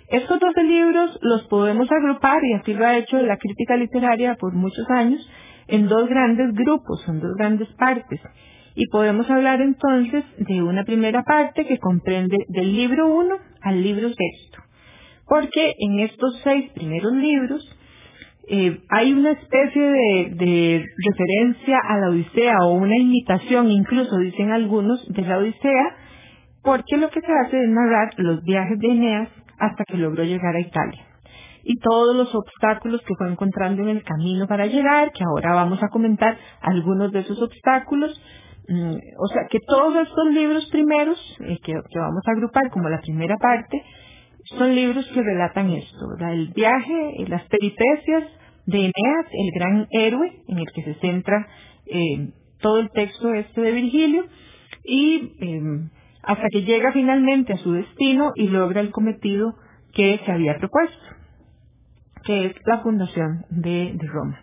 Estos 0.08 0.40
12 0.40 0.62
libros 0.64 1.18
los 1.22 1.46
podemos 1.46 1.88
agrupar, 1.90 2.42
y 2.44 2.54
así 2.54 2.74
lo 2.74 2.84
ha 2.84 2.96
hecho 2.96 3.16
la 3.18 3.36
crítica 3.36 3.76
literaria 3.76 4.34
por 4.34 4.52
muchos 4.54 4.84
años, 4.90 5.26
en 5.68 5.86
dos 5.86 6.08
grandes 6.08 6.52
grupos, 6.52 7.06
en 7.08 7.20
dos 7.20 7.34
grandes 7.36 7.68
partes. 7.74 8.20
Y 8.74 8.86
podemos 8.86 9.28
hablar 9.30 9.60
entonces 9.60 10.24
de 10.38 10.62
una 10.62 10.84
primera 10.84 11.22
parte 11.22 11.66
que 11.66 11.78
comprende 11.78 12.36
del 12.48 12.72
libro 12.72 13.08
1 13.08 13.36
al 13.62 13.82
libro 13.82 14.08
sexto. 14.08 14.62
Porque 15.26 15.74
en 15.78 16.00
estos 16.00 16.40
seis 16.42 16.70
primeros 16.72 17.12
libros 17.12 17.76
eh, 18.48 18.80
hay 18.88 19.12
una 19.12 19.32
especie 19.32 19.82
de, 19.82 20.32
de, 20.34 20.84
referencia 21.08 21.78
a 21.88 21.98
la 21.98 22.10
Odisea 22.10 22.56
o 22.64 22.72
una 22.74 22.96
imitación, 22.96 23.70
incluso 23.70 24.18
dicen 24.18 24.50
algunos, 24.50 25.06
de 25.12 25.22
la 25.22 25.38
Odisea, 25.38 25.96
porque 26.62 26.96
lo 26.96 27.10
que 27.10 27.20
se 27.20 27.32
hace 27.32 27.62
es 27.62 27.68
narrar 27.68 28.12
los 28.16 28.42
viajes 28.42 28.78
de 28.78 28.88
Eneas 28.88 29.28
hasta 29.58 29.84
que 29.84 29.96
logró 29.96 30.24
llegar 30.24 30.56
a 30.56 30.60
Italia. 30.60 31.06
Y 31.62 31.78
todos 31.78 32.16
los 32.16 32.34
obstáculos 32.34 33.02
que 33.02 33.14
fue 33.16 33.30
encontrando 33.30 33.82
en 33.82 33.90
el 33.90 34.02
camino 34.02 34.46
para 34.48 34.66
llegar, 34.66 35.12
que 35.12 35.22
ahora 35.24 35.54
vamos 35.54 35.82
a 35.82 35.88
comentar 35.88 36.36
algunos 36.60 37.12
de 37.12 37.20
esos 37.20 37.40
obstáculos, 37.40 38.20
o 39.18 39.26
sea, 39.26 39.42
que 39.50 39.58
todos 39.66 39.96
estos 40.06 40.32
libros 40.32 40.66
primeros, 40.70 41.18
eh, 41.40 41.58
que, 41.62 41.74
vamos 41.74 42.22
a 42.26 42.30
agrupar 42.30 42.70
como 42.70 42.88
la 42.88 43.00
primera 43.00 43.36
parte, 43.36 43.82
son 44.56 44.74
libros 44.74 45.06
que 45.12 45.22
relatan 45.22 45.70
esto, 45.70 46.06
el 46.30 46.52
viaje, 46.52 47.10
eh, 47.18 47.26
las 47.28 47.44
peripecias 47.48 48.24
de 48.66 48.78
Eneas, 48.78 49.26
el 49.32 49.50
gran 49.54 49.86
héroe 49.90 50.42
en 50.46 50.58
el 50.58 50.66
que 50.72 50.82
se 50.84 50.94
centra 51.00 51.48
eh, 51.86 52.32
todo 52.60 52.78
el 52.78 52.90
texto 52.90 53.34
este 53.34 53.60
de 53.60 53.72
Virgilio, 53.72 54.26
y 54.84 55.32
em, 55.40 55.90
hasta 56.22 56.46
que 56.50 56.62
llega 56.62 56.92
finalmente 56.92 57.54
a 57.54 57.58
su 57.58 57.72
destino 57.72 58.32
y 58.36 58.48
logra 58.48 58.80
el 58.80 58.90
cometido 58.90 59.54
que 59.92 60.20
se 60.24 60.30
había 60.30 60.58
propuesto, 60.58 61.04
que 62.24 62.46
es 62.46 62.54
la 62.66 62.78
fundación 62.80 63.44
de, 63.50 63.94
de 63.94 64.06
Roma. 64.06 64.40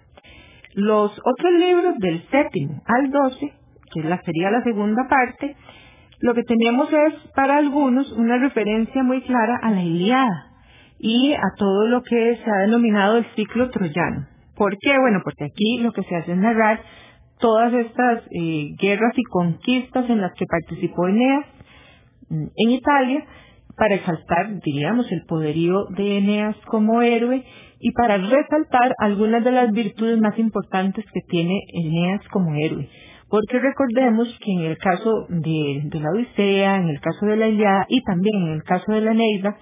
Los 0.74 1.12
otros 1.12 1.54
libros 1.60 1.96
del 2.00 2.28
séptimo 2.30 2.84
al 2.86 3.10
doce 3.10 3.54
que 3.94 4.02
sería 4.26 4.52
la 4.52 4.64
segunda 4.64 5.08
parte, 5.10 5.56
lo 6.20 6.34
que 6.34 6.44
tenemos 6.44 6.90
es 6.92 7.14
para 7.36 7.58
algunos 7.58 8.12
una 8.14 8.38
referencia 8.38 9.04
muy 9.04 9.22
clara 9.22 9.60
a 9.62 9.72
la 9.72 9.84
Iliada 9.84 10.52
y 11.00 11.34
a 11.34 11.56
todo 11.58 11.88
lo 11.88 12.02
que 12.02 12.38
se 12.44 12.50
ha 12.50 12.62
denominado 12.62 13.18
el 13.18 13.26
ciclo 13.36 13.70
troyano. 13.70 14.28
¿Por 14.56 14.76
qué? 14.80 14.98
Bueno, 15.00 15.22
porque 15.24 15.46
aquí 15.46 15.80
lo 15.80 15.92
que 15.92 16.02
se 16.04 16.16
hace 16.16 16.32
es 16.32 16.38
narrar 16.38 16.82
todas 17.40 17.72
estas 17.74 18.24
eh, 18.32 18.76
guerras 18.80 19.14
y 19.16 19.24
conquistas 19.24 20.10
en 20.10 20.22
las 20.22 20.34
que 20.34 20.46
participó 20.48 21.08
Eneas 21.08 21.46
mm, 22.30 22.48
en 22.56 22.70
Italia 22.72 23.26
para 23.78 23.94
exaltar, 23.94 24.60
diríamos, 24.64 25.12
el 25.12 25.24
poderío 25.28 25.86
de 25.96 26.18
Eneas 26.18 26.56
como 26.66 27.04
héroe 27.04 27.46
y 27.80 27.92
para 27.92 28.18
resaltar 28.18 28.96
algunas 28.98 29.44
de 29.44 29.52
las 29.52 29.72
virtudes 29.72 30.20
más 30.20 30.38
importantes 30.40 31.06
que 31.14 31.22
tiene 31.30 31.62
Eneas 31.74 32.28
como 32.30 32.56
héroe. 32.56 32.90
Porque 33.30 33.60
recordemos 33.60 34.28
que 34.42 34.52
en 34.52 34.62
el 34.62 34.78
caso 34.78 35.26
de, 35.30 35.90
la 36.00 36.12
Odisea, 36.12 36.78
en 36.78 36.90
el 36.90 37.02
caso 37.02 37.26
de 37.26 37.36
la 37.36 37.48
Ilíada 37.48 37.86
y 37.90 38.02
también 38.04 38.48
en 38.48 38.54
el 38.54 38.64
caso 38.64 38.92
de 38.92 39.02
la 39.02 39.14
Neida, 39.14 39.58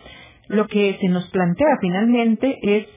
lo 0.47 0.67
que 0.67 0.97
se 1.01 1.07
nos 1.07 1.27
plantea 1.31 1.77
finalmente 1.81 2.57
es 2.61 2.87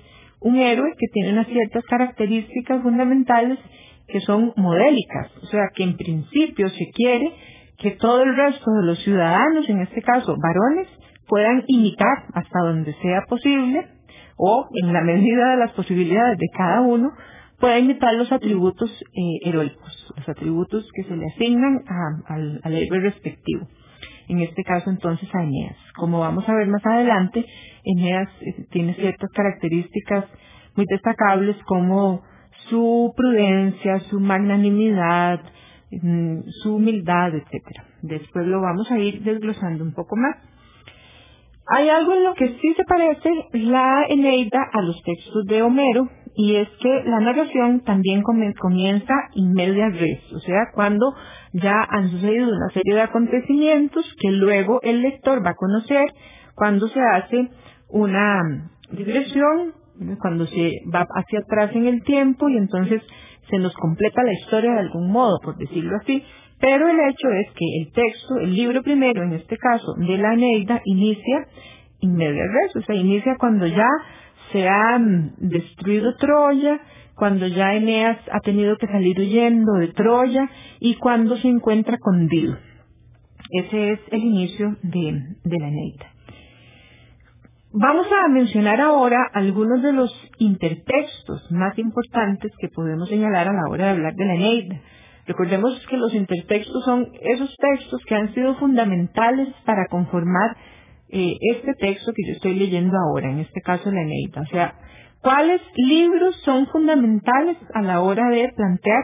un 0.40 0.56
héroe 0.56 0.92
que 0.98 1.06
tiene 1.12 1.32
unas 1.32 1.46
ciertas 1.46 1.84
características 1.84 2.82
fundamentales 2.82 3.58
que 4.06 4.20
son 4.20 4.52
modélicas, 4.56 5.30
o 5.42 5.46
sea 5.46 5.64
que 5.74 5.84
en 5.84 5.96
principio 5.96 6.68
se 6.68 6.90
quiere 6.94 7.32
que 7.78 7.92
todo 7.92 8.22
el 8.22 8.36
resto 8.36 8.70
de 8.80 8.86
los 8.86 8.98
ciudadanos, 9.02 9.68
en 9.68 9.80
este 9.80 10.02
caso 10.02 10.34
varones, 10.42 10.88
puedan 11.26 11.62
imitar 11.66 12.24
hasta 12.34 12.60
donde 12.60 12.94
sea 12.94 13.22
posible 13.28 13.86
o 14.36 14.68
en 14.82 14.92
la 14.92 15.02
medida 15.02 15.50
de 15.50 15.56
las 15.58 15.72
posibilidades 15.72 16.38
de 16.38 16.46
cada 16.56 16.80
uno 16.80 17.10
pueda 17.58 17.78
imitar 17.78 18.14
los 18.14 18.30
atributos 18.30 18.90
eh, 18.90 19.48
heroicos, 19.48 20.12
los 20.16 20.28
atributos 20.28 20.88
que 20.94 21.02
se 21.04 21.16
le 21.16 21.26
asignan 21.26 21.82
al, 22.26 22.74
héroe 22.74 23.00
respectivo. 23.00 23.66
En 24.28 24.40
este 24.40 24.62
caso 24.62 24.90
entonces 24.90 25.28
a 25.34 25.42
Eneas. 25.42 25.76
Como 25.96 26.20
vamos 26.20 26.48
a 26.48 26.54
ver 26.54 26.68
más 26.68 26.84
adelante, 26.84 27.44
Eneas 27.84 28.28
eh, 28.42 28.66
tiene 28.70 28.94
ciertas 28.94 29.30
características 29.32 30.26
muy 30.76 30.86
destacables 30.88 31.56
como 31.64 32.22
su 32.68 33.12
prudencia, 33.16 34.00
su 34.00 34.20
magnanimidad, 34.20 35.40
mm, 35.90 36.40
su 36.62 36.76
humildad, 36.76 37.34
etc. 37.34 37.64
Después 38.02 38.46
lo 38.46 38.60
vamos 38.60 38.90
a 38.90 38.98
ir 38.98 39.22
desglosando 39.22 39.82
un 39.82 39.94
poco 39.94 40.16
más. 40.16 40.36
Hay 41.70 41.88
algo 41.88 42.14
en 42.14 42.24
lo 42.24 42.34
que 42.34 42.48
sí 42.48 42.74
se 42.76 42.84
parece 42.84 43.30
la 43.52 44.04
Eneida 44.08 44.60
a 44.72 44.80
los 44.80 45.02
textos 45.02 45.44
de 45.46 45.62
Homero 45.62 46.08
y 46.38 46.54
es 46.54 46.68
que 46.80 47.02
la 47.04 47.18
narración 47.18 47.80
también 47.80 48.22
comienza 48.22 49.12
in 49.34 49.54
media 49.54 49.88
res, 49.88 50.22
o 50.32 50.38
sea, 50.38 50.70
cuando 50.72 51.12
ya 51.52 51.74
han 51.90 52.10
sucedido 52.10 52.46
una 52.46 52.68
serie 52.72 52.94
de 52.94 53.00
acontecimientos 53.00 54.06
que 54.20 54.30
luego 54.30 54.78
el 54.82 55.02
lector 55.02 55.44
va 55.44 55.50
a 55.50 55.56
conocer 55.56 56.06
cuando 56.54 56.86
se 56.86 57.00
hace 57.00 57.48
una 57.88 58.70
digresión, 58.92 59.72
cuando 60.20 60.46
se 60.46 60.74
va 60.94 61.04
hacia 61.12 61.40
atrás 61.40 61.74
en 61.74 61.88
el 61.88 62.04
tiempo 62.04 62.48
y 62.48 62.56
entonces 62.56 63.02
se 63.50 63.58
nos 63.58 63.74
completa 63.74 64.22
la 64.22 64.34
historia 64.34 64.74
de 64.74 64.78
algún 64.78 65.10
modo, 65.10 65.40
por 65.42 65.56
decirlo 65.56 65.96
así. 65.96 66.22
Pero 66.60 66.88
el 66.88 67.00
hecho 67.00 67.30
es 67.30 67.50
que 67.50 67.64
el 67.80 67.92
texto, 67.92 68.38
el 68.42 68.54
libro 68.54 68.84
primero, 68.84 69.24
en 69.24 69.32
este 69.32 69.56
caso, 69.56 69.92
de 69.96 70.16
la 70.18 70.36
Neida, 70.36 70.82
inicia 70.84 71.48
in 72.00 72.14
media 72.14 72.44
o 72.76 72.82
sea, 72.82 72.94
inicia 72.94 73.34
cuando 73.40 73.66
ya 73.66 73.88
se 74.52 74.68
ha 74.68 74.98
mm, 74.98 75.34
destruido 75.38 76.14
Troya, 76.16 76.80
cuando 77.14 77.46
ya 77.48 77.74
Eneas 77.74 78.18
ha 78.30 78.40
tenido 78.40 78.76
que 78.76 78.86
salir 78.86 79.18
huyendo 79.18 79.74
de 79.74 79.88
Troya 79.88 80.48
y 80.80 80.94
cuando 80.94 81.36
se 81.36 81.48
encuentra 81.48 81.98
con 81.98 82.28
Dil. 82.28 82.56
Ese 83.50 83.92
es 83.92 84.00
el 84.10 84.20
inicio 84.20 84.76
de, 84.82 85.36
de 85.42 85.58
la 85.58 85.68
Eneida. 85.68 86.12
Vamos 87.72 88.06
a 88.10 88.28
mencionar 88.28 88.80
ahora 88.80 89.18
algunos 89.34 89.82
de 89.82 89.92
los 89.92 90.10
intertextos 90.38 91.50
más 91.50 91.78
importantes 91.78 92.50
que 92.58 92.68
podemos 92.68 93.08
señalar 93.08 93.48
a 93.48 93.52
la 93.52 93.68
hora 93.70 93.86
de 93.86 93.90
hablar 93.90 94.14
de 94.14 94.24
la 94.24 94.34
Eneida. 94.34 94.80
Recordemos 95.26 95.86
que 95.88 95.98
los 95.98 96.14
intertextos 96.14 96.82
son 96.84 97.08
esos 97.20 97.54
textos 97.56 98.00
que 98.06 98.14
han 98.14 98.32
sido 98.32 98.54
fundamentales 98.54 99.48
para 99.66 99.86
conformar 99.90 100.56
eh, 101.10 101.34
este 101.52 101.74
texto 101.74 102.12
que 102.14 102.26
yo 102.26 102.32
estoy 102.34 102.54
leyendo 102.54 102.96
ahora, 102.98 103.30
en 103.30 103.40
este 103.40 103.60
caso 103.60 103.90
la 103.90 104.02
Eneida. 104.02 104.42
O 104.42 104.46
sea, 104.46 104.74
¿cuáles 105.20 105.60
libros 105.76 106.36
son 106.44 106.66
fundamentales 106.66 107.56
a 107.74 107.82
la 107.82 108.02
hora 108.02 108.28
de 108.30 108.52
plantear 108.54 109.02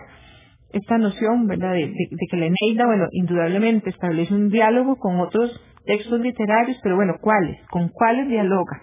esta 0.73 0.99
noción, 0.99 1.47
¿verdad? 1.47 1.73
De, 1.73 1.93
que 2.31 2.37
la 2.37 2.47
Eneida, 2.47 2.87
bueno, 2.87 3.07
indudablemente 3.13 3.91
establece 3.91 4.35
un 4.35 4.51
diálogo 4.51 4.97
con 4.97 5.21
otros 5.21 5.61
textos 5.87 6.21
literarios, 6.21 6.79
pero 6.83 6.97
bueno, 6.97 7.15
¿cuáles? 7.21 7.59
¿Con 7.69 7.89
cuáles 7.89 8.29
dialoga? 8.29 8.83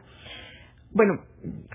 Bueno, 0.93 1.13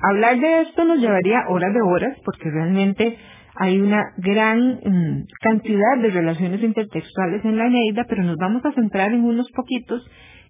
hablar 0.03 0.39
de 0.39 0.63
esto 0.63 0.85
nos 0.85 1.01
llevaría 1.01 1.49
horas 1.49 1.73
de 1.73 1.81
horas, 1.83 2.19
porque 2.25 2.51
realmente 2.51 3.19
hay 3.59 3.79
una 3.81 4.13
gran 4.19 4.81
mm, 4.85 5.25
cantidad 5.41 5.99
de 6.01 6.11
relaciones 6.11 6.63
intertextuales 6.63 7.45
en 7.45 7.57
la 7.57 7.67
Eneida, 7.67 8.05
pero 8.09 8.23
nos 8.23 8.37
vamos 8.37 8.65
a 8.65 8.73
centrar 8.73 9.13
en 9.13 9.25
unos 9.25 9.51
poquitos. 9.53 10.07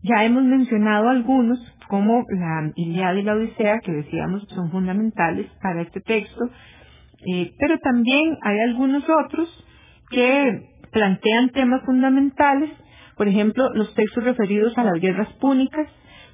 Ya 0.07 0.25
hemos 0.25 0.45
mencionado 0.45 1.09
algunos, 1.09 1.59
como 1.89 2.25
la 2.29 2.71
Iliada 2.77 3.19
y 3.19 3.23
la 3.23 3.35
Odisea, 3.35 3.81
que 3.81 3.91
decíamos 3.91 4.47
son 4.51 4.71
fundamentales 4.71 5.47
para 5.61 5.83
este 5.83 6.01
texto, 6.01 6.45
eh, 7.27 7.53
pero 7.59 7.79
también 7.79 8.37
hay 8.43 8.61
algunos 8.61 9.03
otros 9.25 9.49
que 10.11 10.61
plantean 10.93 11.51
temas 11.51 11.83
fundamentales, 11.85 12.71
por 13.17 13.27
ejemplo, 13.27 13.69
los 13.75 13.93
textos 13.95 14.23
referidos 14.23 14.79
a 14.79 14.85
las 14.85 15.01
guerras 15.01 15.33
púnicas, 15.41 15.89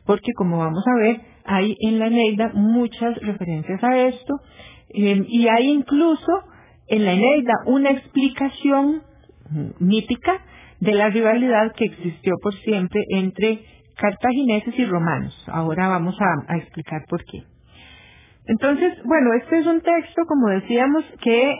porque 0.04 0.32
como 0.36 0.58
vamos 0.58 0.84
a 0.86 1.00
ver, 1.00 1.20
hay 1.46 1.74
en 1.80 1.98
la 1.98 2.08
Eneida 2.08 2.50
muchas 2.52 3.16
referencias 3.22 3.82
a 3.82 3.96
esto, 3.96 4.34
eh, 4.90 5.24
y 5.28 5.48
hay 5.48 5.70
incluso 5.70 6.32
en 6.88 7.04
la 7.06 7.12
Eneida 7.12 7.54
una 7.66 7.90
explicación 7.90 9.02
mítica 9.78 10.42
de 10.82 10.94
la 10.94 11.10
rivalidad 11.10 11.72
que 11.76 11.84
existió 11.84 12.34
por 12.42 12.52
siempre 12.54 13.04
entre 13.10 13.64
cartagineses 13.96 14.76
y 14.76 14.84
romanos. 14.84 15.32
Ahora 15.46 15.86
vamos 15.86 16.16
a, 16.20 16.56
explicar 16.56 17.04
por 17.08 17.24
qué. 17.24 17.44
Entonces, 18.46 18.92
bueno, 19.04 19.30
este 19.40 19.60
es 19.60 19.66
un 19.66 19.80
texto, 19.80 20.22
como 20.26 20.48
decíamos, 20.48 21.04
que 21.20 21.54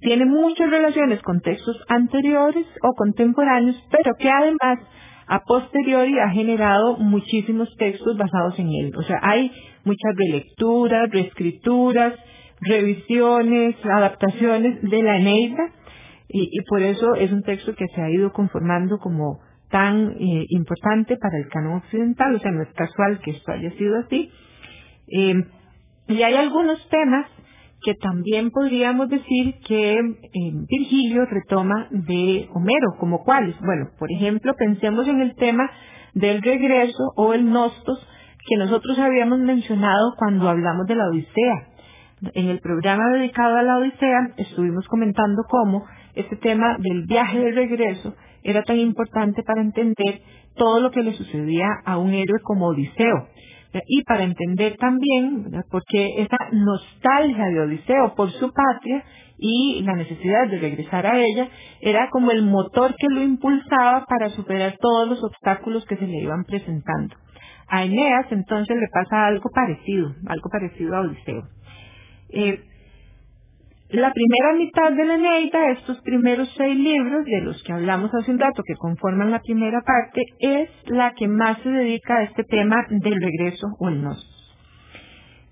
tiene 0.00 0.26
muchas 0.26 0.68
relaciones 0.68 1.22
con 1.22 1.40
textos 1.40 1.82
anteriores 1.88 2.66
o 2.82 2.92
contemporáneos, 2.94 3.82
pero 3.90 4.12
que 4.18 4.28
además 4.28 4.78
a 5.26 5.40
posteriori 5.40 6.18
ha 6.18 6.28
generado 6.28 6.98
muchísimos 6.98 7.74
textos 7.78 8.18
basados 8.18 8.58
en 8.58 8.68
él. 8.68 8.92
O 8.94 9.02
sea, 9.04 9.20
hay 9.22 9.50
muchas 9.84 10.12
relecturas, 10.16 11.08
reescrituras, 11.10 12.12
revisiones, 12.60 13.74
adaptaciones 13.86 14.82
de 14.82 15.02
la 15.02 15.16
Eneida 15.16 15.72
y, 16.28 16.60
por 16.68 16.82
eso 16.82 17.14
es 17.14 17.32
un 17.32 17.42
texto 17.42 17.74
que 17.74 17.86
se 17.94 18.00
ha 18.00 18.10
ido 18.10 18.32
conformando 18.32 18.98
como 18.98 19.40
tan 19.70 20.12
eh, 20.12 20.46
importante 20.48 21.16
para 21.16 21.38
el 21.38 21.48
canon 21.48 21.78
occidental, 21.78 22.34
o 22.34 22.38
sea, 22.38 22.52
no 22.52 22.62
es 22.62 22.72
casual 22.74 23.20
que 23.20 23.32
esto 23.32 23.52
haya 23.52 23.70
sido 23.72 23.98
así. 23.98 24.30
Eh, 25.08 25.44
y 26.08 26.22
hay 26.22 26.34
algunos 26.34 26.86
temas 26.88 27.26
que 27.82 27.94
también 27.94 28.50
podríamos 28.50 29.08
decir 29.08 29.56
que 29.66 29.94
eh, 29.94 30.52
Virgilio 30.68 31.24
retoma 31.26 31.88
de 31.90 32.48
Homero, 32.54 32.96
como 32.98 33.24
cuáles. 33.24 33.56
Bueno, 33.60 33.90
por 33.98 34.10
ejemplo, 34.12 34.54
pensemos 34.56 35.08
en 35.08 35.20
el 35.20 35.34
tema 35.34 35.70
del 36.14 36.42
regreso 36.42 37.12
o 37.16 37.34
el 37.34 37.50
nostos 37.50 38.06
que 38.48 38.56
nosotros 38.56 38.98
habíamos 38.98 39.38
mencionado 39.38 40.14
cuando 40.18 40.48
hablamos 40.48 40.86
de 40.86 40.94
la 40.94 41.08
Odisea 41.08 41.72
en 42.34 42.48
el 42.48 42.60
programa 42.60 43.02
dedicado 43.14 43.56
a 43.56 43.62
la 43.62 43.78
Odisea 43.78 44.34
estuvimos 44.36 44.86
comentando 44.86 45.42
cómo 45.48 45.84
este 46.14 46.36
tema 46.36 46.76
del 46.78 47.06
viaje 47.06 47.38
de 47.38 47.52
regreso 47.52 48.14
era 48.42 48.62
tan 48.62 48.78
importante 48.78 49.42
para 49.42 49.62
entender 49.62 50.20
todo 50.56 50.80
lo 50.80 50.90
que 50.90 51.02
le 51.02 51.12
sucedía 51.14 51.66
a 51.84 51.98
un 51.98 52.12
héroe 52.12 52.40
como 52.42 52.68
Odiseo. 52.68 53.28
Y 53.86 54.02
para 54.04 54.24
entender 54.24 54.76
también 54.76 55.50
por 55.70 55.82
qué 55.88 56.22
esa 56.22 56.36
nostalgia 56.52 57.46
de 57.46 57.60
Odiseo 57.60 58.14
por 58.14 58.30
su 58.32 58.52
patria 58.52 59.02
y 59.38 59.82
la 59.82 59.94
necesidad 59.94 60.48
de 60.48 60.58
regresar 60.58 61.06
a 61.06 61.18
ella 61.18 61.48
era 61.80 62.10
como 62.10 62.30
el 62.30 62.42
motor 62.42 62.94
que 62.98 63.08
lo 63.08 63.22
impulsaba 63.22 64.04
para 64.06 64.28
superar 64.30 64.76
todos 64.78 65.08
los 65.08 65.24
obstáculos 65.24 65.86
que 65.86 65.96
se 65.96 66.06
le 66.06 66.18
iban 66.18 66.44
presentando. 66.44 67.16
A 67.66 67.84
Eneas 67.84 68.30
entonces 68.30 68.76
le 68.76 68.88
pasa 68.92 69.26
algo 69.26 69.48
parecido, 69.48 70.14
algo 70.26 70.50
parecido 70.50 70.94
a 70.94 71.00
Odiseo. 71.00 71.42
Eh, 72.34 72.60
la 73.92 74.10
primera 74.10 74.54
mitad 74.54 74.92
de 74.92 75.04
la 75.04 75.14
Eneida, 75.16 75.70
estos 75.72 76.00
primeros 76.00 76.50
seis 76.56 76.76
libros 76.76 77.26
de 77.26 77.42
los 77.42 77.62
que 77.62 77.72
hablamos 77.72 78.10
hace 78.14 78.30
un 78.30 78.38
rato, 78.38 78.62
que 78.66 78.74
conforman 78.74 79.30
la 79.30 79.40
primera 79.40 79.82
parte, 79.82 80.22
es 80.38 80.70
la 80.86 81.12
que 81.12 81.28
más 81.28 81.58
se 81.62 81.68
dedica 81.68 82.16
a 82.16 82.22
este 82.22 82.44
tema 82.44 82.86
del 82.88 83.20
regreso 83.20 83.66
o 83.78 83.88
el 83.88 84.02
nos. 84.02 84.28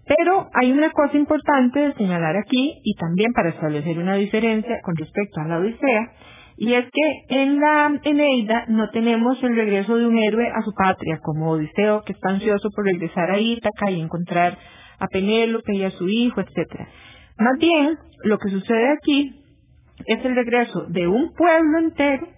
Pero 0.07 0.49
hay 0.55 0.73
una 0.73 0.91
cosa 0.91 1.19
importante 1.19 1.81
de 1.81 1.95
señalar 1.95 2.37
aquí, 2.37 2.81
y 2.83 2.95
también 2.95 3.33
para 3.35 3.51
establecer 3.51 3.99
una 3.99 4.15
diferencia 4.15 4.81
con 4.83 4.97
respecto 4.97 5.41
a 5.41 5.45
la 5.45 5.59
Odisea, 5.59 6.13
y 6.57 6.73
es 6.73 6.87
que 6.91 7.43
en 7.43 7.61
la 7.61 8.01
Eneida 8.03 8.65
no 8.69 8.89
tenemos 8.91 9.43
el 9.43 9.55
regreso 9.55 9.97
de 9.97 10.07
un 10.07 10.19
héroe 10.19 10.49
a 10.49 10.63
su 10.63 10.73
patria, 10.73 11.19
como 11.23 11.51
Odiseo, 11.51 12.03
que 12.05 12.15
está 12.15 12.31
ansioso 12.31 12.71
por 12.75 12.87
regresar 12.87 13.31
a 13.31 13.39
Ítaca 13.39 13.91
y 13.91 14.01
encontrar 14.01 14.57
a 14.99 15.07
Penélope 15.09 15.75
y 15.75 15.85
a 15.85 15.91
su 15.91 16.09
hijo, 16.09 16.41
etc. 16.41 16.89
Más 17.41 17.59
bien, 17.59 17.99
lo 18.25 18.39
que 18.39 18.51
sucede 18.51 18.93
aquí 18.93 19.35
es 20.05 20.25
el 20.25 20.35
regreso 20.35 20.85
de 20.89 21.09
un 21.09 21.33
pueblo 21.33 21.79
entero 21.79 22.29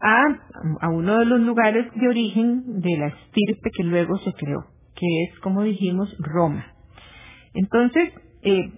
a, 0.00 0.88
uno 0.90 1.18
de 1.20 1.24
los 1.24 1.40
lugares 1.40 1.86
de 1.94 2.08
origen 2.08 2.80
de 2.80 2.98
la 2.98 3.06
estirpe 3.06 3.70
que 3.70 3.84
luego 3.84 4.18
se 4.18 4.32
creó, 4.32 4.66
que 4.96 5.06
es, 5.24 5.38
como 5.38 5.62
dijimos, 5.62 6.12
Roma. 6.18 6.66
Entonces, 7.54 8.12
eh, 8.42 8.72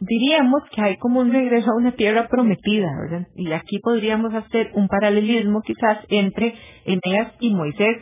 diríamos 0.00 0.62
que 0.74 0.80
hay 0.80 0.96
como 0.96 1.20
un 1.20 1.30
regreso 1.30 1.70
a 1.70 1.76
una 1.76 1.92
tierra 1.92 2.26
prometida, 2.28 2.88
¿verdad? 3.02 3.28
Y 3.36 3.52
aquí 3.52 3.78
podríamos 3.80 4.32
hacer 4.32 4.70
un 4.72 4.88
paralelismo 4.88 5.60
quizás 5.60 5.98
entre 6.08 6.54
Eneas 6.86 7.34
y 7.40 7.54
Moisés. 7.54 7.98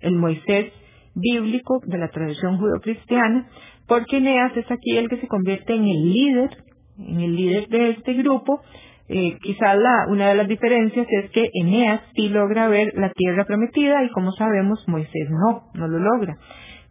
El 0.00 0.16
Moisés 0.16 0.72
bíblico 1.18 1.80
de 1.84 1.98
la 1.98 2.08
tradición 2.08 2.58
judeocristiana, 2.58 3.48
porque 3.86 4.18
Eneas 4.18 4.56
es 4.56 4.70
aquí 4.70 4.96
el 4.96 5.08
que 5.08 5.20
se 5.20 5.28
convierte 5.28 5.74
en 5.74 5.84
el 5.84 6.12
líder, 6.12 6.50
en 6.98 7.20
el 7.20 7.36
líder 7.36 7.68
de 7.68 7.90
este 7.90 8.14
grupo. 8.14 8.60
Eh, 9.08 9.38
quizás 9.40 9.76
la, 9.78 10.06
una 10.08 10.28
de 10.28 10.34
las 10.34 10.48
diferencias 10.48 11.06
es 11.10 11.30
que 11.30 11.50
Eneas 11.54 12.02
sí 12.14 12.28
logra 12.28 12.68
ver 12.68 12.92
la 12.94 13.10
tierra 13.10 13.44
prometida 13.44 14.04
y 14.04 14.10
como 14.10 14.32
sabemos 14.32 14.84
Moisés 14.86 15.28
no, 15.30 15.70
no 15.74 15.88
lo 15.88 15.98
logra. 15.98 16.36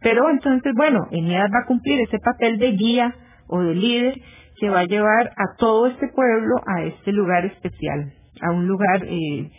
Pero 0.02 0.30
entonces, 0.30 0.74
bueno, 0.76 1.08
Eneas 1.12 1.50
va 1.54 1.64
a 1.64 1.68
cumplir 1.68 2.02
ese 2.02 2.20
papel 2.20 2.58
de 2.58 2.72
guía 2.72 3.16
o 3.48 3.62
de 3.62 3.76
líder 3.76 4.16
que 4.60 4.70
va 4.70 4.82
a 4.82 4.86
llevar 4.86 5.32
a 5.38 5.56
todo 5.58 5.88
este 5.88 6.08
pueblo 6.08 6.56
a 6.66 6.84
este 6.84 7.12
lugar 7.12 7.46
especial, 7.46 8.14
a 8.42 8.52
un 8.52 8.68
lugar 8.68 9.04
eh, 9.06 9.52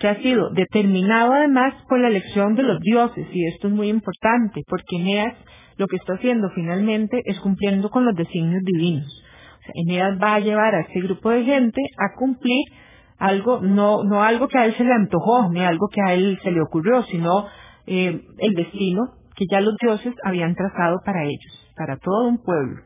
que 0.00 0.08
ha 0.08 0.20
sido 0.22 0.50
determinado 0.50 1.34
además 1.34 1.74
por 1.88 2.00
la 2.00 2.08
elección 2.08 2.54
de 2.54 2.62
los 2.62 2.80
dioses, 2.80 3.26
y 3.32 3.46
esto 3.46 3.68
es 3.68 3.74
muy 3.74 3.88
importante, 3.88 4.62
porque 4.66 4.96
Eneas 4.96 5.34
lo 5.76 5.86
que 5.86 5.96
está 5.96 6.14
haciendo 6.14 6.50
finalmente 6.54 7.20
es 7.26 7.38
cumpliendo 7.40 7.90
con 7.90 8.06
los 8.06 8.14
designios 8.16 8.62
divinos. 8.64 9.22
O 9.58 9.72
Eneas 9.74 10.18
va 10.20 10.36
a 10.36 10.40
llevar 10.40 10.74
a 10.74 10.80
este 10.80 11.00
grupo 11.02 11.30
de 11.30 11.44
gente 11.44 11.82
a 11.98 12.16
cumplir 12.18 12.64
algo, 13.18 13.60
no, 13.60 14.02
no 14.02 14.22
algo 14.22 14.48
que 14.48 14.58
a 14.58 14.64
él 14.64 14.74
se 14.74 14.84
le 14.84 14.92
antojó, 14.94 15.50
ni 15.52 15.60
algo 15.60 15.88
que 15.92 16.00
a 16.00 16.14
él 16.14 16.38
se 16.42 16.50
le 16.50 16.62
ocurrió, 16.62 17.02
sino 17.02 17.46
eh, 17.86 18.22
el 18.38 18.54
destino 18.54 19.02
que 19.36 19.44
ya 19.50 19.60
los 19.60 19.76
dioses 19.76 20.14
habían 20.24 20.54
trazado 20.54 21.00
para 21.04 21.24
ellos, 21.24 21.72
para 21.76 21.98
todo 21.98 22.26
un 22.26 22.42
pueblo. 22.42 22.82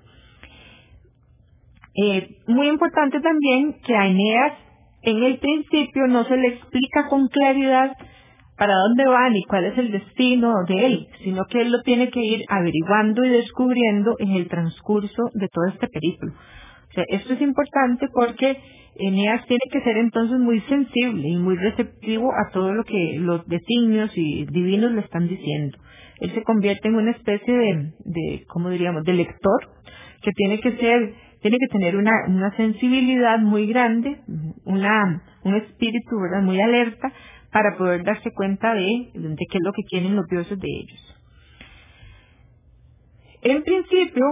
Eh, 1.97 2.39
muy 2.49 2.67
importante 2.67 3.21
también 3.21 3.77
que 3.85 3.95
a 3.97 4.09
Eneas 4.09 4.64
en 5.05 5.23
el 5.23 5.39
principio 5.39 6.07
no 6.09 6.25
se 6.25 6.37
le 6.37 6.49
explica 6.49 7.09
con 7.09 7.29
claridad 7.29 7.93
para 8.57 8.75
dónde 8.77 9.07
va 9.07 9.29
ni 9.31 9.43
cuál 9.45 9.65
es 9.65 9.79
el 9.79 9.91
destino 9.91 10.53
de 10.69 10.87
él, 10.87 11.09
sino 11.23 11.45
que 11.47 11.61
él 11.63 11.73
lo 11.73 11.83
tiene 11.83 12.11
que 12.11 12.21
ir 12.21 12.45
averiguando 12.49 13.25
y 13.25 13.31
descubriendo 13.31 14.15
en 14.19 14.31
el 14.31 14.49
transcurso 14.49 15.23
de 15.35 15.49
todo 15.49 15.67
este 15.73 15.89
periplo. 15.89 16.33
O 16.33 16.93
sea, 16.95 17.05
esto 17.09 17.33
es 17.33 17.41
importante 17.41 18.07
porque 18.13 18.57
Eneas 18.97 19.45
tiene 19.47 19.63
que 19.73 19.81
ser 19.81 19.97
entonces 19.97 20.39
muy 20.39 20.61
sensible 20.63 21.29
y 21.29 21.37
muy 21.37 21.57
receptivo 21.57 22.31
a 22.33 22.53
todo 22.53 22.73
lo 22.73 22.85
que 22.85 23.17
los 23.19 23.45
designios 23.49 24.13
y 24.15 24.47
divinos 24.47 24.93
le 24.93 25.01
están 25.01 25.27
diciendo. 25.27 25.77
Él 26.21 26.33
se 26.33 26.45
convierte 26.45 26.89
en 26.89 26.95
una 26.95 27.11
especie 27.11 27.53
de, 27.53 27.93
de 28.05 28.45
¿cómo 28.47 28.71
diríamos?, 28.71 29.03
de 29.03 29.15
lector 29.15 29.69
que 30.23 30.31
tiene 30.33 30.61
que 30.61 30.77
ser 30.77 31.15
tiene 31.45 31.59
que 31.59 31.79
tener 31.79 31.95
una, 31.95 32.57
sensibilidad 32.57 33.39
muy 33.39 33.67
grande, 33.67 34.19
un 34.65 35.55
espíritu 35.57 36.17
muy 36.41 36.59
alerta 36.59 37.13
para 37.53 37.77
poder 37.77 38.03
darse 38.03 38.33
cuenta 38.33 38.73
de, 38.73 39.11
qué 39.13 39.59
es 39.59 39.63
lo 39.63 39.73
que 39.75 39.83
quieren 39.83 40.17
los 40.17 40.27
dioses 40.27 40.59
de 40.59 40.69
ellos. 40.69 41.21
En 43.43 43.63
principio, 43.63 44.25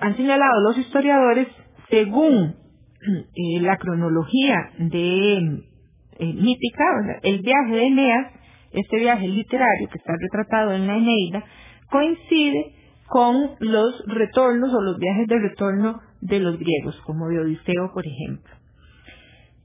han 0.00 0.16
señalado 0.16 0.62
los 0.62 0.78
historiadores, 0.78 1.48
según 1.90 2.56
eh, 3.34 3.60
la 3.60 3.76
cronología 3.76 4.70
de 4.78 5.36
eh, 5.36 6.32
mítica, 6.32 6.84
el 7.24 7.42
viaje 7.42 7.74
de 7.74 7.86
Eneas 7.88 8.32
este 8.72 8.96
viaje 8.96 9.28
literario 9.28 9.88
que 9.92 9.98
está 9.98 10.14
retratado 10.18 10.72
en 10.72 10.86
la 10.86 10.96
Eneida 10.96 11.44
coincide 11.90 12.74
con 13.06 13.50
los 13.60 14.02
retornos 14.06 14.72
o 14.74 14.80
los 14.80 14.98
viajes 14.98 15.28
de 15.28 15.38
retorno 15.38 16.00
de 16.24 16.40
los 16.40 16.58
griegos, 16.58 16.98
como 17.02 17.28
de 17.28 17.38
Odiseo, 17.38 17.92
por 17.92 18.04
ejemplo. 18.06 18.52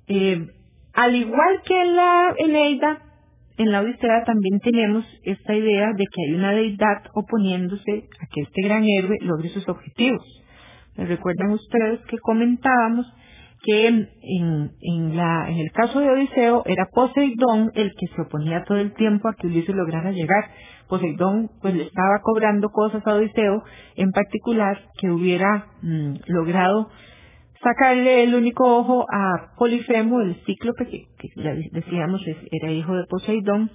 Eh, 0.08 0.46
al 0.94 1.16
igual 1.16 1.62
que 1.66 1.82
en 1.82 1.96
la 1.96 2.36
Eneida, 2.38 3.02
en 3.58 3.72
la 3.72 3.82
Odisea 3.82 4.24
también 4.26 4.60
tenemos 4.60 5.06
esta 5.24 5.56
idea 5.56 5.94
de 5.96 6.04
que 6.04 6.22
hay 6.28 6.34
una 6.36 6.52
deidad 6.52 7.04
oponiéndose 7.14 8.10
a 8.20 8.28
que 8.28 8.42
este 8.42 8.62
gran 8.64 8.84
héroe 8.84 9.18
logre 9.22 9.50
sus 9.50 9.68
objetivos. 9.70 10.26
Recuerdan 10.96 11.52
ustedes 11.52 12.02
que 12.08 12.18
comentábamos 12.18 13.06
que 13.62 13.88
en, 13.88 14.72
el 14.82 15.72
caso 15.74 16.00
de 16.00 16.10
Odiseo 16.10 16.64
era 16.66 16.88
Poseidón 16.94 17.72
el 17.76 17.92
que 17.92 18.08
se 18.16 18.22
oponía 18.22 18.64
todo 18.64 18.78
el 18.78 18.94
tiempo 18.94 19.28
a 19.28 19.34
que 19.34 19.48
Ulises 19.48 19.76
lograra 19.76 20.12
llegar. 20.12 20.52
Poseidón 20.88 21.50
pues 21.62 21.76
le 21.76 21.84
estaba 21.84 22.22
cobrando 22.24 22.70
cosas 22.70 23.06
a 23.06 23.16
Odiseo, 23.16 23.64
en 23.96 24.12
particular 24.12 24.80
que 24.98 25.10
hubiera 25.10 25.68
mm, 25.82 26.16
logrado 26.28 26.90
sacarle 27.62 28.24
el 28.24 28.36
único 28.36 28.78
ojo 28.78 29.06
a 29.12 29.54
Polifemo, 29.58 30.22
el 30.22 30.36
cíclope, 30.46 30.86
que, 30.86 31.08
decíamos 31.72 32.22
era 32.52 32.72
hijo 32.72 32.96
de 32.96 33.06
Poseidón. 33.10 33.72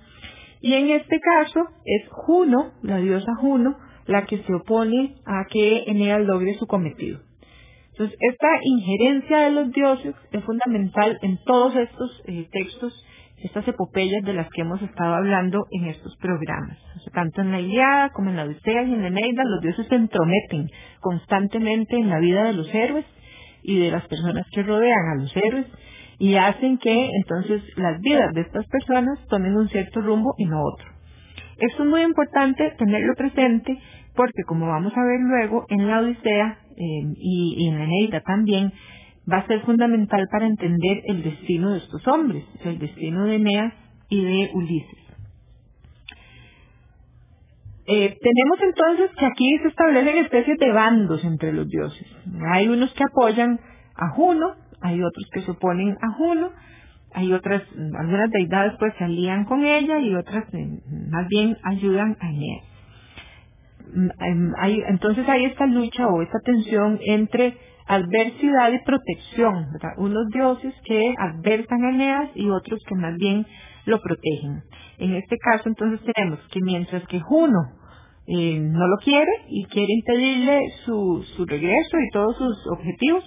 Y 0.61 0.73
en 0.75 0.91
este 0.91 1.21
caso 1.21 1.61
es 1.85 2.09
Juno, 2.11 2.73
la 2.83 2.97
diosa 2.97 3.35
Juno, 3.37 3.77
la 4.07 4.25
que 4.25 4.43
se 4.45 4.55
opone 4.55 5.17
a 5.27 5.45
que 5.51 5.85
Eneas 5.87 6.23
logre 6.23 6.55
su 6.55 6.67
cometido. 6.67 7.21
Entonces, 7.95 8.19
esta 8.21 8.49
injerencia 8.63 9.39
de 9.39 9.51
los 9.53 9.71
dioses 9.71 10.17
es 10.33 10.45
fundamental 10.45 11.17
en 11.23 11.39
todos 11.45 11.77
estos 11.77 12.23
eh, 12.27 12.49
textos, 12.51 13.07
estas 13.39 13.69
epopeyas 13.69 14.25
de 14.25 14.33
las 14.33 14.49
que 14.51 14.63
hemos 14.63 14.83
estado 14.83 15.15
hablando 15.15 15.65
en 15.71 15.87
estos 15.87 16.17
programas. 16.17 16.77
tanto 17.13 17.43
en 17.43 17.53
la 17.53 17.61
Iliada 17.61 18.11
como 18.11 18.31
en 18.31 18.37
la 18.37 18.45
Odisea 18.45 18.83
y 18.83 18.95
en 18.95 19.03
la 19.03 19.09
Eneida, 19.09 19.45
los 19.45 19.61
dioses 19.61 19.87
se 19.87 19.95
entrometen 19.95 20.71
constantemente 20.99 21.97
en 21.97 22.11
la 22.11 22.19
vida 22.19 22.43
de 22.43 22.55
los 22.55 22.75
héroes 22.75 23.05
y 23.63 23.79
de 23.79 23.93
las 23.93 24.05
personas 24.09 24.45
que 24.51 24.65
rodean 24.65 25.09
a 25.13 25.23
los 25.23 25.37
héroes 25.37 25.67
y 26.19 26.35
hacen 26.35 26.79
que 26.79 27.11
entonces 27.23 27.63
las 27.77 28.01
vidas 28.01 28.33
de 28.35 28.41
estas 28.41 28.67
personas 28.67 29.25
tomen 29.29 29.55
un 29.55 29.69
cierto 29.69 30.01
rumbo 30.01 30.35
y 30.37 30.47
no 30.47 30.61
otro. 30.61 30.89
Esto 31.59 31.85
es 31.85 31.89
muy 31.89 32.03
importante 32.03 32.73
tenerlo 32.77 33.15
presente 33.15 33.79
porque 34.15 34.43
como 34.47 34.67
vamos 34.67 34.93
a 34.97 35.05
ver 35.05 35.21
luego 35.21 35.67
en 35.69 35.87
la 35.89 36.01
Odisea 36.01 36.59
eh, 36.77 37.15
y, 37.17 37.69
en 37.69 37.79
la 37.79 37.85
Eneida 37.85 38.21
también, 38.21 38.73
va 39.31 39.39
a 39.39 39.47
ser 39.47 39.61
fundamental 39.63 40.27
para 40.31 40.47
entender 40.47 41.03
el 41.07 41.23
destino 41.23 41.71
de 41.73 41.79
estos 41.79 42.07
hombres, 42.09 42.45
el 42.65 42.79
destino 42.79 43.25
de 43.25 43.37
Eneas 43.37 43.75
y 44.09 44.25
de 44.25 44.51
Ulises. 44.55 45.05
Eh, 47.87 48.17
tenemos 48.19 48.59
entonces 48.63 49.11
que 49.19 49.27
aquí 49.27 49.59
se 49.63 49.69
establecen 49.69 50.17
especies 50.19 50.59
de 50.59 50.73
bandos 50.73 51.23
entre 51.25 51.53
los 51.53 51.69
dioses. 51.69 52.07
Hay 52.53 52.69
unos 52.69 52.93
que 52.95 53.05
apoyan 53.05 53.61
a 53.95 54.09
Juno, 54.11 54.55
hay 54.81 55.03
otros 55.03 55.29
que 55.33 55.43
se 55.43 55.51
oponen 55.51 55.97
a 56.01 56.13
Juno, 56.13 56.51
hay 57.13 57.33
otras, 57.33 57.63
algunas 57.99 58.31
deidades 58.31 58.73
pues 58.79 58.95
se 58.99 59.05
alían 59.05 59.45
con 59.45 59.65
ella 59.65 60.01
y 60.01 60.15
otras 60.15 60.45
eh, 60.55 60.81
más 61.11 61.29
bien 61.29 61.57
ayudan 61.63 62.17
a 62.21 62.29
Eneas. 62.31 62.74
Em, 63.95 64.53
hay, 64.59 64.83
entonces 64.89 65.29
hay 65.29 65.45
esta 65.45 65.67
lucha 65.67 66.09
o 66.09 66.23
esta 66.23 66.41
tensión 66.41 66.99
entre 67.07 67.57
adversidad 67.87 68.73
y 68.73 68.79
protección, 68.85 69.67
unos 69.99 70.29
dioses 70.31 70.75
que 70.85 71.15
adversan 71.19 71.85
a 71.85 71.91
Eneas 71.91 72.31
y 72.35 72.49
otros 72.49 72.81
que 72.89 72.95
más 72.95 73.15
bien 73.17 73.47
lo 73.85 74.01
protegen. 74.01 74.63
En 74.99 75.15
este 75.15 75.37
caso, 75.39 75.69
entonces 75.69 76.01
tenemos 76.15 76.41
que 76.51 76.61
mientras 76.63 77.07
que 77.07 77.21
Juno 77.21 77.61
eh, 78.27 78.59
no 78.59 78.87
lo 78.87 78.97
quiere 79.05 79.31
y 79.49 79.67
quiere 79.67 79.93
impedirle 79.93 80.61
su, 80.85 81.23
su 81.37 81.45
regreso 81.45 81.99
y 81.99 82.11
todos 82.11 82.37
sus 82.39 82.67
objetivos, 82.73 83.25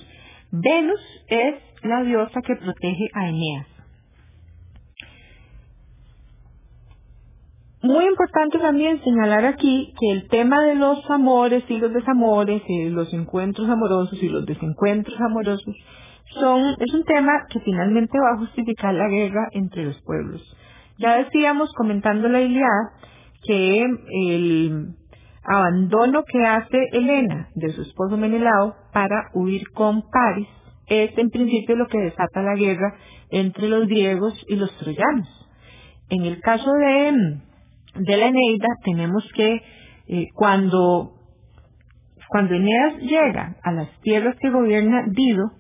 Venus 0.52 1.02
es 1.28 1.56
la 1.84 2.04
diosa 2.04 2.42
que 2.42 2.56
protege 2.56 3.08
a 3.14 3.30
Eneas. 3.30 3.77
Muy 7.88 8.04
importante 8.04 8.60
también 8.60 9.02
señalar 9.02 9.46
aquí 9.46 9.94
que 9.98 10.12
el 10.12 10.28
tema 10.28 10.62
de 10.62 10.76
los 10.76 11.10
amores 11.10 11.64
y 11.70 11.78
los 11.78 11.94
desamores, 11.94 12.62
los 12.92 13.14
encuentros 13.14 13.70
amorosos 13.70 14.22
y 14.22 14.28
los 14.28 14.46
desencuentros 14.46 15.18
amorosos, 15.22 15.74
es 16.26 16.94
un 16.94 17.04
tema 17.06 17.46
que 17.50 17.62
finalmente 17.62 18.20
va 18.20 18.36
a 18.36 18.40
justificar 18.40 18.94
la 18.94 19.08
guerra 19.08 19.48
entre 19.54 19.86
los 19.86 20.02
pueblos. 20.02 20.42
Ya 20.98 21.16
decíamos, 21.16 21.72
comentando 21.78 22.28
la 22.28 22.42
Iliada, 22.42 22.92
que 23.44 23.86
el 24.26 24.90
abandono 25.46 26.26
que 26.30 26.46
hace 26.46 26.90
Helena 26.92 27.48
de 27.56 27.70
su 27.70 27.84
esposo 27.84 28.18
Menelao 28.18 28.76
para 28.92 29.30
huir 29.34 29.64
con 29.74 30.02
Paris 30.12 30.50
es 30.88 31.18
en 31.18 31.30
principio 31.30 31.78
lo 31.78 31.88
que 31.88 32.00
desata 32.00 32.42
la 32.42 32.56
guerra 32.56 32.98
entre 33.30 33.70
los 33.70 33.88
griegos 33.88 34.34
y 34.50 34.58
los 34.58 34.78
troyanos. 34.78 35.30
En 36.10 36.26
el 36.26 36.42
caso 36.42 36.70
de, 36.74 37.48
de 38.00 38.18
la 38.18 38.28
Eneida 38.28 38.68
tenemos 38.84 39.28
que 39.36 39.62
eh, 40.08 40.28
cuando, 40.34 41.14
cuando 42.30 42.56
Eneas 42.56 42.98
llega 43.02 43.58
a 43.64 43.72
las 43.72 43.90
tierras 44.02 44.36
que 44.40 44.50
gobierna 44.50 45.04
Dido, 45.08 45.52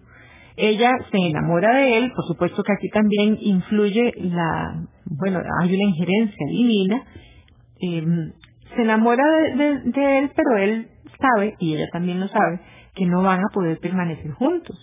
ella 0.57 0.91
se 1.11 1.17
enamora 1.17 1.75
de 1.75 1.97
él, 1.97 2.11
por 2.15 2.25
supuesto 2.25 2.63
que 2.63 2.73
aquí 2.73 2.89
también 2.89 3.37
influye 3.39 4.11
la, 4.17 4.87
bueno, 5.05 5.39
hay 5.61 5.75
una 5.75 5.83
injerencia 5.83 6.47
divina, 6.49 7.03
em, 7.79 8.33
se 8.75 8.81
enamora 8.81 9.23
de, 9.55 10.19
él, 10.19 10.31
pero 10.35 10.57
él 10.57 10.87
sabe, 11.19 11.55
y 11.59 11.75
ella 11.75 11.87
también 11.91 12.19
lo 12.19 12.27
sabe, 12.27 12.59
que 12.95 13.05
no 13.05 13.21
van 13.21 13.39
a 13.39 13.53
poder 13.53 13.79
permanecer 13.79 14.31
juntos, 14.31 14.77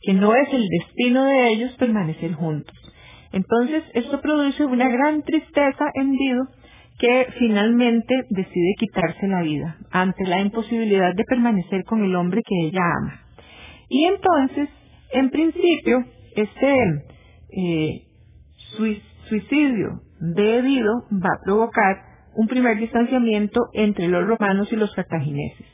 que 0.00 0.14
no 0.14 0.34
es 0.34 0.52
el 0.52 0.66
destino 0.68 1.24
de 1.24 1.48
ellos 1.48 1.72
permanecer 1.76 2.32
juntos. 2.34 2.76
Entonces, 3.32 3.82
esto 3.94 4.20
produce 4.20 4.64
una 4.64 4.88
gran 4.88 5.22
tristeza 5.22 5.86
en 5.94 6.12
Dido, 6.12 6.44
que 7.00 7.26
finalmente 7.38 8.14
decide 8.28 8.74
quitarse 8.78 9.26
la 9.26 9.42
vida 9.42 9.78
ante 9.90 10.26
la 10.26 10.40
imposibilidad 10.40 11.14
de 11.14 11.24
permanecer 11.24 11.84
con 11.84 12.04
el 12.04 12.14
hombre 12.14 12.42
que 12.46 12.66
ella 12.66 12.82
ama. 13.00 13.22
Y 13.88 14.04
entonces 14.04 14.68
en 15.12 15.30
principio, 15.30 16.04
este 16.36 16.74
eh, 17.50 18.06
suicidio 19.28 20.02
debido 20.20 20.92
va 21.12 21.30
a 21.34 21.44
provocar 21.44 21.96
un 22.36 22.46
primer 22.46 22.78
distanciamiento 22.78 23.60
entre 23.72 24.06
los 24.06 24.26
romanos 24.26 24.72
y 24.72 24.76
los 24.76 24.94
cartagineses, 24.94 25.66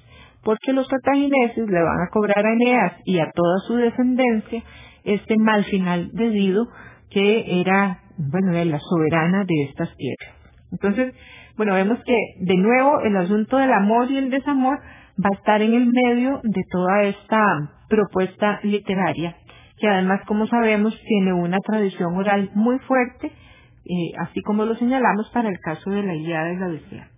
porque 0.43 0.72
los 0.72 0.89
cartagineses 0.89 1.68
le 1.68 1.83
van 1.83 2.01
a 2.01 2.11
cobrar 2.11 2.47
a 2.47 2.53
Eneas 2.53 2.95
y 3.05 3.18
a 3.18 3.31
toda 3.31 3.59
su 3.66 3.74
descendencia 3.77 4.62
este 5.05 5.37
mal 5.37 5.64
final 5.64 6.11
debido 6.12 6.66
que 7.11 7.61
era, 7.61 8.01
bueno, 8.16 8.53
era 8.53 8.64
la 8.64 8.81
soberana 8.81 9.45
de 9.45 9.64
estas 9.64 9.95
tierras. 9.97 10.36
Entonces, 10.77 11.14
bueno, 11.57 11.74
vemos 11.74 11.99
que 12.05 12.16
de 12.41 12.57
nuevo 12.57 13.01
el 13.01 13.16
asunto 13.16 13.57
del 13.57 13.72
amor 13.72 14.11
y 14.11 14.18
el 14.18 14.31
desamor 14.31 14.79
va 15.18 15.31
a 15.33 15.37
estar 15.37 15.62
en 15.62 15.72
el 15.72 15.87
medio 15.87 16.41
de 16.43 16.62
toda 16.70 17.03
esta 17.05 17.43
propuesta 17.89 18.61
literaria, 18.62 19.37
que 19.79 19.89
además, 19.89 20.20
como 20.27 20.47
sabemos, 20.47 20.99
tiene 21.07 21.33
una 21.33 21.59
tradición 21.61 22.14
oral 22.14 22.51
muy 22.55 22.79
fuerte, 22.81 23.29
eh, 23.29 24.12
así 24.18 24.43
como 24.43 24.64
lo 24.66 24.74
señalamos 24.74 25.31
para 25.33 25.49
el 25.49 25.59
caso 25.61 25.91
de 25.91 26.03
la 26.03 26.14
Ilíada 26.14 26.53
y 26.53 26.57
la 26.57 26.66
Odisea. 26.66 27.09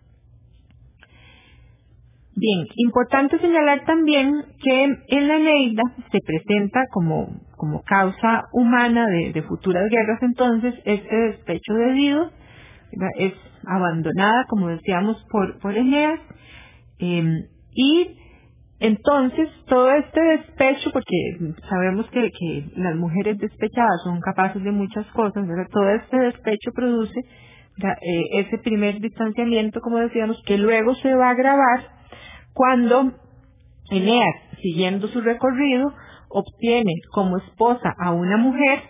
Bien, 2.37 2.69
importante 2.77 3.41
señalar 3.41 3.85
también 3.85 4.45
que 4.63 4.85
en 5.09 5.27
la 5.27 5.37
Eneida 5.39 5.83
se 6.13 6.21
presenta 6.25 6.85
como, 6.93 7.41
como 7.57 7.83
causa 7.83 8.45
humana 8.53 9.09
de, 9.09 9.43
futuras 9.43 9.91
guerras 9.91 10.23
entonces 10.23 10.75
este 10.85 11.17
despecho 11.17 11.75
de 11.75 11.93
Dido, 11.95 12.31
es 13.19 13.35
abandonada, 13.67 14.45
como 14.49 14.69
decíamos, 14.69 15.25
por, 15.31 15.59
por 15.61 15.77
Eneas, 15.77 16.21
eh, 16.99 17.49
y 17.73 18.19
entonces, 18.81 19.49
todo 19.67 19.91
este 19.91 20.21
despecho, 20.21 20.91
porque 20.93 21.55
sabemos 21.69 22.09
que, 22.11 22.31
las 22.77 22.95
mujeres 22.95 23.39
despechadas 23.39 24.03
son 24.05 24.21
capaces 24.21 24.63
de 24.63 24.71
muchas 24.71 25.05
cosas, 25.09 25.45
todo 25.73 25.91
este 25.91 26.17
despecho 26.17 26.71
produce 26.73 27.19
eh, 27.19 28.41
ese 28.41 28.59
primer 28.59 29.01
distanciamiento, 29.01 29.81
como 29.81 29.99
decíamos, 29.99 30.41
que 30.47 30.59
luego 30.59 30.95
se 30.97 31.13
va 31.15 31.29
a 31.29 31.33
agravar 31.33 31.89
cuando 32.53 33.15
Eneas, 33.91 34.37
siguiendo 34.63 35.09
su 35.09 35.23
recorrido, 35.23 35.93
obtiene 36.29 36.93
como 37.11 37.39
esposa 37.39 37.95
a 37.99 38.13
una 38.13 38.37
mujer 38.37 38.81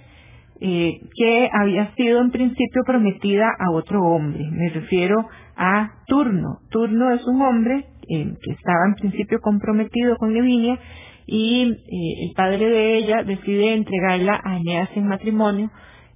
eh, 0.60 1.00
que 1.14 1.50
había 1.52 1.94
sido 1.94 2.20
en 2.20 2.30
principio 2.30 2.82
prometida 2.84 3.46
a 3.58 3.70
otro 3.70 4.02
hombre. 4.02 4.44
Me 4.50 4.70
refiero 4.70 5.28
a 5.56 5.92
Turno. 6.06 6.60
Turno 6.70 7.12
es 7.12 7.26
un 7.26 7.42
hombre 7.42 7.86
eh, 8.08 8.34
que 8.42 8.52
estaba 8.52 8.86
en 8.88 8.94
principio 8.94 9.40
comprometido 9.40 10.16
con 10.16 10.34
Lavinia 10.34 10.78
y 11.26 11.62
eh, 11.62 12.28
el 12.28 12.34
padre 12.34 12.68
de 12.68 12.96
ella 12.96 13.22
decide 13.22 13.74
entregarla 13.74 14.40
a 14.44 14.56
Eneas 14.58 14.90
en 14.96 15.08
matrimonio 15.08 15.70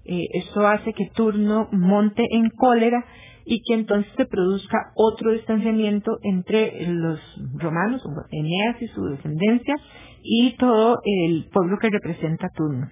esto 0.04 0.66
hace 0.66 0.92
que 0.94 1.10
Turno 1.14 1.68
monte 1.70 2.24
en 2.32 2.50
cólera 2.50 3.04
y 3.44 3.62
que 3.62 3.74
entonces 3.74 4.12
se 4.16 4.26
produzca 4.26 4.92
otro 4.94 5.32
distanciamiento 5.32 6.18
entre 6.22 6.86
los 6.88 7.20
romanos, 7.54 8.02
Eneas 8.30 8.80
y 8.82 8.88
su 8.88 9.04
descendencia, 9.04 9.74
y 10.22 10.56
todo 10.56 10.98
el 11.04 11.48
pueblo 11.52 11.78
que 11.80 11.90
representa 11.90 12.48
Turno, 12.54 12.88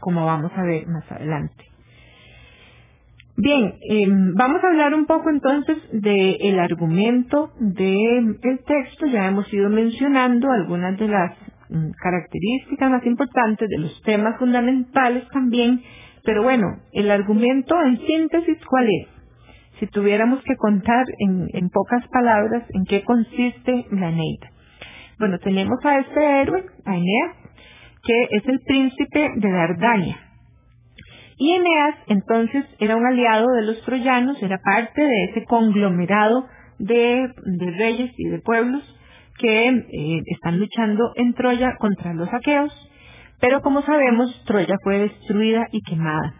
como 0.00 0.24
vamos 0.24 0.52
a 0.56 0.62
ver 0.62 0.86
más 0.86 1.10
adelante. 1.10 1.68
Bien, 3.40 3.74
em, 3.88 4.34
vamos 4.34 4.64
a 4.64 4.66
hablar 4.66 4.94
un 4.94 5.06
poco 5.06 5.30
entonces 5.30 5.76
del 5.92 6.58
argumento 6.58 7.52
del 7.60 8.36
texto. 8.66 9.06
Ya 9.06 9.28
hemos 9.28 9.52
ido 9.54 9.70
mencionando 9.70 10.50
algunas 10.50 10.98
de 10.98 11.06
las 11.06 11.36
mm, 11.70 11.90
características 12.02 12.90
más 12.90 13.06
importantes, 13.06 13.68
de 13.68 13.78
los 13.78 14.02
temas 14.02 14.36
fundamentales 14.40 15.28
también. 15.28 15.82
Pero 16.24 16.42
bueno, 16.42 16.66
el 16.92 17.12
argumento 17.12 17.80
en 17.80 17.98
síntesis, 17.98 18.58
¿cuál 18.68 18.88
es? 18.88 19.08
Si 19.78 19.86
tuviéramos 19.86 20.42
que 20.42 20.56
contar 20.56 21.06
en, 21.20 21.46
en 21.52 21.70
pocas 21.70 22.08
palabras 22.08 22.64
en 22.70 22.84
qué 22.86 23.04
consiste 23.04 23.86
la 23.92 24.08
Eneida. 24.08 24.50
Bueno, 25.20 25.38
tenemos 25.38 25.78
a 25.84 26.00
este 26.00 26.40
héroe, 26.40 26.64
a 26.84 26.96
Eneas, 26.96 27.36
que 28.02 28.28
es 28.30 28.46
el 28.46 28.60
príncipe 28.60 29.30
de 29.36 29.50
Dardania 29.50 30.28
y 31.38 31.52
Eneas 31.52 31.94
entonces 32.08 32.64
era 32.80 32.96
un 32.96 33.06
aliado 33.06 33.46
de 33.52 33.62
los 33.62 33.80
troyanos, 33.82 34.42
era 34.42 34.58
parte 34.58 35.00
de 35.00 35.24
ese 35.30 35.44
conglomerado 35.44 36.46
de, 36.80 37.32
reyes 37.78 38.12
y 38.16 38.28
de 38.28 38.40
pueblos 38.40 38.82
que 39.38 39.68
eh, 39.68 40.22
están 40.26 40.58
luchando 40.58 41.12
en 41.14 41.32
Troya 41.34 41.76
contra 41.78 42.12
los 42.12 42.28
aqueos. 42.34 42.72
Pero 43.40 43.62
como 43.62 43.82
sabemos, 43.82 44.42
Troya 44.46 44.74
fue 44.82 44.98
destruida 44.98 45.68
y 45.70 45.80
quemada. 45.82 46.34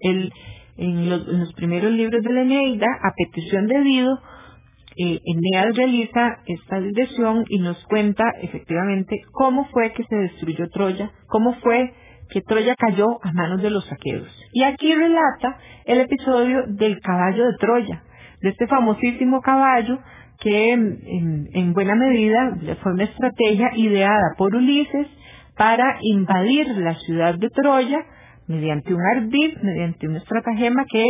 en, 0.00 1.08
los, 1.08 1.54
primeros 1.54 1.92
libros 1.92 2.20
de 2.24 2.32
la 2.32 2.42
Eneida, 2.42 2.88
a 3.04 3.12
petición 3.16 3.68
de 3.68 3.80
Dido, 3.82 4.18
eh, 4.96 5.20
Eneas 5.24 5.76
realiza 5.76 6.38
esta 6.46 6.80
dirección 6.80 7.44
y 7.48 7.58
nos 7.58 7.82
cuenta 7.86 8.24
efectivamente 8.42 9.20
cómo 9.32 9.66
fue 9.72 9.92
que 9.92 10.04
se 10.04 10.16
destruyó 10.16 10.68
Troya, 10.70 11.10
cómo 11.26 11.54
fue 11.54 11.92
que 12.30 12.40
Troya 12.42 12.74
cayó 12.76 13.18
a 13.22 13.32
manos 13.32 13.62
de 13.62 13.70
los 13.70 13.84
saqueos. 13.86 14.28
Y 14.52 14.62
aquí 14.64 14.94
relata 14.94 15.58
el 15.84 16.00
episodio 16.00 16.64
del 16.68 17.00
caballo 17.00 17.44
de 17.46 17.56
Troya, 17.58 18.02
de 18.40 18.50
este 18.50 18.66
famosísimo 18.66 19.40
caballo 19.40 19.98
que 20.40 20.72
en, 20.72 21.72
buena 21.74 21.94
medida 21.94 22.56
fue 22.82 22.92
una 22.92 23.04
estrategia 23.04 23.70
ideada 23.76 24.34
por 24.36 24.54
Ulises 24.54 25.06
para 25.56 25.98
invadir 26.02 26.68
la 26.76 26.94
ciudad 26.96 27.38
de 27.38 27.48
Troya 27.50 27.98
mediante 28.46 28.92
un 28.92 29.00
ardid, 29.00 29.56
mediante 29.62 30.08
un 30.08 30.16
estratagema 30.16 30.84
que 30.90 31.04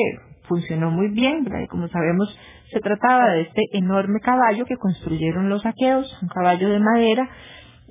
funcionó 0.48 0.90
muy 0.90 1.08
bien, 1.08 1.46
como 1.68 1.88
sabemos 1.88 2.38
se 2.74 2.80
trataba 2.80 3.30
de 3.30 3.42
este 3.42 3.62
enorme 3.72 4.20
caballo 4.20 4.66
que 4.66 4.76
construyeron 4.76 5.48
los 5.48 5.62
saqueos, 5.62 6.18
un 6.20 6.28
caballo 6.28 6.68
de 6.68 6.80
madera 6.80 7.30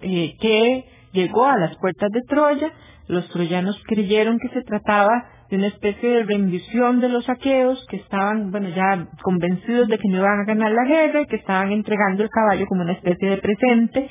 eh, 0.02 0.36
que 0.40 0.86
llegó 1.14 1.46
a 1.46 1.58
las 1.58 1.76
puertas 1.78 2.12
de 2.12 2.22
Troya, 2.28 2.72
los 3.08 3.28
troyanos 3.30 3.82
creyeron 3.88 4.40
que 4.40 4.50
se 4.50 4.62
trataba 4.62 5.26
de 5.50 5.58
una 5.58 5.68
especie 5.68 6.10
de 6.10 6.24
rendición 6.24 7.00
de 7.00 7.10
los 7.10 7.30
aqueos 7.30 7.86
que 7.90 7.98
estaban, 7.98 8.52
bueno, 8.52 8.70
ya 8.70 9.08
convencidos 9.22 9.88
de 9.88 9.98
que 9.98 10.10
no 10.10 10.18
iban 10.18 10.42
a 10.42 10.46
ganar 10.46 10.72
la 10.72 10.86
guerra 10.86 11.22
y 11.22 11.26
que 11.28 11.36
estaban 11.38 11.72
entregando 11.72 12.24
el 12.24 12.30
caballo 12.30 12.66
como 12.68 12.82
una 12.82 12.94
especie 12.94 13.30
de 13.30 13.38
presente. 13.38 14.10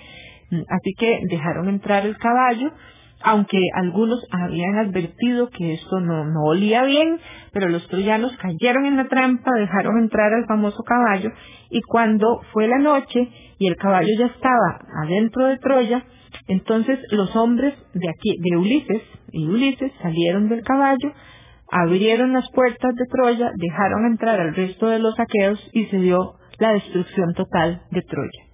Así 0.69 0.93
que 0.99 1.21
dejaron 1.31 1.69
entrar 1.69 2.07
el 2.07 2.17
caballo, 2.19 2.71
aunque 3.25 3.59
algunos 3.75 4.25
habían 4.31 4.77
advertido 4.79 5.49
que 5.51 5.75
esto 5.75 6.01
no, 6.01 6.25
olía 6.45 6.85
bien, 6.85 7.19
pero 7.53 7.69
los 7.69 7.87
troyanos 7.89 8.37
cayeron 8.37 8.87
en 8.87 8.97
la 8.97 9.09
trampa, 9.09 9.51
dejaron 9.59 9.99
entrar 9.99 10.33
al 10.33 10.47
famoso 10.47 10.83
caballo 10.83 11.31
y 11.71 11.81
cuando 11.83 12.41
fue 12.53 12.69
la 12.69 12.79
noche 12.79 13.29
y 13.59 13.67
el 13.67 13.77
caballo 13.77 14.09
ya 14.19 14.27
estaba 14.27 14.81
adentro 15.05 15.47
de 15.47 15.59
Troya, 15.59 16.05
entonces 16.49 16.99
los 17.11 17.35
hombres 17.37 17.75
de 17.95 18.09
aquí, 18.09 18.37
de 18.39 18.57
Ulises 18.57 19.03
y 19.33 19.47
Ulises 19.47 19.93
salieron 20.03 20.49
del 20.49 20.63
caballo, 20.63 21.13
abrieron 21.71 22.33
las 22.33 22.51
puertas 22.53 22.95
de 22.95 23.05
Troya, 23.07 23.51
dejaron 23.57 24.07
entrar 24.07 24.41
al 24.41 24.55
resto 24.55 24.89
de 24.89 24.99
los 24.99 25.15
saqueos 25.15 25.71
y 25.73 25.87
se 25.87 25.99
dio 25.99 26.35
la 26.59 26.73
destrucción 26.73 27.35
total 27.35 27.83
de 27.91 28.03
Troya. 28.03 28.52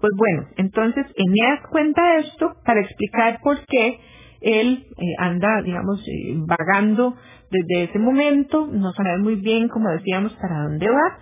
Pues 0.00 0.12
bueno, 0.16 0.48
entonces 0.56 1.06
Eneas 1.14 1.60
cuenta 1.70 2.16
esto 2.18 2.54
para 2.64 2.80
explicar 2.80 3.38
por 3.42 3.58
qué 3.66 4.00
él 4.40 4.86
eh, 4.88 5.04
anda, 5.18 5.60
digamos, 5.62 6.00
eh, 6.08 6.34
vagando 6.36 7.16
desde 7.50 7.84
ese 7.84 7.98
momento, 7.98 8.66
no 8.66 8.92
sabe 8.92 9.18
muy 9.18 9.36
bien, 9.36 9.68
como 9.68 9.90
decíamos, 9.90 10.32
para 10.40 10.62
dónde 10.62 10.88
va, 10.88 11.18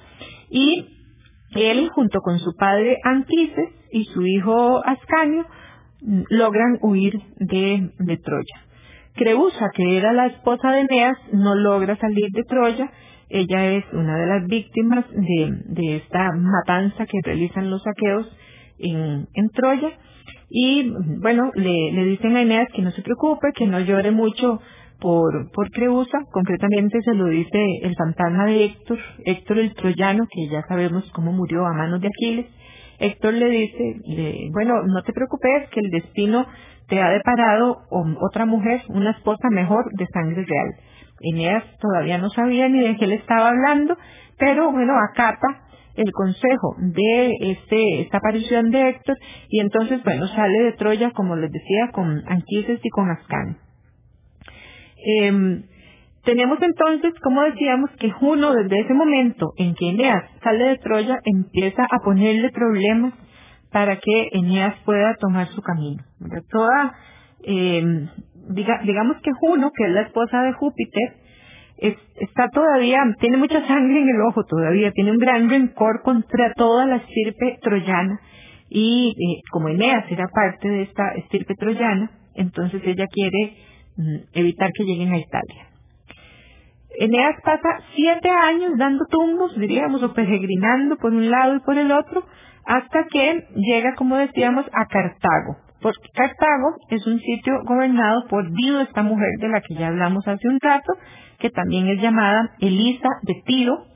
y 0.50 0.86
él, 1.56 1.88
junto 1.92 2.20
con 2.20 2.38
su 2.38 2.54
padre 2.54 2.98
Anquises 3.02 3.70
y 3.90 4.04
su 4.04 4.24
hijo 4.24 4.80
Ascanio, 4.84 5.46
logran 6.30 6.78
huir 6.80 7.20
de, 7.38 7.90
Troya. 8.22 8.66
Creusa, 9.14 9.70
que 9.74 9.96
era 9.96 10.12
la 10.12 10.26
esposa 10.26 10.70
de 10.70 10.82
Eneas, 10.82 11.18
no 11.32 11.56
logra 11.56 11.96
salir 11.96 12.30
de 12.30 12.44
Troya. 12.44 12.92
Ella 13.30 13.72
es 13.72 13.84
una 13.92 14.16
de 14.16 14.26
las 14.26 14.46
víctimas 14.46 15.04
de, 15.10 15.62
de 15.64 15.96
esta 15.96 16.30
matanza 16.32 17.04
que 17.06 17.18
realizan 17.24 17.70
los 17.70 17.82
saqueos 17.82 18.30
en, 18.78 19.50
Troya. 19.54 19.90
Y 20.50 20.90
bueno, 21.20 21.50
le, 21.54 21.92
le, 21.92 22.04
dicen 22.04 22.36
a 22.36 22.42
Eneas 22.42 22.68
que 22.72 22.82
no 22.82 22.90
se 22.90 23.02
preocupe, 23.02 23.48
que 23.54 23.66
no 23.66 23.80
llore 23.80 24.10
mucho 24.10 24.60
por, 25.00 25.50
por 25.52 25.70
Creusa. 25.70 26.18
Concretamente 26.30 27.00
se 27.02 27.14
lo 27.14 27.26
dice 27.26 27.64
el 27.82 27.94
fantasma 27.96 28.46
de 28.46 28.64
Héctor, 28.64 28.98
Héctor 29.24 29.58
el 29.58 29.74
troyano, 29.74 30.26
que 30.30 30.48
ya 30.48 30.62
sabemos 30.68 31.10
cómo 31.12 31.32
murió 31.32 31.66
a 31.66 31.72
manos 31.72 32.00
de 32.00 32.08
Aquiles. 32.08 32.46
Héctor 32.98 33.34
le 33.34 33.48
dice, 33.48 33.96
bueno, 34.52 34.82
no 34.82 35.02
te 35.02 35.12
preocupes, 35.12 35.68
que 35.70 35.80
el 35.80 35.90
destino 35.90 36.46
te 36.88 37.00
ha 37.00 37.10
deparado 37.10 37.82
otra 38.20 38.44
mujer, 38.44 38.80
una 38.88 39.12
esposa 39.12 39.48
mejor 39.50 39.84
de 39.92 40.06
sangre 40.06 40.44
real. 40.44 40.68
Eneas 41.20 41.64
todavía 41.80 42.18
no 42.18 42.28
sabía 42.30 42.68
ni 42.68 42.80
de 42.80 42.96
qué 42.96 43.06
le 43.06 43.16
estaba 43.16 43.48
hablando, 43.48 43.96
pero 44.36 44.72
bueno, 44.72 44.94
acata 44.98 45.67
el 45.98 46.12
consejo 46.12 46.76
de 46.78 47.32
este, 47.40 48.02
esta 48.02 48.18
aparición 48.18 48.70
de 48.70 48.88
Héctor 48.88 49.16
y 49.48 49.60
entonces, 49.60 50.02
bueno, 50.04 50.28
sale 50.28 50.62
de 50.62 50.72
Troya, 50.72 51.10
como 51.10 51.34
les 51.34 51.50
decía, 51.50 51.90
con 51.92 52.22
Anquises 52.28 52.80
y 52.82 52.88
con 52.90 53.10
Ascan. 53.10 53.58
Em, 54.96 55.64
tenemos 56.24 56.58
entonces, 56.62 57.14
como 57.20 57.42
decíamos, 57.42 57.90
que 57.98 58.10
Juno 58.10 58.52
desde 58.52 58.80
ese 58.80 58.94
momento 58.94 59.52
en 59.56 59.74
que 59.74 59.90
Eneas 59.90 60.24
sale 60.42 60.68
de 60.68 60.78
Troya 60.78 61.18
empieza 61.24 61.84
a 61.84 61.98
ponerle 62.04 62.50
problemas 62.50 63.14
para 63.72 63.96
que 63.96 64.28
Eneas 64.32 64.76
pueda 64.84 65.16
tomar 65.16 65.48
su 65.48 65.62
camino. 65.62 66.04
Toda, 66.50 66.94
eh, 67.42 67.82
digamos 68.84 69.16
que 69.22 69.32
Juno, 69.32 69.72
que 69.76 69.84
es 69.84 69.90
la 69.90 70.02
esposa 70.02 70.42
de 70.42 70.52
Júpiter, 70.52 71.27
está 71.78 72.48
todavía, 72.48 72.98
tiene 73.20 73.36
mucha 73.36 73.66
sangre 73.66 74.00
en 74.00 74.08
el 74.08 74.20
ojo 74.28 74.44
todavía, 74.44 74.90
tiene 74.92 75.12
un 75.12 75.18
gran 75.18 75.48
rencor 75.48 76.02
contra 76.02 76.52
toda 76.54 76.86
la 76.86 76.96
estirpe 76.96 77.58
troyana 77.62 78.20
y 78.68 79.10
eh, 79.10 79.42
como 79.50 79.68
Eneas 79.68 80.10
era 80.10 80.26
parte 80.28 80.68
de 80.68 80.82
esta 80.82 81.12
estirpe 81.14 81.54
troyana, 81.54 82.10
entonces 82.34 82.82
ella 82.84 83.06
quiere 83.10 83.56
mm, 83.96 84.16
evitar 84.34 84.70
que 84.72 84.84
lleguen 84.84 85.12
a 85.12 85.18
Italia. 85.18 85.68
Eneas 86.98 87.36
pasa 87.44 87.80
siete 87.94 88.28
años 88.28 88.72
dando 88.76 89.04
tumbos, 89.06 89.56
diríamos, 89.58 90.02
o 90.02 90.12
peregrinando 90.12 90.96
por 90.96 91.12
un 91.12 91.30
lado 91.30 91.54
y 91.54 91.60
por 91.60 91.78
el 91.78 91.92
otro, 91.92 92.24
hasta 92.66 93.04
que 93.04 93.46
llega, 93.54 93.94
como 93.94 94.16
decíamos, 94.16 94.66
a 94.72 94.86
Cartago. 94.86 95.67
Porque 95.80 96.08
Cartago 96.14 96.76
es 96.90 97.06
un 97.06 97.20
sitio 97.20 97.60
gobernado 97.64 98.26
por 98.28 98.50
Dido, 98.52 98.80
esta 98.80 99.02
mujer 99.02 99.28
de 99.40 99.48
la 99.48 99.60
que 99.60 99.74
ya 99.74 99.88
hablamos 99.88 100.26
hace 100.26 100.48
un 100.48 100.58
rato, 100.60 100.92
que 101.38 101.50
también 101.50 101.88
es 101.88 102.02
llamada 102.02 102.50
Elisa 102.60 103.08
de 103.22 103.42
Tiro. 103.46 103.86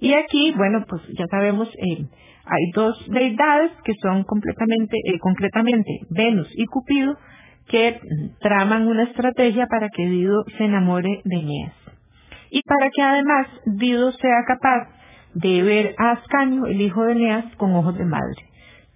Y 0.00 0.14
aquí, 0.14 0.52
bueno, 0.56 0.84
pues 0.88 1.02
ya 1.16 1.26
sabemos, 1.30 1.68
eh, 1.68 2.06
hay 2.44 2.70
dos 2.74 3.08
deidades 3.08 3.70
que 3.84 3.92
son 4.02 4.24
completamente, 4.24 4.96
eh, 4.96 5.18
concretamente 5.20 6.00
Venus 6.10 6.48
y 6.56 6.66
Cupido, 6.66 7.16
que 7.68 8.00
traman 8.40 8.88
una 8.88 9.04
estrategia 9.04 9.66
para 9.66 9.88
que 9.90 10.04
Dido 10.06 10.44
se 10.58 10.64
enamore 10.64 11.20
de 11.24 11.36
Eneas 11.36 11.82
y 12.52 12.62
para 12.62 12.90
que 12.90 13.02
además 13.02 13.46
Dido 13.64 14.12
sea 14.12 14.44
capaz 14.46 14.88
de 15.34 15.62
ver 15.62 15.94
a 15.98 16.10
Ascanio, 16.12 16.66
el 16.66 16.82
hijo 16.82 17.02
de 17.04 17.12
Eneas, 17.12 17.56
con 17.56 17.74
ojos 17.74 17.96
de 17.96 18.04
madre. 18.04 18.51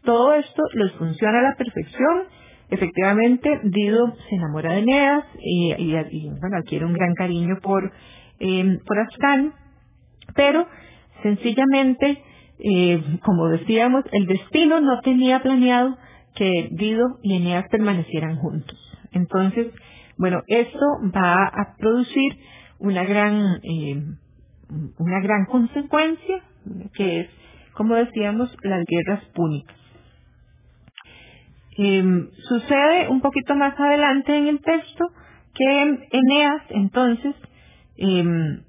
Todo 0.06 0.34
esto 0.34 0.62
les 0.74 0.92
funciona 0.92 1.40
a 1.40 1.50
la 1.50 1.56
perfección. 1.56 2.28
Efectivamente, 2.70 3.60
Dido 3.64 4.14
se 4.28 4.36
enamora 4.36 4.72
de 4.72 4.78
Eneas 4.78 5.24
y, 5.40 5.94
adquiere 5.96 6.86
un 6.86 6.94
gran 6.94 7.12
cariño 7.14 7.58
por, 7.60 7.92
eh, 8.38 8.78
por 8.86 8.98
Ascanio, 9.00 9.52
pero 10.34 10.66
sencillamente, 11.22 12.22
eh, 12.60 13.02
como 13.24 13.48
decíamos, 13.48 14.04
el 14.12 14.26
destino 14.26 14.80
no 14.80 15.00
tenía 15.00 15.42
planeado 15.42 15.98
que 16.36 16.68
Dido 16.70 17.18
y 17.22 17.36
Eneas 17.36 17.66
permanecieran 17.68 18.36
juntos. 18.36 18.78
Entonces, 19.12 19.68
Bueno, 20.18 20.40
esto 20.46 20.86
va 21.14 21.44
a 21.44 21.76
producir 21.76 22.38
una 22.78 23.04
gran, 23.04 23.60
eh, 23.62 24.02
una 24.96 25.20
gran 25.20 25.44
consecuencia, 25.44 26.42
que 26.94 27.20
es, 27.20 27.28
como 27.74 27.96
decíamos, 27.96 28.56
las 28.62 28.82
guerras 28.86 29.22
púnicas. 29.34 29.76
Em, 31.78 32.30
sucede 32.48 33.08
un 33.08 33.20
poquito 33.20 33.54
más 33.54 33.78
adelante 33.78 34.34
en 34.34 34.46
el 34.46 34.60
texto 34.60 35.10
que 35.54 36.08
Eneas 36.10 36.62
entonces 36.70 37.34
em, 37.98 38.62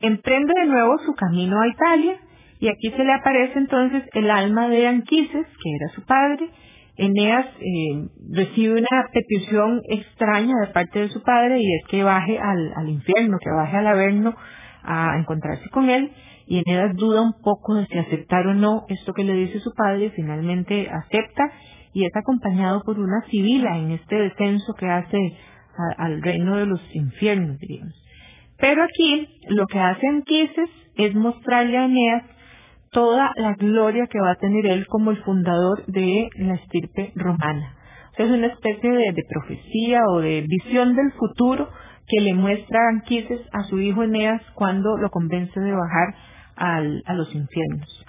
emprende 0.00 0.54
de 0.54 0.66
nuevo 0.66 0.98
su 0.98 1.12
camino 1.14 1.60
a 1.60 1.66
Italia 1.66 2.16
y 2.60 2.68
aquí 2.68 2.90
se 2.96 3.04
le 3.04 3.12
aparece 3.12 3.58
entonces 3.58 4.04
el 4.12 4.30
alma 4.30 4.68
de 4.68 4.86
Anquises, 4.86 5.46
que 5.46 5.70
era 5.80 5.88
su 5.94 6.04
padre. 6.06 6.50
Eneas 6.96 7.46
eh, 7.58 8.08
recibe 8.32 8.74
una 8.74 9.08
petición 9.12 9.80
extraña 9.88 10.54
de 10.64 10.72
parte 10.72 11.00
de 11.00 11.08
su 11.08 11.20
padre 11.22 11.58
y 11.60 11.66
es 11.66 11.88
que 11.88 12.04
baje 12.04 12.38
al, 12.38 12.72
al 12.76 12.88
infierno, 12.88 13.38
que 13.42 13.50
baje 13.50 13.76
al 13.76 13.88
Averno 13.88 14.36
a 14.84 15.18
encontrarse 15.18 15.68
con 15.70 15.90
él 15.90 16.12
y 16.46 16.62
Eneas 16.64 16.94
duda 16.96 17.22
un 17.22 17.34
poco 17.42 17.74
de 17.74 17.86
si 17.86 17.98
aceptar 17.98 18.46
o 18.46 18.54
no 18.54 18.84
esto 18.88 19.12
que 19.12 19.24
le 19.24 19.34
dice 19.34 19.60
su 19.60 19.72
padre, 19.74 20.12
finalmente 20.14 20.88
acepta 20.90 21.50
y 21.92 22.04
es 22.04 22.16
acompañado 22.16 22.82
por 22.82 22.98
una 22.98 23.22
civila 23.30 23.78
en 23.78 23.92
este 23.92 24.16
descenso 24.16 24.74
que 24.74 24.86
hace 24.86 25.18
al 25.98 26.22
reino 26.22 26.56
de 26.56 26.66
los 26.66 26.80
infiernos, 26.94 27.58
diríamos. 27.58 27.94
Pero 28.58 28.84
aquí 28.84 29.28
lo 29.48 29.66
que 29.66 29.80
hace 29.80 30.06
Anquises 30.06 30.70
es 30.96 31.14
mostrarle 31.14 31.78
a 31.78 31.84
Eneas 31.86 32.24
toda 32.90 33.32
la 33.36 33.54
gloria 33.54 34.06
que 34.06 34.20
va 34.20 34.32
a 34.32 34.36
tener 34.36 34.66
él 34.66 34.86
como 34.86 35.10
el 35.10 35.22
fundador 35.24 35.84
de 35.86 36.28
la 36.36 36.54
estirpe 36.54 37.12
romana. 37.16 37.74
es 38.16 38.30
una 38.30 38.46
especie 38.46 38.90
de 38.90 39.24
profecía 39.28 40.00
o 40.12 40.20
de 40.20 40.42
visión 40.42 40.94
del 40.94 41.10
futuro 41.12 41.68
que 42.06 42.20
le 42.20 42.34
muestra 42.34 42.78
Anquises 42.90 43.40
a 43.52 43.64
su 43.64 43.80
hijo 43.80 44.04
Eneas 44.04 44.40
cuando 44.54 44.96
lo 44.96 45.10
convence 45.10 45.58
de 45.58 45.72
bajar 45.72 46.14
a 46.56 46.80
los 47.14 47.34
infiernos. 47.34 48.04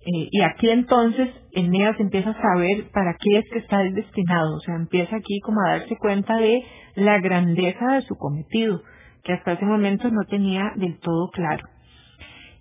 Eh, 0.00 0.28
y 0.30 0.40
aquí 0.42 0.70
entonces 0.70 1.28
Eneas 1.52 2.00
empieza 2.00 2.30
a 2.30 2.40
saber 2.40 2.90
para 2.90 3.14
qué 3.20 3.38
es 3.38 3.44
que 3.52 3.58
está 3.58 3.80
destinado, 3.80 4.56
o 4.56 4.60
sea, 4.60 4.76
empieza 4.76 5.16
aquí 5.16 5.40
como 5.40 5.60
a 5.60 5.72
darse 5.72 5.94
cuenta 5.98 6.36
de 6.36 6.64
la 6.94 7.20
grandeza 7.20 7.86
de 7.92 8.02
su 8.02 8.14
cometido, 8.16 8.82
que 9.22 9.34
hasta 9.34 9.52
ese 9.52 9.66
momento 9.66 10.10
no 10.10 10.22
tenía 10.24 10.72
del 10.76 10.98
todo 11.00 11.28
claro. 11.30 11.68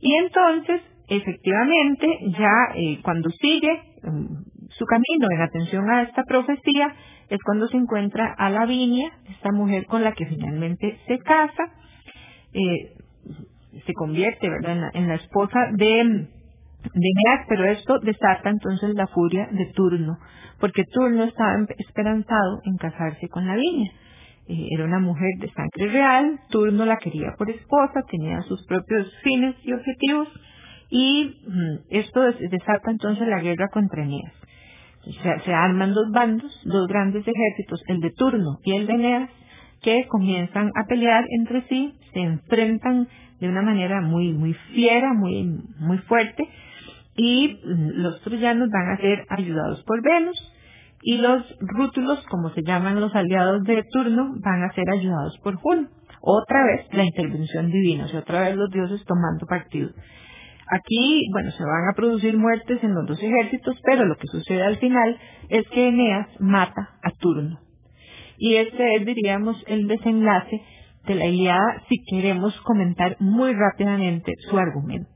Y 0.01 0.15
entonces, 0.17 0.82
efectivamente, 1.07 2.07
ya 2.38 2.76
eh, 2.76 2.99
cuando 3.03 3.30
sigue 3.30 3.84
mm, 4.03 4.67
su 4.72 4.86
camino 4.86 5.28
en 5.32 5.41
atención 5.41 5.89
a 5.89 6.01
esta 6.01 6.24
profecía, 6.24 6.93
es 7.30 7.39
cuando 7.45 7.67
se 7.67 7.78
encuentra 7.78 8.36
a 8.38 8.49
Lavinia, 8.49 9.11
esta 9.30 9.51
mujer 9.53 9.86
con 9.86 10.03
la 10.03 10.11
que 10.11 10.26
finalmente 10.26 10.99
se 11.07 11.20
casa, 11.20 11.63
eh, 12.53 12.95
se 13.86 13.93
convierte 13.93 14.49
¿verdad? 14.49 14.91
En, 14.93 15.07
la, 15.07 15.15
esposa 15.15 15.59
de, 15.74 16.28
de 16.93 17.09
pero 17.47 17.65
esto 17.65 17.99
desata 17.99 18.49
entonces 18.49 18.95
la 18.95 19.07
furia 19.07 19.47
de 19.51 19.67
Turno, 19.74 20.17
porque 20.59 20.84
Turno 20.91 21.24
estaba 21.24 21.55
esperanzado 21.78 22.61
en 22.65 22.78
casarse 22.78 23.28
con 23.30 23.47
Lavinia. 23.47 23.91
Eh, 24.47 24.67
era 24.72 24.86
una 24.86 24.99
mujer 24.99 25.30
de 25.39 25.51
sangre 25.51 25.91
real, 25.91 26.39
Turno 26.49 26.86
la 26.86 26.97
quería 26.97 27.36
por 27.38 27.49
esposa, 27.49 28.01
tenía 28.09 28.41
sus 28.41 28.65
propios 28.65 29.13
fines 29.22 29.55
y 29.63 29.74
objetivos, 29.74 30.28
y 30.89 31.36
mm, 31.47 31.76
esto 31.91 32.22
desata 32.22 32.89
entonces 32.89 33.28
la 33.28 33.41
guerra 33.41 33.67
contra 33.72 34.03
Eneas. 34.03 34.34
Se, 35.03 35.39
se, 35.45 35.53
arman 35.53 35.93
dos 35.93 36.11
bandos, 36.11 36.51
dos 36.65 36.88
grandes 36.88 37.26
ejércitos, 37.26 37.82
el 37.88 37.99
de 37.99 38.11
Turno 38.11 38.57
y 38.63 38.76
el 38.76 38.88
de 38.88 38.93
Eneas, 38.93 39.30
que 39.82 40.07
comienzan 40.07 40.71
a 40.75 40.86
pelear 40.88 41.25
entre 41.39 41.67
sí, 41.67 41.93
se 42.13 42.19
enfrentan 42.19 43.07
de 43.39 43.47
una 43.47 43.61
manera 43.61 44.01
muy, 44.01 44.34
muy 44.34 44.53
fiera, 44.73 45.13
muy, 45.13 45.61
muy 45.80 45.97
fuerte, 45.99 46.47
y 47.15 47.59
mm, 47.63 48.01
los 48.01 48.21
troyanos 48.21 48.69
van 48.69 48.91
a 48.91 48.97
ser 48.97 49.25
ayudados 49.30 49.84
por 49.84 50.01
Venus, 50.01 50.53
y 51.01 51.17
los 51.17 51.43
rútulos, 51.59 52.25
como 52.27 52.49
se 52.49 52.61
llaman 52.63 52.99
los 52.99 53.15
aliados 53.15 53.63
de 53.63 53.84
turno, 53.91 54.34
van 54.43 54.63
a 54.63 54.73
ser 54.73 54.89
ayudados 54.89 55.38
por 55.43 55.55
Juno. 55.55 55.88
Otra 56.21 56.65
vez 56.65 56.86
la 56.91 57.05
intervención 57.05 57.71
divina, 57.71 58.05
o 58.05 58.07
sea, 58.09 58.19
otra 58.19 58.41
vez 58.41 58.55
los 58.57 58.69
dioses 58.71 59.05
tomando 59.05 59.45
partido. 59.47 59.91
Aquí, 60.71 61.27
bueno, 61.32 61.49
se 61.51 61.63
van 61.63 61.89
a 61.89 61.95
producir 61.95 62.38
muertes 62.38 62.84
en 62.84 62.93
los 62.93 63.07
dos 63.07 63.23
ejércitos, 63.23 63.80
pero 63.84 64.05
lo 64.05 64.15
que 64.15 64.27
sucede 64.27 64.61
al 64.61 64.77
final 64.77 65.17
es 65.47 65.67
que 65.69 65.88
Eneas 65.88 66.27
mata 66.39 66.99
a 67.01 67.11
Turno. 67.11 67.59
Y 68.39 68.55
este 68.55 68.95
es, 68.95 69.05
diríamos, 69.05 69.61
el 69.67 69.87
desenlace 69.87 70.61
de 71.05 71.15
la 71.15 71.25
Iliada 71.25 71.83
si 71.89 71.97
queremos 72.09 72.59
comentar 72.61 73.17
muy 73.19 73.53
rápidamente 73.53 74.33
su 74.49 74.57
argumento. 74.57 75.09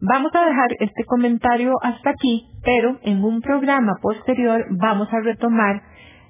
Vamos 0.00 0.30
a 0.34 0.46
dejar 0.46 0.68
este 0.80 1.04
comentario 1.04 1.72
hasta 1.82 2.10
aquí, 2.10 2.48
pero 2.62 2.98
en 3.02 3.22
un 3.22 3.40
programa 3.40 3.94
posterior 4.00 4.66
vamos 4.70 5.08
a 5.12 5.20
retomar 5.20 5.82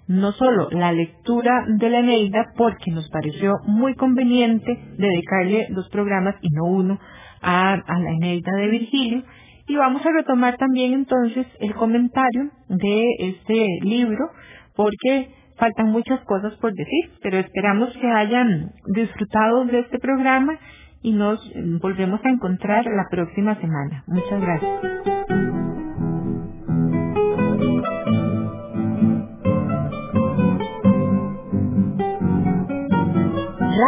no 0.09 0.33
solo 0.33 0.69
la 0.71 0.93
lectura 0.93 1.65
de 1.69 1.91
la 1.91 1.99
Eneida, 1.99 2.47
porque 2.57 2.91
nos 2.93 3.09
pareció 3.11 3.55
muy 3.67 3.95
conveniente 3.95 4.79
dedicarle 4.97 5.67
dos 5.71 5.89
programas 5.89 6.37
y 6.43 6.49
no 6.51 6.65
uno 6.65 6.99
a, 7.43 7.75
a 7.75 7.99
la 7.99 8.11
Eneida 8.11 8.53
de 8.57 8.69
Virgilio, 8.69 9.23
y 9.69 9.77
vamos 9.77 10.05
a 10.07 10.13
retomar 10.13 10.57
también 10.59 10.93
entonces 10.93 11.47
el 11.59 11.75
comentario 11.75 12.51
de 12.69 13.05
este 13.19 13.67
libro, 13.83 14.31
porque 14.77 15.35
faltan 15.57 15.91
muchas 15.91 16.21
cosas 16.25 16.55
por 16.55 16.73
decir, 16.73 17.11
pero 17.23 17.39
esperamos 17.39 17.97
que 17.99 18.11
hayan 18.11 18.73
disfrutado 18.95 19.65
de 19.65 19.81
este 19.81 19.99
programa 19.99 20.59
y 21.03 21.13
nos 21.13 21.41
volvemos 21.81 22.21
a 22.25 22.31
encontrar 22.31 22.85
la 22.87 23.07
próxima 23.11 23.55
semana. 23.61 24.05
Muchas 24.07 24.41
gracias. 24.41 25.07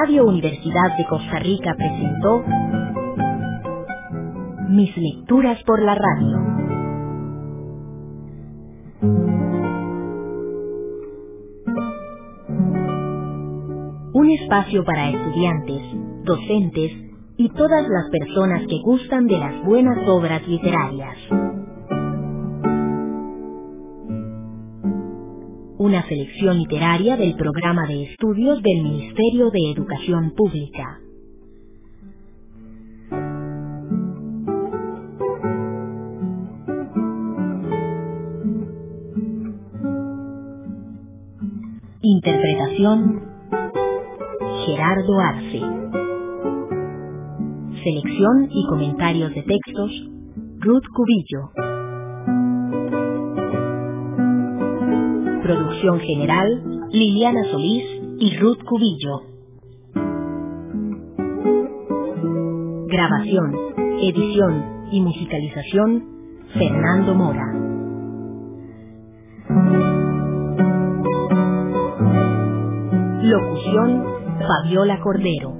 Radio 0.02 0.26
Universidad 0.26 0.96
de 0.98 1.06
Costa 1.06 1.38
Rica 1.38 1.74
presentó 1.74 2.44
Mis 4.68 4.94
lecturas 4.96 5.62
por 5.64 5.82
la 5.82 5.94
radio. 5.94 6.37
Espacio 14.42 14.84
para 14.84 15.10
estudiantes, 15.10 15.82
docentes 16.24 16.92
y 17.36 17.48
todas 17.50 17.86
las 17.88 18.10
personas 18.10 18.62
que 18.68 18.78
gustan 18.82 19.26
de 19.26 19.38
las 19.38 19.64
buenas 19.64 19.98
obras 20.08 20.46
literarias. 20.46 21.16
Una 25.78 26.02
selección 26.08 26.58
literaria 26.58 27.16
del 27.16 27.34
programa 27.36 27.86
de 27.86 28.04
estudios 28.04 28.60
del 28.62 28.82
Ministerio 28.82 29.50
de 29.50 29.70
Educación 29.70 30.32
Pública. 30.36 31.00
Interpretación 42.00 43.27
Gerardo 44.68 45.18
Arce. 45.18 45.60
Selección 47.82 48.48
y 48.50 48.66
comentarios 48.68 49.34
de 49.34 49.42
textos, 49.42 49.90
Ruth 50.58 50.84
Cubillo. 50.94 51.48
Producción 55.42 56.00
general, 56.00 56.86
Liliana 56.92 57.44
Solís 57.50 57.82
y 58.18 58.36
Ruth 58.36 58.58
Cubillo. 58.66 59.22
Grabación, 62.88 63.54
edición 64.02 64.88
y 64.92 65.00
musicalización, 65.00 66.04
Fernando 66.52 67.14
Mora. 67.14 67.54
Locución, 73.22 74.17
Fabiola 74.46 75.00
Cordero. 75.00 75.57